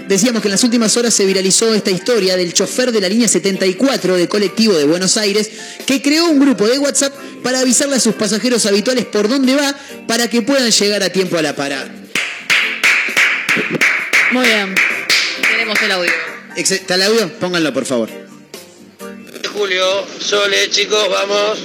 [0.08, 3.28] decíamos que en las últimas horas se viralizó esta historia del chofer de la línea
[3.28, 5.50] 74 de colectivo de Buenos Aires
[5.86, 7.14] que creó un grupo de WhatsApp
[7.44, 9.76] para avisarle a sus pasajeros habituales por dónde va
[10.08, 11.90] para que puedan llegar a tiempo a la parada.
[14.32, 14.76] Muy bien.
[15.50, 16.12] Tenemos el audio.
[16.56, 17.32] ¿Está el audio?
[17.40, 18.10] Pónganlo, por favor.
[19.54, 21.60] Julio, Sole, chicos, vamos.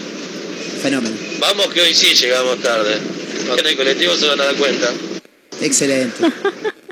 [0.81, 1.16] Fenómeno.
[1.40, 2.94] Vamos que hoy sí llegamos tarde.
[3.59, 4.90] En el colectivo se van a dar cuenta.
[5.61, 6.24] Excelente.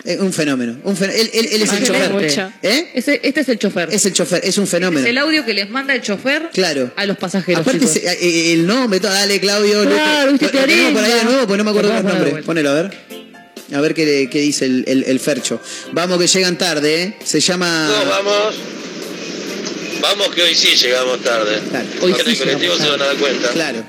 [0.05, 0.79] Eh, un fenómeno.
[0.85, 2.51] Un fen- él, él- él es el chofer.
[2.63, 2.91] ¿Eh?
[2.95, 3.91] Ese- este es el chofer.
[3.93, 5.01] Es el chofer, es un fenómeno.
[5.05, 6.91] Es el audio que les manda el chofer Claro.
[6.97, 7.61] a los pasajeros.
[7.61, 9.83] Aparte, se- eh, el nombre, todo, dale Claudio.
[9.85, 11.25] Claro, lo- te lo tenemos por ahí de orienta.
[11.25, 12.45] nuevo, porque no me acuerdo Lo los nombres.
[12.45, 12.91] Ponelo, a ver.
[13.75, 15.61] A ver qué, qué dice el, el- el Fercho.
[15.93, 17.17] Vamos que llegan tarde, ¿eh?
[17.23, 17.91] Se llama.
[17.93, 18.55] Chicos, vamos.
[20.01, 21.61] Vamos que hoy sí llegamos tarde.
[22.01, 23.49] Hoy en sí el colectivo se van a dar cuenta.
[23.51, 23.85] Claro.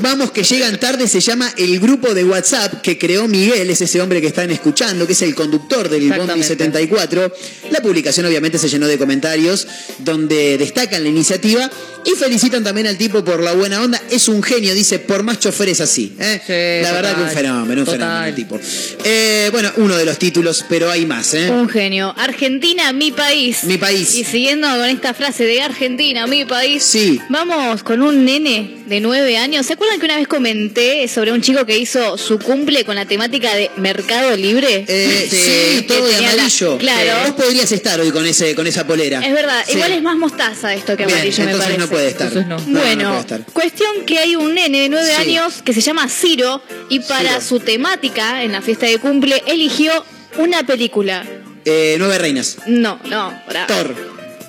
[0.00, 4.02] Vamos que llegan tarde se llama el grupo de WhatsApp que creó Miguel, es ese
[4.02, 6.46] hombre que están escuchando, que es el conductor del Bondi Exactamente.
[6.46, 7.32] 74.
[7.70, 9.66] La publicación obviamente se llenó de comentarios
[9.98, 11.70] donde destacan la iniciativa
[12.04, 14.00] y felicitan también al tipo por la buena onda.
[14.10, 16.14] Es un genio, dice, por más choferes así.
[16.18, 16.80] ¿eh?
[16.82, 17.98] la verdad que un fenómeno, un Total.
[18.00, 18.60] fenómeno el tipo.
[19.04, 21.34] Eh, bueno, uno de los títulos, pero hay más.
[21.34, 21.50] ¿eh?
[21.50, 22.14] Un genio.
[22.16, 23.64] Argentina, mi país.
[23.64, 24.14] Mi país.
[24.14, 26.82] Y siguiendo con esta frase de Argentina, mi país.
[26.82, 27.20] Sí.
[27.30, 29.66] Vamos con un nene de nueve años.
[29.66, 33.06] ¿Se acuerdan que una vez comenté sobre un chico que hizo su cumple con la
[33.06, 34.84] temática de Mercado Libre?
[34.86, 36.78] Eh, sí, todo de la- amarillo.
[36.78, 37.12] Claro.
[37.34, 39.20] Vos podrías estar hoy con ese con esa polera.
[39.24, 39.74] Es verdad, Sí.
[39.74, 41.78] igual es más mostaza esto que Bien, amarillo, me parece.
[41.78, 42.26] no puede estar.
[42.28, 42.56] Entonces no.
[42.58, 43.44] No, no Bueno, puede estar.
[43.52, 45.22] cuestión que hay un nene de nueve Sí.
[45.36, 47.40] años que se llama Ciro y para Ciro.
[47.40, 49.92] su temática en la fiesta de cumple eligió
[50.38, 51.24] una película.
[51.64, 52.58] Eh, nueve reinas.
[52.66, 53.66] No, no, pará.
[53.66, 53.94] Thor.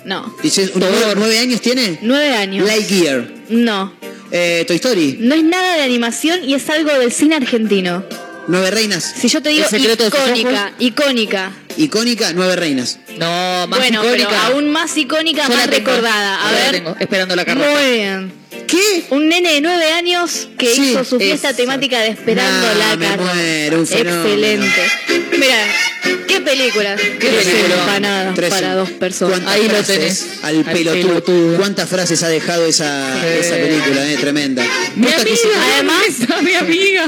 [0.04, 0.34] No.
[0.42, 1.98] Dice, ¿nueve, nueve años tiene?
[2.02, 2.66] Nueve años.
[2.66, 3.28] Lightyear.
[3.48, 3.92] No.
[4.30, 5.16] Eh, Toy Story.
[5.20, 8.04] No es nada de animación y es algo del cine argentino.
[8.48, 9.02] Nueve reinas.
[9.16, 11.52] Si yo te digo ¿El secreto de sus icónica, icónica.
[11.76, 12.98] Icónica, nueve reinas.
[13.18, 14.28] No, más bueno, icónica.
[14.28, 15.90] pero aún más icónica, Yo la más tengo.
[15.90, 16.46] recordada.
[16.46, 16.70] A Yo la ver.
[16.72, 17.68] tengo, esperando la carroza.
[17.68, 18.32] Muy bien.
[18.66, 19.04] ¿Qué?
[19.10, 21.56] Un nene de nueve años que Sí, hizo su fiesta eso.
[21.56, 23.34] temática de Esperando Nah, la me carroza.
[23.34, 23.82] muero, un.
[23.84, 24.82] Excelente.
[25.38, 25.58] Mira,
[26.26, 26.96] qué película.
[26.96, 27.74] Qué película.
[27.80, 29.40] empanadas para dos personas.
[29.40, 30.26] ¿Cuántas Ahí lo tenés.
[30.42, 31.08] Al Al pelotudo.
[31.08, 31.56] pelotudo.
[31.58, 33.28] ¿Cuántas frases ha dejado esa, Sí.
[33.40, 34.10] esa película?
[34.10, 34.16] Eh?
[34.20, 34.64] Tremenda.
[34.96, 35.74] Mi amiga.
[35.74, 37.04] Además- mi amiga.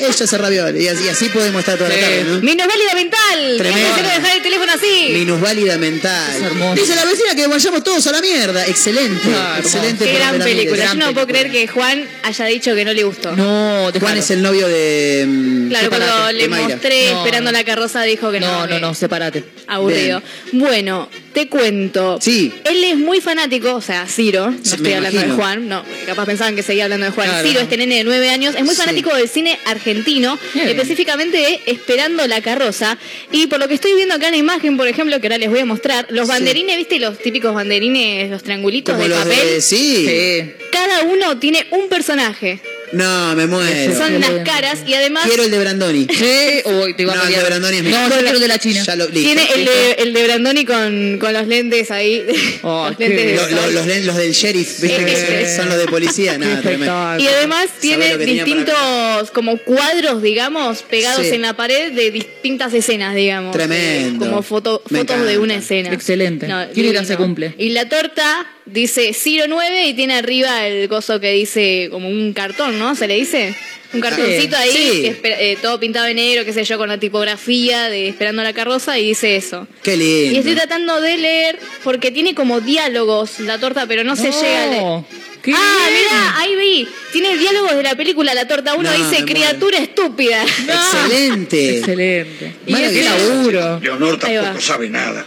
[0.00, 0.82] Ella hace ravioles.
[0.82, 2.00] Y así, y así podemos estar toda la Sí.
[2.00, 2.40] tarde, ¿no?
[2.40, 3.54] Minusválida mental.
[3.58, 3.94] Tremendo.
[3.94, 5.08] A dejar el teléfono así.
[5.12, 6.36] Minusválida mental.
[6.36, 6.74] Es hermoso.
[6.80, 8.66] Dice la vecina que vayamos todos a la mierda.
[8.66, 9.28] Excelente.
[9.34, 10.04] Ah, excelente.
[10.04, 10.53] Qué por gran Ramírez.
[10.56, 10.84] Película.
[10.86, 13.34] Yo no puedo creer que Juan haya dicho que no le gustó.
[13.36, 15.24] No, Juan es el novio de.
[15.26, 17.58] mm, Claro, Separate, cuando le mostré No, esperando no.
[17.58, 18.46] la carroza dijo que no.
[18.46, 19.44] No, no, que no, sepárate.
[19.66, 20.22] Aburrido.
[20.52, 22.18] Bueno, te cuento.
[22.22, 22.52] Sí.
[22.64, 25.36] Él es muy fanático, o sea, Ciro, no Sí, estoy hablando imagino.
[25.36, 27.28] de Juan, no, capaz pensaban que seguía hablando de Juan.
[27.28, 28.80] Claro, Ciro, este nene de nueve años, es muy Sí.
[28.80, 30.68] fanático del cine argentino, Bien.
[30.68, 32.96] específicamente de Esperando la carroza.
[33.32, 35.50] Y por lo que estoy viendo acá en la imagen, por ejemplo, que ahora les
[35.50, 36.32] voy a mostrar, los Sí.
[36.32, 36.98] banderines, ¿viste?
[36.98, 39.36] Los típicos banderines, los triangulitos Como de los papel.
[39.54, 39.60] de.
[39.60, 40.06] Sí.
[40.06, 40.52] Sí.
[40.70, 42.60] Cada uno tiene un personaje.
[42.94, 43.96] No, me muero.
[43.96, 46.06] Son las caras y además Quiero el de Brandoni.
[46.14, 47.42] Sí, uy, te iba a No, el de.
[47.42, 48.82] Brandoni es mi- No, yo quiero el de la China.
[48.86, 49.20] Ya lo, listo.
[49.20, 52.24] tiene el de, el de Brandoni con, con los lentes ahí.
[52.62, 54.98] Oh, los qué lentes de Lo- lo- los, len- los del sheriff, ¿viste?
[54.98, 55.04] Sí.
[55.26, 56.92] que son los de policía, nada, tremendo.
[57.18, 61.34] Y además ¿Sabés tiene distintos como cuadros, digamos, pegados Sí.
[61.34, 63.52] en la pared de distintas escenas, digamos.
[63.52, 64.24] Tremendo.
[64.26, 65.92] Como foto, fotos de una escena.
[65.92, 66.46] Excelente.
[66.46, 67.54] No, ¿Quién se cumple?
[67.58, 72.32] Y la torta dice Ciro 9 y tiene arriba el gozo que dice como un
[72.32, 72.94] cartón, ¿no?
[72.94, 73.54] ¿Se le dice?
[73.92, 75.02] Un cartoncito Sí, ahí, sí.
[75.02, 78.42] que espera- eh, todo pintado de negro, qué sé yo, con la tipografía de Esperando
[78.42, 79.68] la carroza y dice eso.
[79.84, 80.34] Qué lindo.
[80.34, 84.64] Y estoy tratando de leer porque tiene como diálogos la torta, pero no, se llega
[84.64, 85.04] a leer.
[85.42, 86.88] qué Ah, mira, ahí vi.
[87.12, 88.74] Tiene diálogos de la película La Torta.
[88.74, 90.42] Uno No, dice criatura estúpida.
[90.42, 91.78] Excelente.
[91.78, 92.52] Excelente.
[92.66, 93.78] Y Mira, qué ese- laburo.
[93.80, 95.24] Leonor tampoco sabe nada.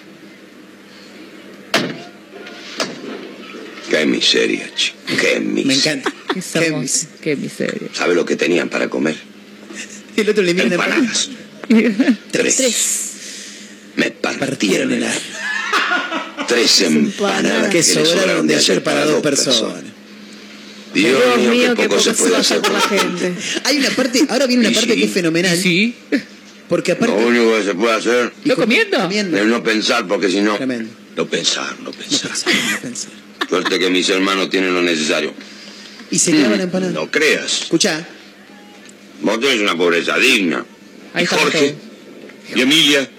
[3.90, 4.98] Qué miseria, chico.
[5.20, 5.92] Qué Me miseria.
[6.02, 6.14] encanta.
[6.34, 6.82] Qué Qué hermoso.
[6.82, 7.90] mis- Qué miseria.
[7.94, 9.16] ¿Sabe lo que tenían para comer?
[10.16, 11.30] Y el otro le mira Empanadas.
[12.32, 12.56] Tres.
[12.58, 13.12] Tres.
[13.96, 15.06] Me partieron el.
[16.48, 19.84] Tres empanadas que sobraron de ayer para dos personas.
[20.94, 23.34] Dios, Dios mío, mío, qué qué poco se puede hacer por la gente.
[23.66, 25.00] Hay una parte, ahora viene una parte sí.
[25.00, 25.58] que es fenomenal.
[25.58, 25.94] Sí.
[26.70, 27.26] Porque Lo aparte.
[27.26, 28.98] único que se puede hacer ¿Lo comiendo?
[28.98, 29.38] Comiendo.
[29.38, 30.90] es no pensar, porque si no, Tremendo.
[31.16, 32.30] no pensar, no No pensar,
[32.72, 33.12] no pensar.
[33.50, 35.34] Suerte que mis hermanos tienen lo necesario.
[36.12, 36.92] Y se clava la empanada.
[36.92, 37.64] No creas.
[37.64, 38.06] Escuchá.
[39.22, 40.66] Vos tenés una pobreza digna.
[41.14, 42.58] Ahí y Jorge todo.
[42.58, 43.10] y Emilia,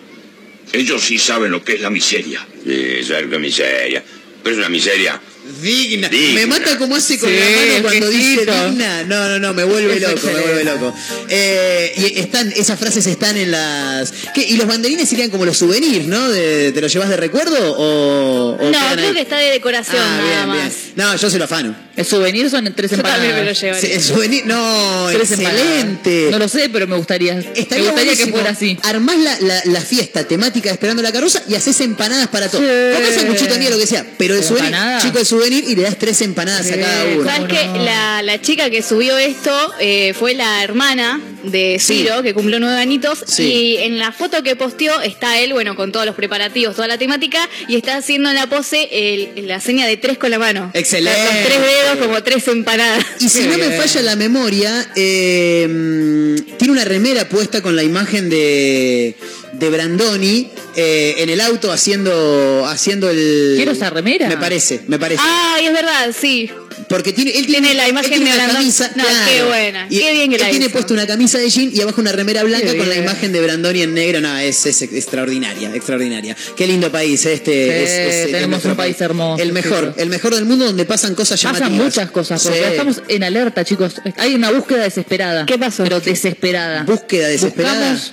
[0.72, 2.46] ellos sí saben lo que es la miseria.
[2.64, 4.02] Sí, saben miseria.
[4.42, 5.20] Pero es una miseria
[5.62, 6.08] Digna.
[6.08, 6.34] Digna.
[6.34, 9.04] Me mata como hace con Sí, la mano cuando dice digna.
[9.04, 10.94] No, no, no, me vuelve Es loco, me vuelve loco.
[11.28, 14.12] Eh, y están, esas frases están en las.
[14.34, 14.42] ¿Qué?
[14.42, 16.28] ¿Y los banderines serían como los souvenirs, no?
[16.28, 18.56] De- ¿Te los llevas de recuerdo o.?
[18.60, 19.14] o No, creo ahí?
[19.14, 20.72] que está de decoración Ah, nada bien, bien.
[20.96, 21.74] No, yo se lo afano.
[21.96, 23.60] El souvenir son en tres Yo también me lo empanadas.
[23.60, 23.88] llevaría.
[23.88, 25.60] Sí, el souvenir, no, Tres empanadas.
[25.60, 26.28] excelente.
[26.30, 27.34] No lo sé, pero me gustaría.
[27.34, 28.78] me Estaría gustaría que fuera así.
[28.82, 32.64] Armás la, la, la fiesta temática de esperando la carroza y haces empanadas para todos.
[32.64, 32.70] Sí.
[32.92, 34.04] Capaz sanguchito de miel, lo que sea.
[34.16, 37.16] Pero el ¿Pero souvenir, chico, el souvenir y le das tres empanadas a cada uno.
[37.18, 37.66] ¿cómo ¿Sabes qué?
[37.66, 37.84] no?
[37.84, 41.98] La, la chica que subió esto eh, fue la hermana de Sí.
[41.98, 43.22] Ciro, que cumplió nueve anitos.
[43.26, 43.42] Sí.
[43.44, 46.98] Y en la foto que posteó está él, bueno, con todos los preparativos, toda la
[46.98, 50.70] temática, y está haciendo en la pose el- la seña de tres con la mano.
[50.74, 51.18] Excelente.
[51.22, 53.04] Los tres dedos como tres empanadas.
[53.20, 57.82] Y si Qué no me falla la memoria, eh, tiene una remera puesta con la
[57.82, 59.14] imagen de,
[59.52, 63.54] de Brandoni eh, en el auto haciendo, haciendo el.
[63.56, 64.28] Quiero esa remera.
[64.28, 65.22] Me parece, me parece.
[65.24, 66.50] Ay, es verdad, sí.
[66.88, 68.90] Porque tiene, él Tiene la él imagen tiene de una camisa.
[68.94, 69.18] No, claro.
[69.30, 70.72] qué buena, Y qué bien que él la tiene hizo.
[70.72, 73.82] puesto una camisa de jean y abajo una remera blanca con la imagen de Brandoni
[73.82, 74.20] en negro.
[74.20, 76.36] No, es, es extraordinaria, extraordinaria.
[76.56, 77.82] Qué lindo país este.
[77.84, 81.14] es- es- es tenemos un país hermoso, El mejor, el mejor del mundo donde pasan
[81.14, 81.68] cosas llamativas.
[81.70, 82.64] Pasan muchas cosas, porque Sí.
[82.70, 83.94] estamos en alerta, chicos.
[84.16, 85.44] Hay una búsqueda desesperada.
[85.46, 85.82] ¿Qué pasó?
[85.82, 86.84] Pero desesperada.
[86.84, 87.90] Búsqueda desesperada.
[87.92, 88.12] Buscamos,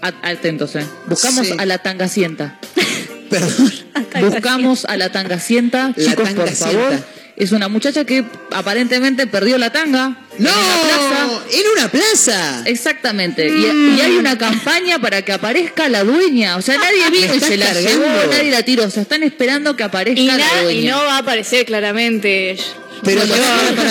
[0.00, 0.86] atentos, eh.
[1.06, 1.54] Buscamos Sí.
[1.58, 2.58] a la tangacienta.
[3.30, 3.72] Perdón.
[4.20, 7.16] Buscamos a la tangacienta, La chicos, por favor.
[7.36, 10.16] Es una muchacha que aparentemente perdió la tanga.
[10.38, 10.48] ¡No!
[10.48, 11.42] En una plaza.
[11.52, 12.62] ¡En una plaza!
[12.64, 13.46] Exactamente.
[13.46, 16.56] Y, y hay una campaña para que aparezca la dueña.
[16.56, 18.84] O sea, nadie vino y se la llevó, nadie la tiró.
[18.84, 20.80] O sea, están esperando que aparezca Y, la dueña.
[20.80, 22.56] y no va a aparecer claramente.
[23.04, 23.34] Pero no,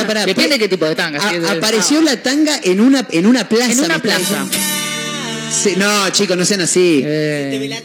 [0.07, 0.25] pará.
[0.25, 1.19] Depende qué tipo de tanga.
[1.21, 3.71] A- apareció la tanga en una, en una plaza.
[3.73, 4.45] en una me estás- plaza.
[5.63, 7.01] Sí, no, chicos, no sean así.
[7.03, 7.81] Eh,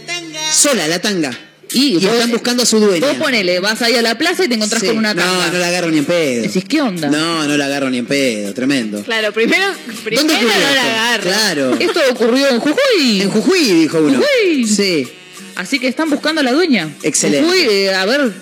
[0.53, 1.31] Sola la tanga.
[1.73, 3.07] y Y vos- están buscando a su dueña.
[3.07, 4.89] Vos ponele, vas ahí a la plaza y te encontrás Sí.
[4.89, 5.47] con una tanga.
[5.47, 6.43] No, no la agarro ni en pedo.
[6.43, 7.09] Decís, ¿qué onda?
[7.09, 9.03] No, no la agarro ni en pedo, tremendo.
[9.05, 9.65] Claro, primero,
[10.05, 10.75] primero ¿Dónde ocurrió no esto?
[10.75, 11.23] la agarra.
[11.23, 11.77] Claro.
[11.79, 13.23] Esto ocurrió en Jujuy.
[13.23, 14.19] En Jujuy, dijo uno.
[14.21, 14.67] Jujuy.
[14.67, 15.09] Sí.
[15.55, 16.89] Así que están buscando a la dueña.
[17.05, 17.45] Excelente.
[17.47, 18.33] Jujuy, eh, a ver,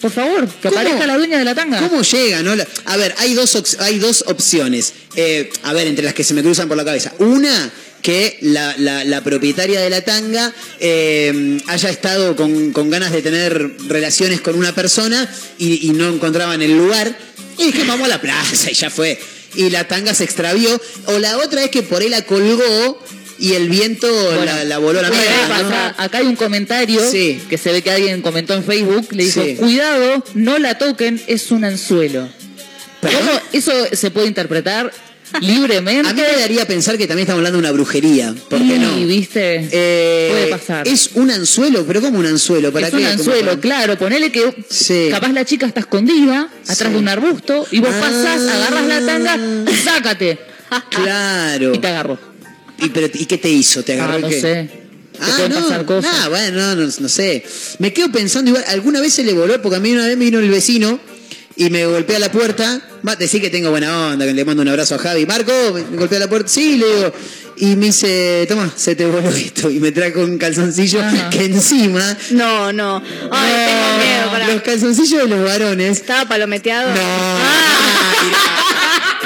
[0.00, 0.80] por favor, que ¿Cómo?
[0.80, 1.86] aparezca la dueña de la tanga.
[1.86, 2.42] ¿Cómo llega?
[2.42, 2.54] No?
[2.86, 4.94] A ver, hay dos, hay dos opciones.
[5.16, 7.12] Eh, a ver, entre las que se me cruzan por la cabeza.
[7.18, 7.70] Una,
[8.02, 13.22] que la, la- la propietaria de la tanga eh, haya estado con, con ganas de
[13.22, 15.28] tener relaciones con una persona
[15.58, 17.16] y, y no encontraban el lugar.
[17.58, 19.18] Y dije, vamos a la plaza y ya fue.
[19.54, 20.80] Y la tanga se extravió.
[21.06, 23.04] O la otra es que por ahí la colgó
[23.38, 24.06] y el viento
[24.44, 25.94] la, la voló a la mierda.
[25.98, 27.40] Acá hay un comentario Sí.
[27.48, 29.08] que se ve que alguien comentó en Facebook.
[29.12, 29.56] Le dijo, Sí.
[29.56, 32.28] cuidado, no la toquen, es un anzuelo.
[33.00, 34.92] ¿Cómo eso se puede interpretar
[35.40, 36.08] libremente?
[36.08, 38.34] A mí me daría pensar que también estamos hablando de una brujería.
[38.48, 38.96] ¿Por qué no?
[39.06, 39.68] ¿viste?
[39.72, 40.88] Eh, Puede pasar.
[40.88, 42.72] Es un anzuelo, pero ¿cómo un anzuelo?
[42.72, 42.96] ¿Para es qué?
[42.98, 43.98] un ¿Cómo anzuelo, para- claro.
[43.98, 45.08] Ponele que Sí.
[45.10, 46.84] capaz la chica está escondida atrás Sí.
[46.92, 48.00] de un arbusto y vos Ah.
[48.00, 49.38] pasás, agarras la tanga,
[49.84, 50.38] sácate.
[50.90, 51.72] Claro.
[51.74, 52.18] Y te agarró.
[52.82, 53.82] ¿Y, pero, ¿y qué te hizo?
[53.82, 54.40] ¿Te agarró Ah, no qué?
[54.40, 54.70] sé.
[55.22, 56.10] Ah, no, pasar cosas.
[56.14, 57.44] nah, bueno, no, no, no sé.
[57.78, 60.24] Me quedo pensando igual, alguna vez se le voló, porque a mí una vez me
[60.24, 60.98] vino el vecino
[61.60, 62.80] y me golpea la puerta.
[63.06, 65.26] Va, decir que tengo buena onda, que le mando un abrazo a Javi.
[65.26, 66.48] Marco, me golpea la puerta.
[66.48, 67.12] Sí, le digo.
[67.58, 69.68] Y me dice, toma, se te voló esto.
[69.68, 71.28] Y me trajo un calzoncillo Ajá.
[71.30, 73.02] que encima, No, no.
[73.30, 74.30] Ay, tengo miedo.
[74.30, 74.48] Pará.
[74.48, 75.98] los calzoncillos de los varones.
[75.98, 76.94] Estaba palometeado.
[76.94, 78.69] No.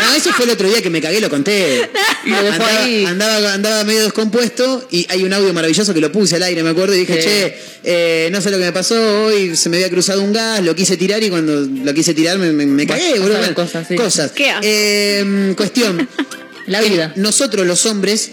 [0.04, 1.88] No, eso fue el otro día que me cagué, lo conté.
[2.26, 3.04] Lo andaba, ahí.
[3.04, 6.70] andaba, andaba medio descompuesto y hay un audio maravilloso que lo puse al aire, me
[6.70, 9.90] acuerdo, y dije, che, eh, no sé lo que me pasó, hoy se me había
[9.90, 13.18] cruzado un gas, lo quise tirar y cuando lo quise tirar me, me- me cagué,
[13.20, 13.38] boludo.
[13.38, 13.94] Bueno, cosas, sí.
[13.94, 14.30] cosas.
[14.32, 14.52] Qué.
[14.62, 16.08] Eh, cuestión.
[16.66, 17.12] La vida.
[17.16, 18.30] Nosotros los hombres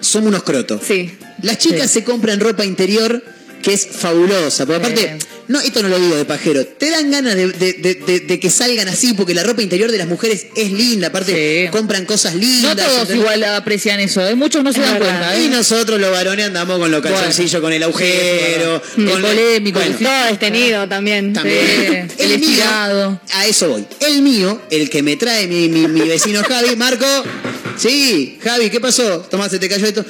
[0.00, 0.80] somos unos crotos.
[0.86, 1.12] Sí.
[1.42, 2.00] Las chicas Sí.
[2.00, 3.22] se compran ropa interior
[3.62, 4.64] que es fabulosa.
[4.66, 5.18] Porque aparte,
[5.48, 6.64] no, esto no lo digo de pajero.
[6.66, 9.90] Te dan ganas de, de- de- de- de que salgan así, porque la ropa interior
[9.90, 11.08] de las mujeres es linda.
[11.08, 11.70] Aparte, Sí.
[11.70, 12.76] compran cosas No lindas.
[12.76, 13.16] todos ¿entendés?
[13.16, 14.34] igual aprecian eso, ¿eh?
[14.34, 15.18] muchos no se dan verdad.
[15.30, 15.38] cuenta.
[15.38, 15.48] Y ¿eh?
[15.48, 17.16] nosotros los varones andamos con los Bueno.
[17.16, 19.08] calzoncillos, con el agujero, Sí, con.
[19.16, 21.32] El polémico, Bueno, el Todo destenido también.
[21.32, 22.10] también.
[22.16, 23.20] Sí, el estirado.
[23.32, 23.86] a eso voy.
[24.00, 27.06] El mío, el que me trae mi, mi- mi vecino Javi, Marco.
[27.76, 29.20] Sí, Javi, ¿qué pasó?
[29.30, 30.04] Tomás, se te cayó esto.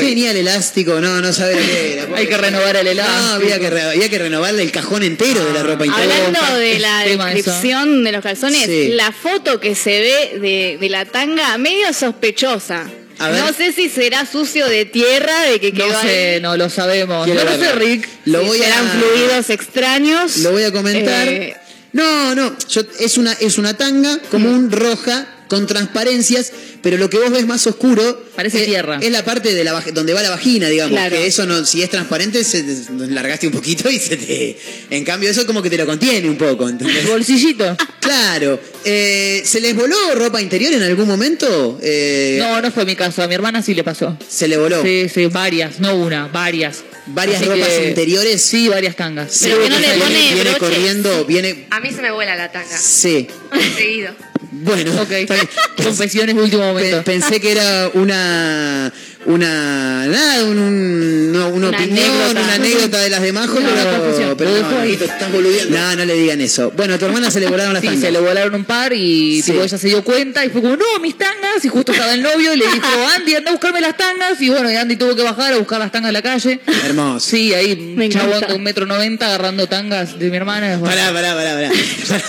[0.00, 2.06] Tenía el elástico, no, no sabía que era.
[2.16, 3.32] Hay que renovar el No, elástico.
[3.34, 6.12] había que, re- había que renovarle el cajón entero de la ropa interior.
[6.12, 8.88] Hablando de la descripción de los calzones, Sí.
[8.94, 12.90] la foto que se ve de, de la tanga medio sospechosa.
[13.18, 16.40] No sé si será sucio de tierra, de que quedó No sé, ahí.
[16.40, 17.24] no lo sabemos.
[17.24, 17.72] Quiero no lo sé.
[17.74, 18.08] Rick.
[18.24, 20.36] Lo Si voy serán a fluidos extraños.
[20.38, 21.28] Lo voy a comentar.
[21.28, 21.56] Eh,
[21.92, 26.50] No, no, yo- es una es una tanga común roja con transparencias,
[26.80, 28.98] pero lo que vos ves más oscuro Parece es, tierra.
[29.02, 31.14] es la parte de la donde va la vagina, digamos, Claro.
[31.14, 34.56] que eso no, si es transparente, se te- largaste un poquito y se te.
[34.88, 37.06] En cambio, eso como que te lo contiene un poco, ¿entendés?
[37.06, 37.76] Bolsillito.
[38.00, 38.58] Claro.
[38.86, 41.78] Eh, ¿Se les voló ropa interior en algún momento?
[41.82, 43.22] Eh, No, no fue mi caso.
[43.22, 44.16] A mi hermana sí le pasó.
[44.26, 44.82] Se le voló.
[44.82, 46.78] Sí, sí, varias, no una, varias.
[47.04, 48.40] ¿Varias Así ropas que- interiores?
[48.40, 49.32] Sí, viene tangas.
[49.32, 51.66] Sí, Pero que no le viene- pone viene corriendo, viene.
[51.70, 52.78] A mí se me vuela la tanga.
[52.78, 53.26] Sí.
[53.76, 54.14] Seguido.
[54.50, 55.08] Bueno, Ok,
[55.82, 56.98] confesiones de último momento.
[56.98, 58.92] Pe- pensé que era una
[59.24, 62.40] una nada, un, un- no, una, Una opinión, anécdota.
[62.40, 65.78] una anécdota de las de Majo, No, pero, pero no, dejo ahí, estás boludeando.
[65.78, 66.72] No, no le digan eso.
[66.76, 68.02] Bueno, a tu hermana se le volaron las Sí, tangas.
[68.02, 69.52] se le volaron un par y Sí.
[69.52, 71.64] tipo, ella se dio cuenta y fue como, no, mis tangas.
[71.64, 74.40] Y justo estaba el novio y le dijo, Andy, anda a buscarme las tangas.
[74.40, 76.58] Y bueno, y Andy tuvo que bajar a buscar las tangas en la calle.
[76.84, 77.20] Hermoso.
[77.30, 78.46] Sí, ahí Me un chabón encanta.
[78.48, 80.78] de un metro noventa agarrando tangas de mi hermana.
[80.78, 81.70] Bueno, Pará, pará, pará, pará.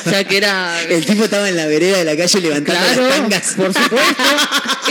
[0.06, 0.80] O sea que era...
[0.88, 3.54] El tipo estaba en la vereda de la calle levantando Claro, las tangas.
[3.56, 4.24] por supuesto.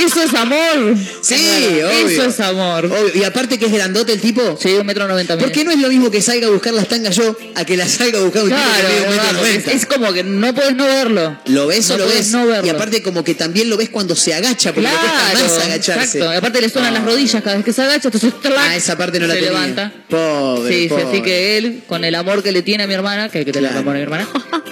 [0.07, 0.97] Eso es amor.
[1.23, 2.09] Sí, Claro, obvio.
[2.09, 2.87] Eso es amor.
[2.87, 3.11] Obvio.
[3.15, 4.57] Y aparte que es grandote el tipo.
[4.61, 5.37] Sí, un metro noventa.
[5.39, 7.77] ¿Por qué no es lo mismo que salga a buscar las tangas yo a que
[7.77, 9.73] las salga a buscar un Claro, tipo que mide un metro verdad, porque es, noventa?
[9.73, 11.39] es como que no puedes no verlo.
[11.47, 12.31] ¿Lo ves o No lo podés ves?
[12.33, 12.67] no verlo.
[12.67, 15.65] y aparte como que también lo ves cuando se agacha, porque le cuesta Claro, más
[15.65, 16.19] agacharse.
[16.19, 16.33] exacto.
[16.35, 18.55] Y aparte le suenan las rodillas cada vez que se agacha, entonces ¡tlac!
[18.59, 19.53] Ah, esa parte no la se tenía.
[19.53, 19.93] levanta.
[20.09, 21.05] Pobre, Sí, sí, pobre.
[21.05, 23.59] así que él, con el amor que le tiene a mi hermana, que, que te
[23.59, 23.83] Claro.
[23.85, 24.29] la a mi hermana,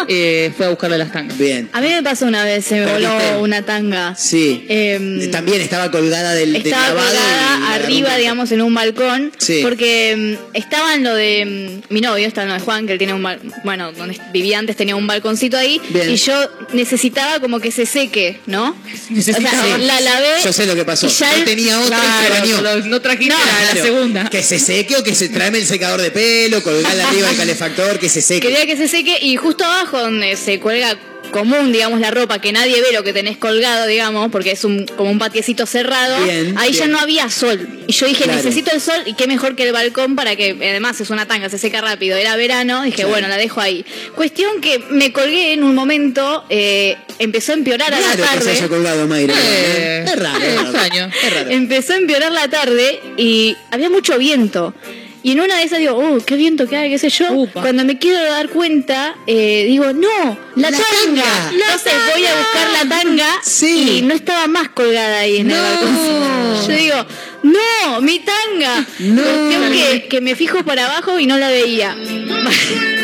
[0.08, 1.36] eh, fue a buscarle las tangas.
[1.38, 1.68] Bien.
[1.72, 4.14] A mí me pasó una vez, se me voló una tanga.
[4.16, 4.64] Sí.
[4.68, 9.32] Em, También estaba colgada del, estaba colgada arriba, digamos, en un balcón.
[9.38, 9.60] Sí.
[9.62, 12.92] Porque mm, estaba en lo de mm, mi novio, estaba en lo de Juan, que
[12.94, 13.26] él tiene un
[13.64, 15.80] bueno, donde vivía antes tenía un balconcito ahí.
[15.90, 16.10] Bien.
[16.10, 16.34] Y yo
[16.72, 18.74] necesitaba como que se seque, ¿no?
[19.10, 19.60] Necesitaba.
[19.62, 20.28] O sea, la lavé.
[20.44, 21.06] Yo sé lo que pasó.
[21.06, 22.28] y ya no él- tenía otra y se
[22.60, 22.86] Claro, bañó.
[22.88, 23.86] no, trajiste No, la, la Claro.
[23.86, 24.30] segunda.
[24.30, 27.98] Que se seque o que se tráeme el secador de pelo, colgarla arriba del calefactor,
[27.98, 28.48] que se seque.
[28.48, 30.96] Quería que se seque y justo abajo donde se cuelga
[31.30, 34.86] común, digamos, la ropa, que nadie ve lo que tenés colgado, digamos, porque es un
[34.96, 37.68] como un patiecito cerrado, Bien, ahí ya no había sol.
[37.86, 38.36] Y yo dije, Claro.
[38.42, 41.48] necesito el sol y qué mejor que el balcón para que, además es una tanga,
[41.48, 42.16] se seca rápido.
[42.16, 43.10] Era verano, dije, Claro.
[43.10, 43.84] bueno, la dejo ahí.
[44.14, 48.22] Cuestión que me colgué en un momento, eh, empezó a empeorar a la Raro que
[48.28, 48.50] se tarde.
[48.52, 49.34] haya colgado Mayra.
[49.36, 50.38] Eh, es raro.
[50.38, 50.68] eh, es raro.
[50.70, 51.10] extraño.
[51.22, 51.50] Es raro.
[51.50, 54.74] Empezó a empeorar la tarde y había mucho viento.
[55.22, 57.30] Y en una de esas digo, oh, qué viento que hay, qué sé yo.
[57.32, 57.60] Upa.
[57.60, 60.08] Cuando me quiero dar cuenta, eh, digo, no,
[60.56, 60.84] la, La tanga.
[61.22, 61.50] tanga.
[61.52, 63.98] Entonces voy a buscar la tanga Sí.
[63.98, 65.62] y no estaba más colgada ahí en el No.
[65.62, 66.66] balcón.
[66.68, 67.06] Yo digo,
[67.42, 68.86] no, mi tanga.
[69.00, 69.22] No.
[69.22, 71.94] Cuestión que, que me fijo para abajo y no la veía.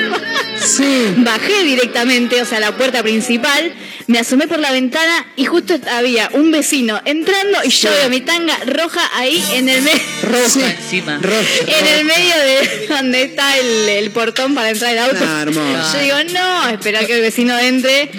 [0.64, 1.14] Sí.
[1.18, 3.72] Bajé directamente, o sea, la puerta principal,
[4.08, 8.20] me asomé por la ventana y justo había un vecino entrando y yo veo mi
[8.20, 10.00] tanga roja ahí en el medio.
[10.22, 10.62] Roja Sí.
[10.62, 11.18] encima.
[11.22, 11.38] Rojo.
[11.66, 15.18] En el medio de donde está el, el portón para entrar el auto.
[15.20, 15.92] Ah, hermoso.
[15.94, 18.10] Yo digo, no, esperar que el vecino entre.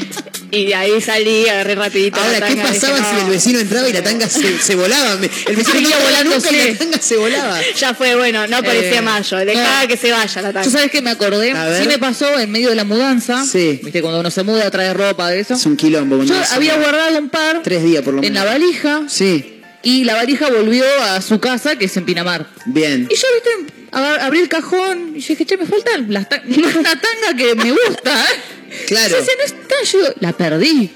[0.50, 2.20] Y de ahí salí, agarré rapidito.
[2.22, 4.76] Ahora, la ¿qué tanga, pasaba dije, si el vecino entraba y la tanga se, se
[4.76, 5.14] volaba?
[5.46, 7.60] El vecino no volando, nunca y la tanga se volaba.
[7.78, 9.38] Ya fue, bueno, no parecía Eh, mayo.
[9.38, 9.88] Dejaba no.
[9.90, 10.70] que se vaya la ¿Tú tanga.
[10.72, 11.54] sabes que me acordé?
[11.82, 13.44] Sí me pasó en medio de la mudanza.
[13.46, 13.82] Sí.
[13.84, 15.56] Viste, cuando uno se muda, trae ropa de eso.
[15.56, 16.24] Es un quilombo.
[16.24, 18.46] Yo había guardado un par Tres días por lo en menos.
[18.46, 22.48] la valija Sí, y la valija volvió a su casa, que es en Pinamar.
[22.66, 23.08] bien.
[23.12, 26.84] Y yo, viste, abrí el cajón y yo dije, che, me faltan las ta- una
[26.84, 28.14] tanga que me gusta.
[28.24, 28.57] ¿eh?
[28.88, 29.16] Claro.
[29.16, 30.92] Decía, no está, yo la perdí.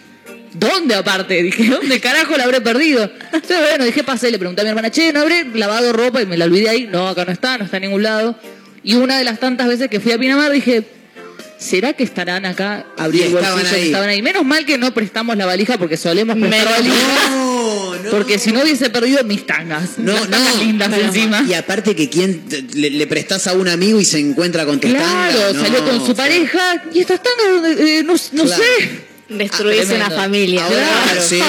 [0.53, 1.41] ¿Dónde aparte?
[1.41, 3.03] Dije, ¿dónde carajo la habré perdido?
[3.03, 6.25] Entonces, bueno, dije, pasé, le pregunté a mi hermana, che, ¿no habré lavado ropa y
[6.25, 6.87] me la olvidé ahí?
[6.87, 8.37] No, acá no está, no está en ningún lado.
[8.83, 10.83] Y una de las tantas veces que fui a Pinamar dije,
[11.61, 12.85] ¿será que estarán acá?
[13.13, 13.85] Y el estaban bolsillo ahí.
[13.85, 14.21] estaban ahí.
[14.21, 17.29] Menos mal que no prestamos la valija porque solemos prestar Menos valija.
[17.61, 18.09] No, no.
[18.09, 19.91] Porque si no hubiese perdido mis tangas.
[19.97, 20.63] No, Las tangas no.
[20.63, 21.45] lindas encima.
[21.47, 22.43] Y aparte que quien
[22.73, 25.53] le, le prestás a un amigo y se encuentra con tus Claro, tangas.
[25.55, 28.63] no, salió con su pareja y estas tangas, eh, no, no Claro.
[28.63, 29.11] sé.
[29.29, 30.07] Destruirse Tremendo.
[30.07, 30.65] una familia.
[30.65, 31.39] Ahora, Claro, sí,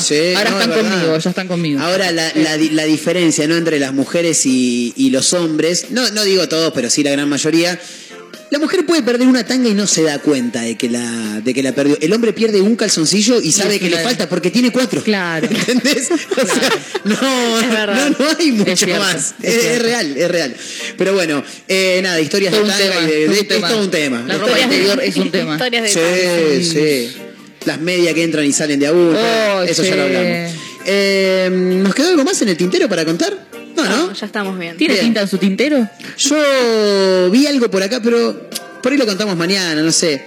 [0.00, 1.80] sí, Ahora no, están es conmigo, ya están conmigo.
[1.82, 3.56] Ahora la, la di- la diferencia ¿no?
[3.56, 7.28] entre las mujeres y, y los hombres, no, no digo todos, pero sí la gran
[7.28, 7.78] mayoría.
[8.50, 11.54] La mujer puede perder una tanga y no se da cuenta de que la, de
[11.54, 11.96] que la perdió.
[12.00, 15.02] El hombre pierde un calzoncillo y sabe es que le falta porque tiene cuatro.
[15.02, 15.46] Claro.
[15.50, 16.08] ¿Entendés?
[16.10, 16.70] O sea,
[17.04, 19.34] no, no, no hay mucho más.
[19.40, 19.82] es Es, es cierto.
[19.84, 20.54] real, es real.
[20.98, 23.66] Pero bueno, eh, nada, historias Todo de tanga de, todo de- un tema.
[23.68, 24.24] es todo un tema.
[24.26, 25.52] La ropa interior es un tema.
[25.54, 26.60] Historias de tanga.
[26.60, 27.16] Sí, sí.
[27.66, 29.16] Las medias que entran y salen de a uno.
[29.18, 30.52] Oh, eso ya lo hablamos.
[30.86, 31.48] Eh,
[31.84, 33.49] ¿Nos quedó algo más en el tintero para contar?
[33.84, 34.12] No, No, ¿no?
[34.12, 34.76] ya estamos bien.
[34.76, 35.06] ¿Tiene Bien.
[35.06, 35.88] tinta en su tintero?
[36.18, 38.48] Yo vi algo por acá, pero
[38.82, 40.24] por ahí lo contamos mañana, no sé.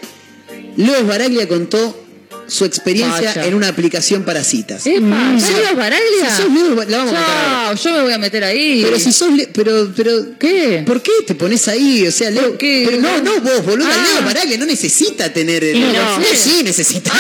[0.78, 2.00] Leo Baraglia contó
[2.48, 3.46] su experiencia Vaya.
[3.46, 4.86] en una aplicación para citas.
[4.86, 5.00] ¿Epa?
[5.00, 5.54] Mm, ¿sos sí.
[5.56, 6.30] Leo Baraglia?
[6.36, 8.82] Si sos Leo, la vamos a contar yo me voy a meter ahí.
[8.84, 10.84] Pero si sos Le- pero pero ¿Qué?
[10.86, 12.06] ¿Por qué te pones ahí?
[12.06, 12.84] O sea, Leo, ¿Por qué?
[12.86, 14.06] pero no, no vos, boludo, Ah.
[14.16, 16.20] Leo Baraglia no necesita tener Y no.
[16.36, 17.12] sí necesita.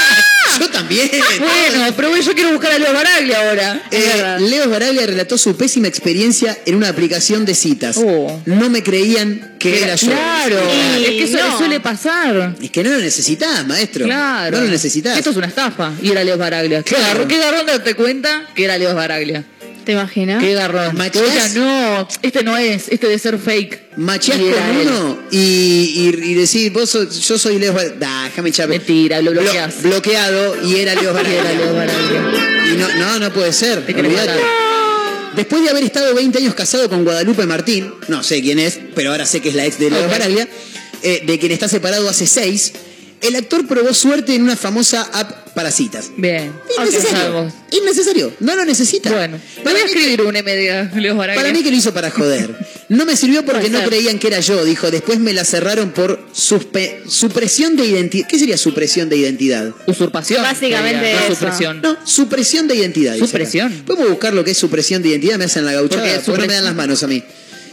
[0.59, 1.09] Yo también.
[1.39, 3.83] Bueno, pero yo quiero buscar a Leo Baraglia ahora.
[3.91, 7.97] Eh, Leo Baraglia relató su pésima experiencia en una aplicación de citas.
[8.45, 10.07] No me creían que era yo.
[10.11, 10.13] Oh.
[10.13, 10.59] Claro,
[10.99, 11.51] Y es que eso no.
[11.51, 12.55] le suele pasar.
[12.61, 14.05] Es que no lo necesitas, maestro.
[14.05, 14.57] Claro.
[14.57, 15.17] No lo necesitas.
[15.17, 15.91] Esto es una estafa.
[16.01, 16.83] Y era Leo Baraglia.
[16.83, 17.27] Claro.
[17.27, 19.43] qué garrón darte cuenta que era Leo Baraglia.
[19.85, 20.41] ¿Te imaginas?
[20.43, 20.99] Qué garrón.
[20.99, 23.81] Oiga, no, este no es, este debe ser fake.
[23.97, 24.31] Era con
[24.79, 24.87] él.
[24.87, 27.73] uno y, y, y decís, vos sos- yo soy Leo.
[27.99, 28.67] Da, déjame echar.
[28.69, 29.83] Mentira, lo bloqueas.
[29.83, 31.39] bloqueado y era Leo Baraglia.
[31.41, 32.71] Era Leo Baraglia.
[32.73, 33.85] Y no, no, no puede ser.
[33.85, 34.31] Te querés olvidate.
[34.41, 35.33] matar.
[35.35, 39.11] Después de haber estado 20 años casado con Guadalupe Martín, no sé quién es, pero
[39.11, 40.11] ahora sé que es la ex de Leo Ok.
[40.11, 40.47] Baraglia,
[41.01, 42.73] eh, de quien está separado hace 6,
[43.23, 46.11] el actor probó suerte en una famosa app para citas.
[46.17, 46.51] Bien.
[46.79, 47.51] Innecesario.
[47.71, 48.33] Innecesario.
[48.39, 49.11] No lo necesita.
[49.11, 52.09] Bueno, voy a mí, escribir un MD a Leo para mí que lo hizo para
[52.09, 52.55] joder.
[52.89, 54.91] No me sirvió porque no creían que era yo, dijo.
[54.91, 58.27] Después me la cerraron por suspe- supresión de identidad.
[58.27, 59.71] ¿Qué sería supresión de identidad?
[59.87, 60.41] Usurpación.
[60.41, 61.35] Básicamente no eso.
[61.35, 61.81] supresión.
[61.81, 63.15] No, supresión de identidad.
[63.17, 63.83] ¿Supresión?
[63.85, 66.47] Podemos buscar lo que es supresión de identidad, me hacen la gauchada, Porque porque, no
[66.47, 67.23] me dan las manos a mí.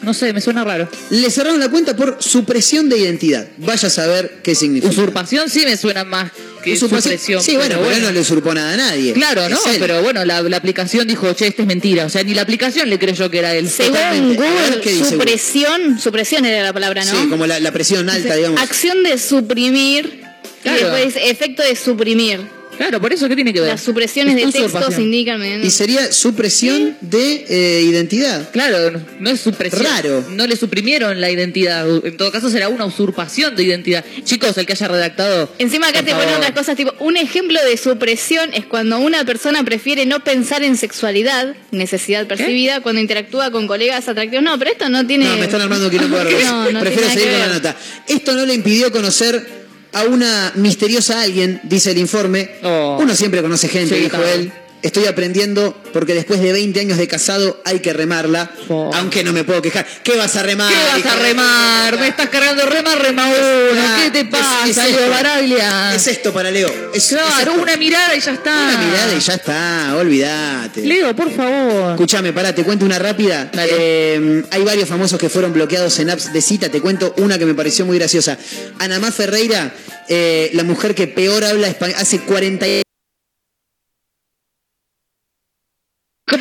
[0.03, 0.89] No sé, me suena raro.
[1.11, 3.47] Le cerraron la cuenta por supresión de identidad.
[3.59, 4.91] Vaya a saber qué significa.
[4.91, 6.31] Usurpación sí me suena más
[6.65, 7.03] que Usurpación.
[7.19, 7.43] supresión.
[7.43, 9.13] Sí, bueno, pero él no le usurpó nada a nadie.
[9.13, 9.59] Claro, ¿no?
[9.67, 9.77] Él.
[9.79, 12.07] Pero bueno, la, la aplicación dijo, che, este es mentira.
[12.07, 13.69] O sea, ni la aplicación le creyó que era él.
[13.69, 14.41] Según Totalmente.
[14.43, 15.19] Ver, Google, ¿qué dice Google?
[15.19, 17.11] supresión, supresión era la palabra, ¿no?
[17.23, 18.61] Sí, como la, la presión alta, digamos.
[18.61, 20.23] Acción de suprimir
[20.63, 20.79] Claro.
[20.79, 22.41] y después efecto de suprimir.
[22.81, 23.69] Claro, por eso, ¿qué tiene que ver?
[23.69, 28.51] Las supresiones de textos indican mediante- Y sería supresión de eh, identidad.
[28.53, 29.83] Claro, no- es supresión.
[29.85, 30.25] Raro.
[30.31, 31.87] No le suprimieron la identidad.
[32.07, 34.03] En todo caso será una usurpación de identidad.
[34.25, 35.53] Chicos, el que haya redactado.
[35.59, 39.63] Encima acá te ponen otras cosas tipo, un ejemplo de supresión es cuando una persona
[39.63, 44.43] prefiere no pensar en sexualidad, necesidad percibida, cuando interactúa con colegas atractivos.
[44.43, 45.27] No, pero esto no tiene...
[45.27, 46.17] No, me están armando quilombo.
[46.47, 47.77] No, no Prefiero seguir con la nota.
[48.09, 49.60] Esto no le impidió conocer
[49.93, 52.51] a una misteriosa alguien, dice el informe.
[52.63, 52.99] Oh.
[53.01, 54.53] Uno siempre conoce gente, Sí, dijo él.
[54.83, 58.91] Estoy aprendiendo porque después de 20 años de casado hay que remarla, Oh.
[58.95, 59.87] aunque no me puedo quejar.
[60.03, 60.73] ¿Qué vas a remar?
[60.73, 61.99] ¿Qué vas a remar?
[61.99, 63.83] Me estás cargando rema, rema uno.
[64.03, 65.11] ¿Qué te es- pasa, es Leo esto.
[65.11, 65.95] Baraglia?
[65.95, 66.69] Es esto para Leo.
[66.95, 68.51] Es, es Claro, una mirada y ya está.
[68.53, 70.81] Una mirada y ya está, olvídate.
[70.87, 71.91] Leo, por favor.
[71.93, 73.51] Escuchame, pará, te cuento una rápida.
[73.53, 73.73] Dale.
[73.77, 76.69] Eh, hay varios famosos que fueron bloqueados en apps de cita.
[76.69, 78.39] Te cuento una que me pareció muy graciosa.
[78.79, 79.73] Anamá Ferreira,
[80.09, 82.67] eh, la mujer que peor habla español, hace 40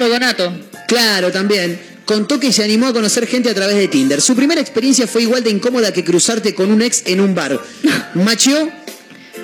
[0.08, 0.52] Donato.
[0.88, 1.80] Claro, también.
[2.06, 4.22] Contó que se animó a conocer gente a través de Tinder.
[4.22, 7.60] Su primera experiencia fue igual de incómoda que cruzarte con un ex en un bar.
[8.16, 8.70] ¿Machió?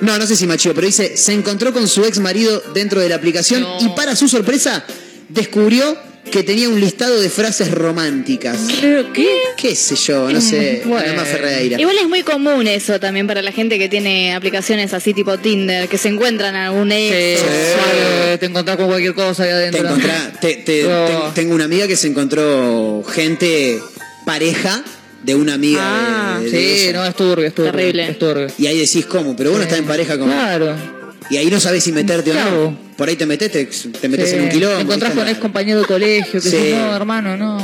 [0.01, 3.07] No, no sé si machió, pero dice, se encontró con su ex marido dentro de
[3.09, 3.77] la aplicación No.
[3.81, 4.83] y para su sorpresa
[5.29, 5.97] descubrió
[6.31, 8.57] que tenía un listado de frases románticas.
[8.81, 9.27] ¿Pero qué?
[9.57, 10.29] ¿Qué sé yo?
[10.29, 10.81] No sé.
[10.85, 11.05] Bueno.
[11.05, 11.79] Anamá Ferreira.
[11.79, 15.87] Igual es muy común eso también para la gente que tiene aplicaciones así tipo Tinder,
[15.87, 17.39] que se encuentran algún ex.
[17.39, 19.87] Sí, sí, te encontrás con cualquier cosa ahí Te adentro.
[19.87, 21.05] encontrá- te- te- Oh.
[21.07, 23.79] ten- tengo una amiga que se encontró gente,
[24.25, 24.83] pareja
[25.23, 25.79] de una amiga.
[25.81, 27.71] Ah, de- de Sí, no, es turbio, es turbio.
[27.71, 28.09] Terrible.
[28.09, 28.47] Es turbio.
[28.57, 30.27] Y ahí decís cómo, pero uno está en pareja con.
[30.29, 30.94] Claro.
[31.29, 32.77] Y ahí no sabes si meterte o no.
[32.97, 34.35] Por ahí te metes, te, te metes Sí.
[34.35, 34.75] en un quilombo.
[34.77, 36.55] Te encontrás con ex compañero de colegio que Sí.
[36.55, 37.57] dice, no, hermano, no.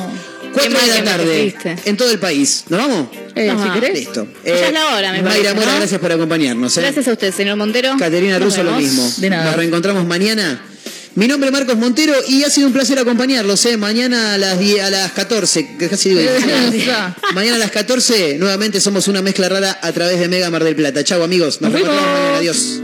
[0.53, 1.55] Cuatro Qué mal de que la tarde
[1.85, 2.65] en todo el país.
[2.69, 3.07] ¿Nos vamos?
[3.35, 3.63] Eh, Ajá.
[3.73, 3.93] si querés.
[3.99, 4.27] Listo.
[4.45, 5.77] Ya es la hora, me Mayra parece, Mora, ¿no?
[5.77, 6.77] gracias por acompañarnos.
[6.77, 6.81] ¿eh?
[6.81, 7.95] Gracias a usted, señor Montero.
[7.97, 9.09] Caterina Nos Russo, lo mismo.
[9.17, 9.45] De nada.
[9.45, 10.61] Nos reencontramos mañana.
[11.15, 13.65] Mi nombre es Marcos Montero y ha sido un placer acompañarlos.
[13.65, 13.77] ¿eh?
[13.77, 16.21] Mañana a las, 10 a las 14, que casi digo
[16.71, 16.85] 10.
[16.85, 17.15] Ya.
[17.33, 20.75] Mañana a las 14, nuevamente somos una mezcla rara a través de Mega Mar del
[20.75, 21.03] Plata.
[21.05, 21.89] Chau amigos, nos, Nos vemos.
[21.95, 22.37] reencontramos mañana.
[22.39, 22.81] Adiós.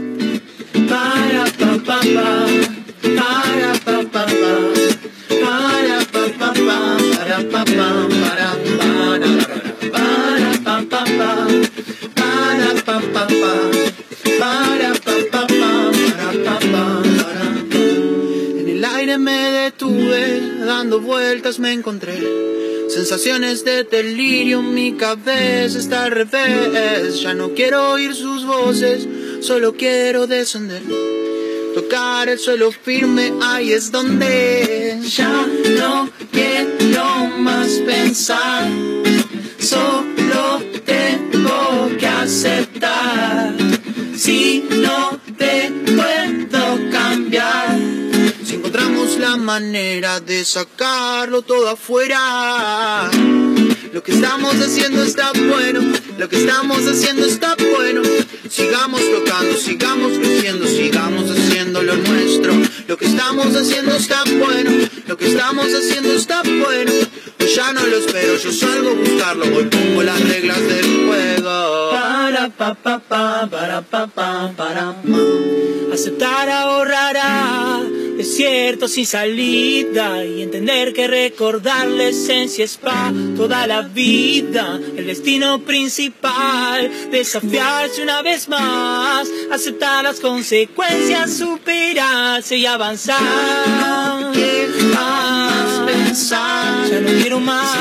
[18.58, 22.18] En el aire me detuve, dando vueltas me encontré.
[22.88, 27.20] Sensaciones de delirio, mi cabeza está al revés.
[27.20, 29.06] Ya no quiero oír sus voces,
[29.40, 30.82] solo quiero descender.
[31.90, 35.46] El suelo firme, ahí es donde ya
[35.80, 38.68] no quiero más pensar.
[39.58, 43.54] Solo tengo que aceptar.
[44.14, 47.78] Si no te puedo cambiar.
[48.44, 53.10] Si encontramos la manera de sacarlo todo afuera.
[53.94, 55.80] Lo que estamos haciendo está bueno,
[56.18, 58.02] lo que estamos haciendo está bueno.
[58.50, 62.52] Sigamos tocando, sigamos creciendo, sigamos haciendo lo nuestro.
[62.86, 64.70] Lo que estamos haciendo está bueno,
[65.06, 66.90] lo que estamos haciendo está bueno.
[67.40, 71.90] Hoy ya no lo espero, yo salgo a buscarlo, hoy pongo las reglas del juego.
[71.90, 75.92] Para pa pa pa, para pa pa, para pa.
[75.92, 77.82] Aceptar ahorrará
[78.18, 84.80] desierto sin salida y entender que recordar la esencia es para toda la vida.
[84.96, 93.20] El destino principal, desafiarse una vez más, aceptar las consecuencias, superarse y avanzar.
[93.20, 97.76] No quiero más pensar, ya no quiero más.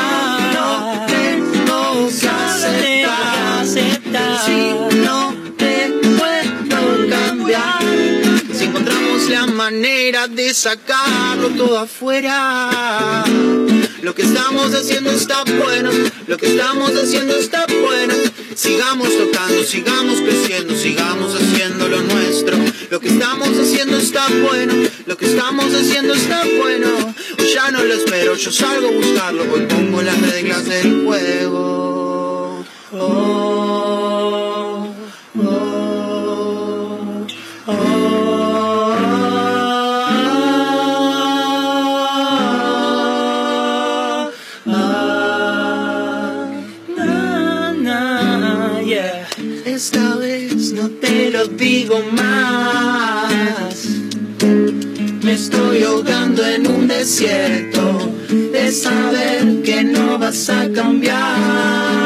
[0.53, 3.65] No tengo que aceptar,
[4.45, 5.26] si no
[9.29, 13.23] la manera de sacarlo todo afuera.
[14.01, 15.89] Lo que estamos haciendo está bueno,
[16.27, 18.13] lo que estamos haciendo está bueno.
[18.55, 22.57] Sigamos tocando, sigamos creciendo, sigamos haciendo lo nuestro.
[22.89, 24.73] Lo que estamos haciendo está bueno,
[25.05, 27.13] lo que estamos haciendo está bueno.
[27.53, 32.65] Ya no lo espero, yo salgo a buscarlo, hoy pongo las reglas del juego.
[32.93, 34.16] Oh,
[51.55, 53.85] digo más.
[55.23, 61.97] Me estoy ahogando en un desierto de saber que no vas a cambiar.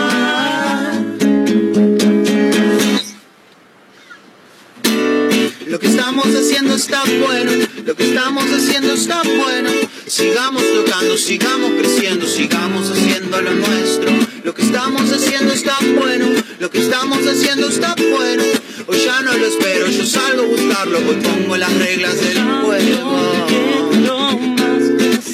[5.67, 7.51] Lo que estamos haciendo está bueno,
[7.85, 9.69] lo que estamos haciendo está bueno.
[10.05, 14.11] Sigamos tocando, sigamos creciendo, sigamos haciendo lo nuestro.
[14.43, 16.25] Lo que estamos haciendo está bueno,
[16.59, 18.43] lo que estamos haciendo está bueno.
[18.87, 23.11] Hoy ya no lo espero, yo salgo a buscarlo, hoy pongo las reglas del juego.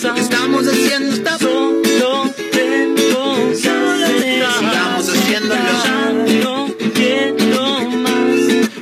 [0.04, 5.62] Lo que estamos haciendo está solo tengo Estamos haciéndolo.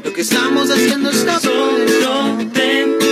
[0.04, 3.05] Lo que estamos haciendo está solo tengo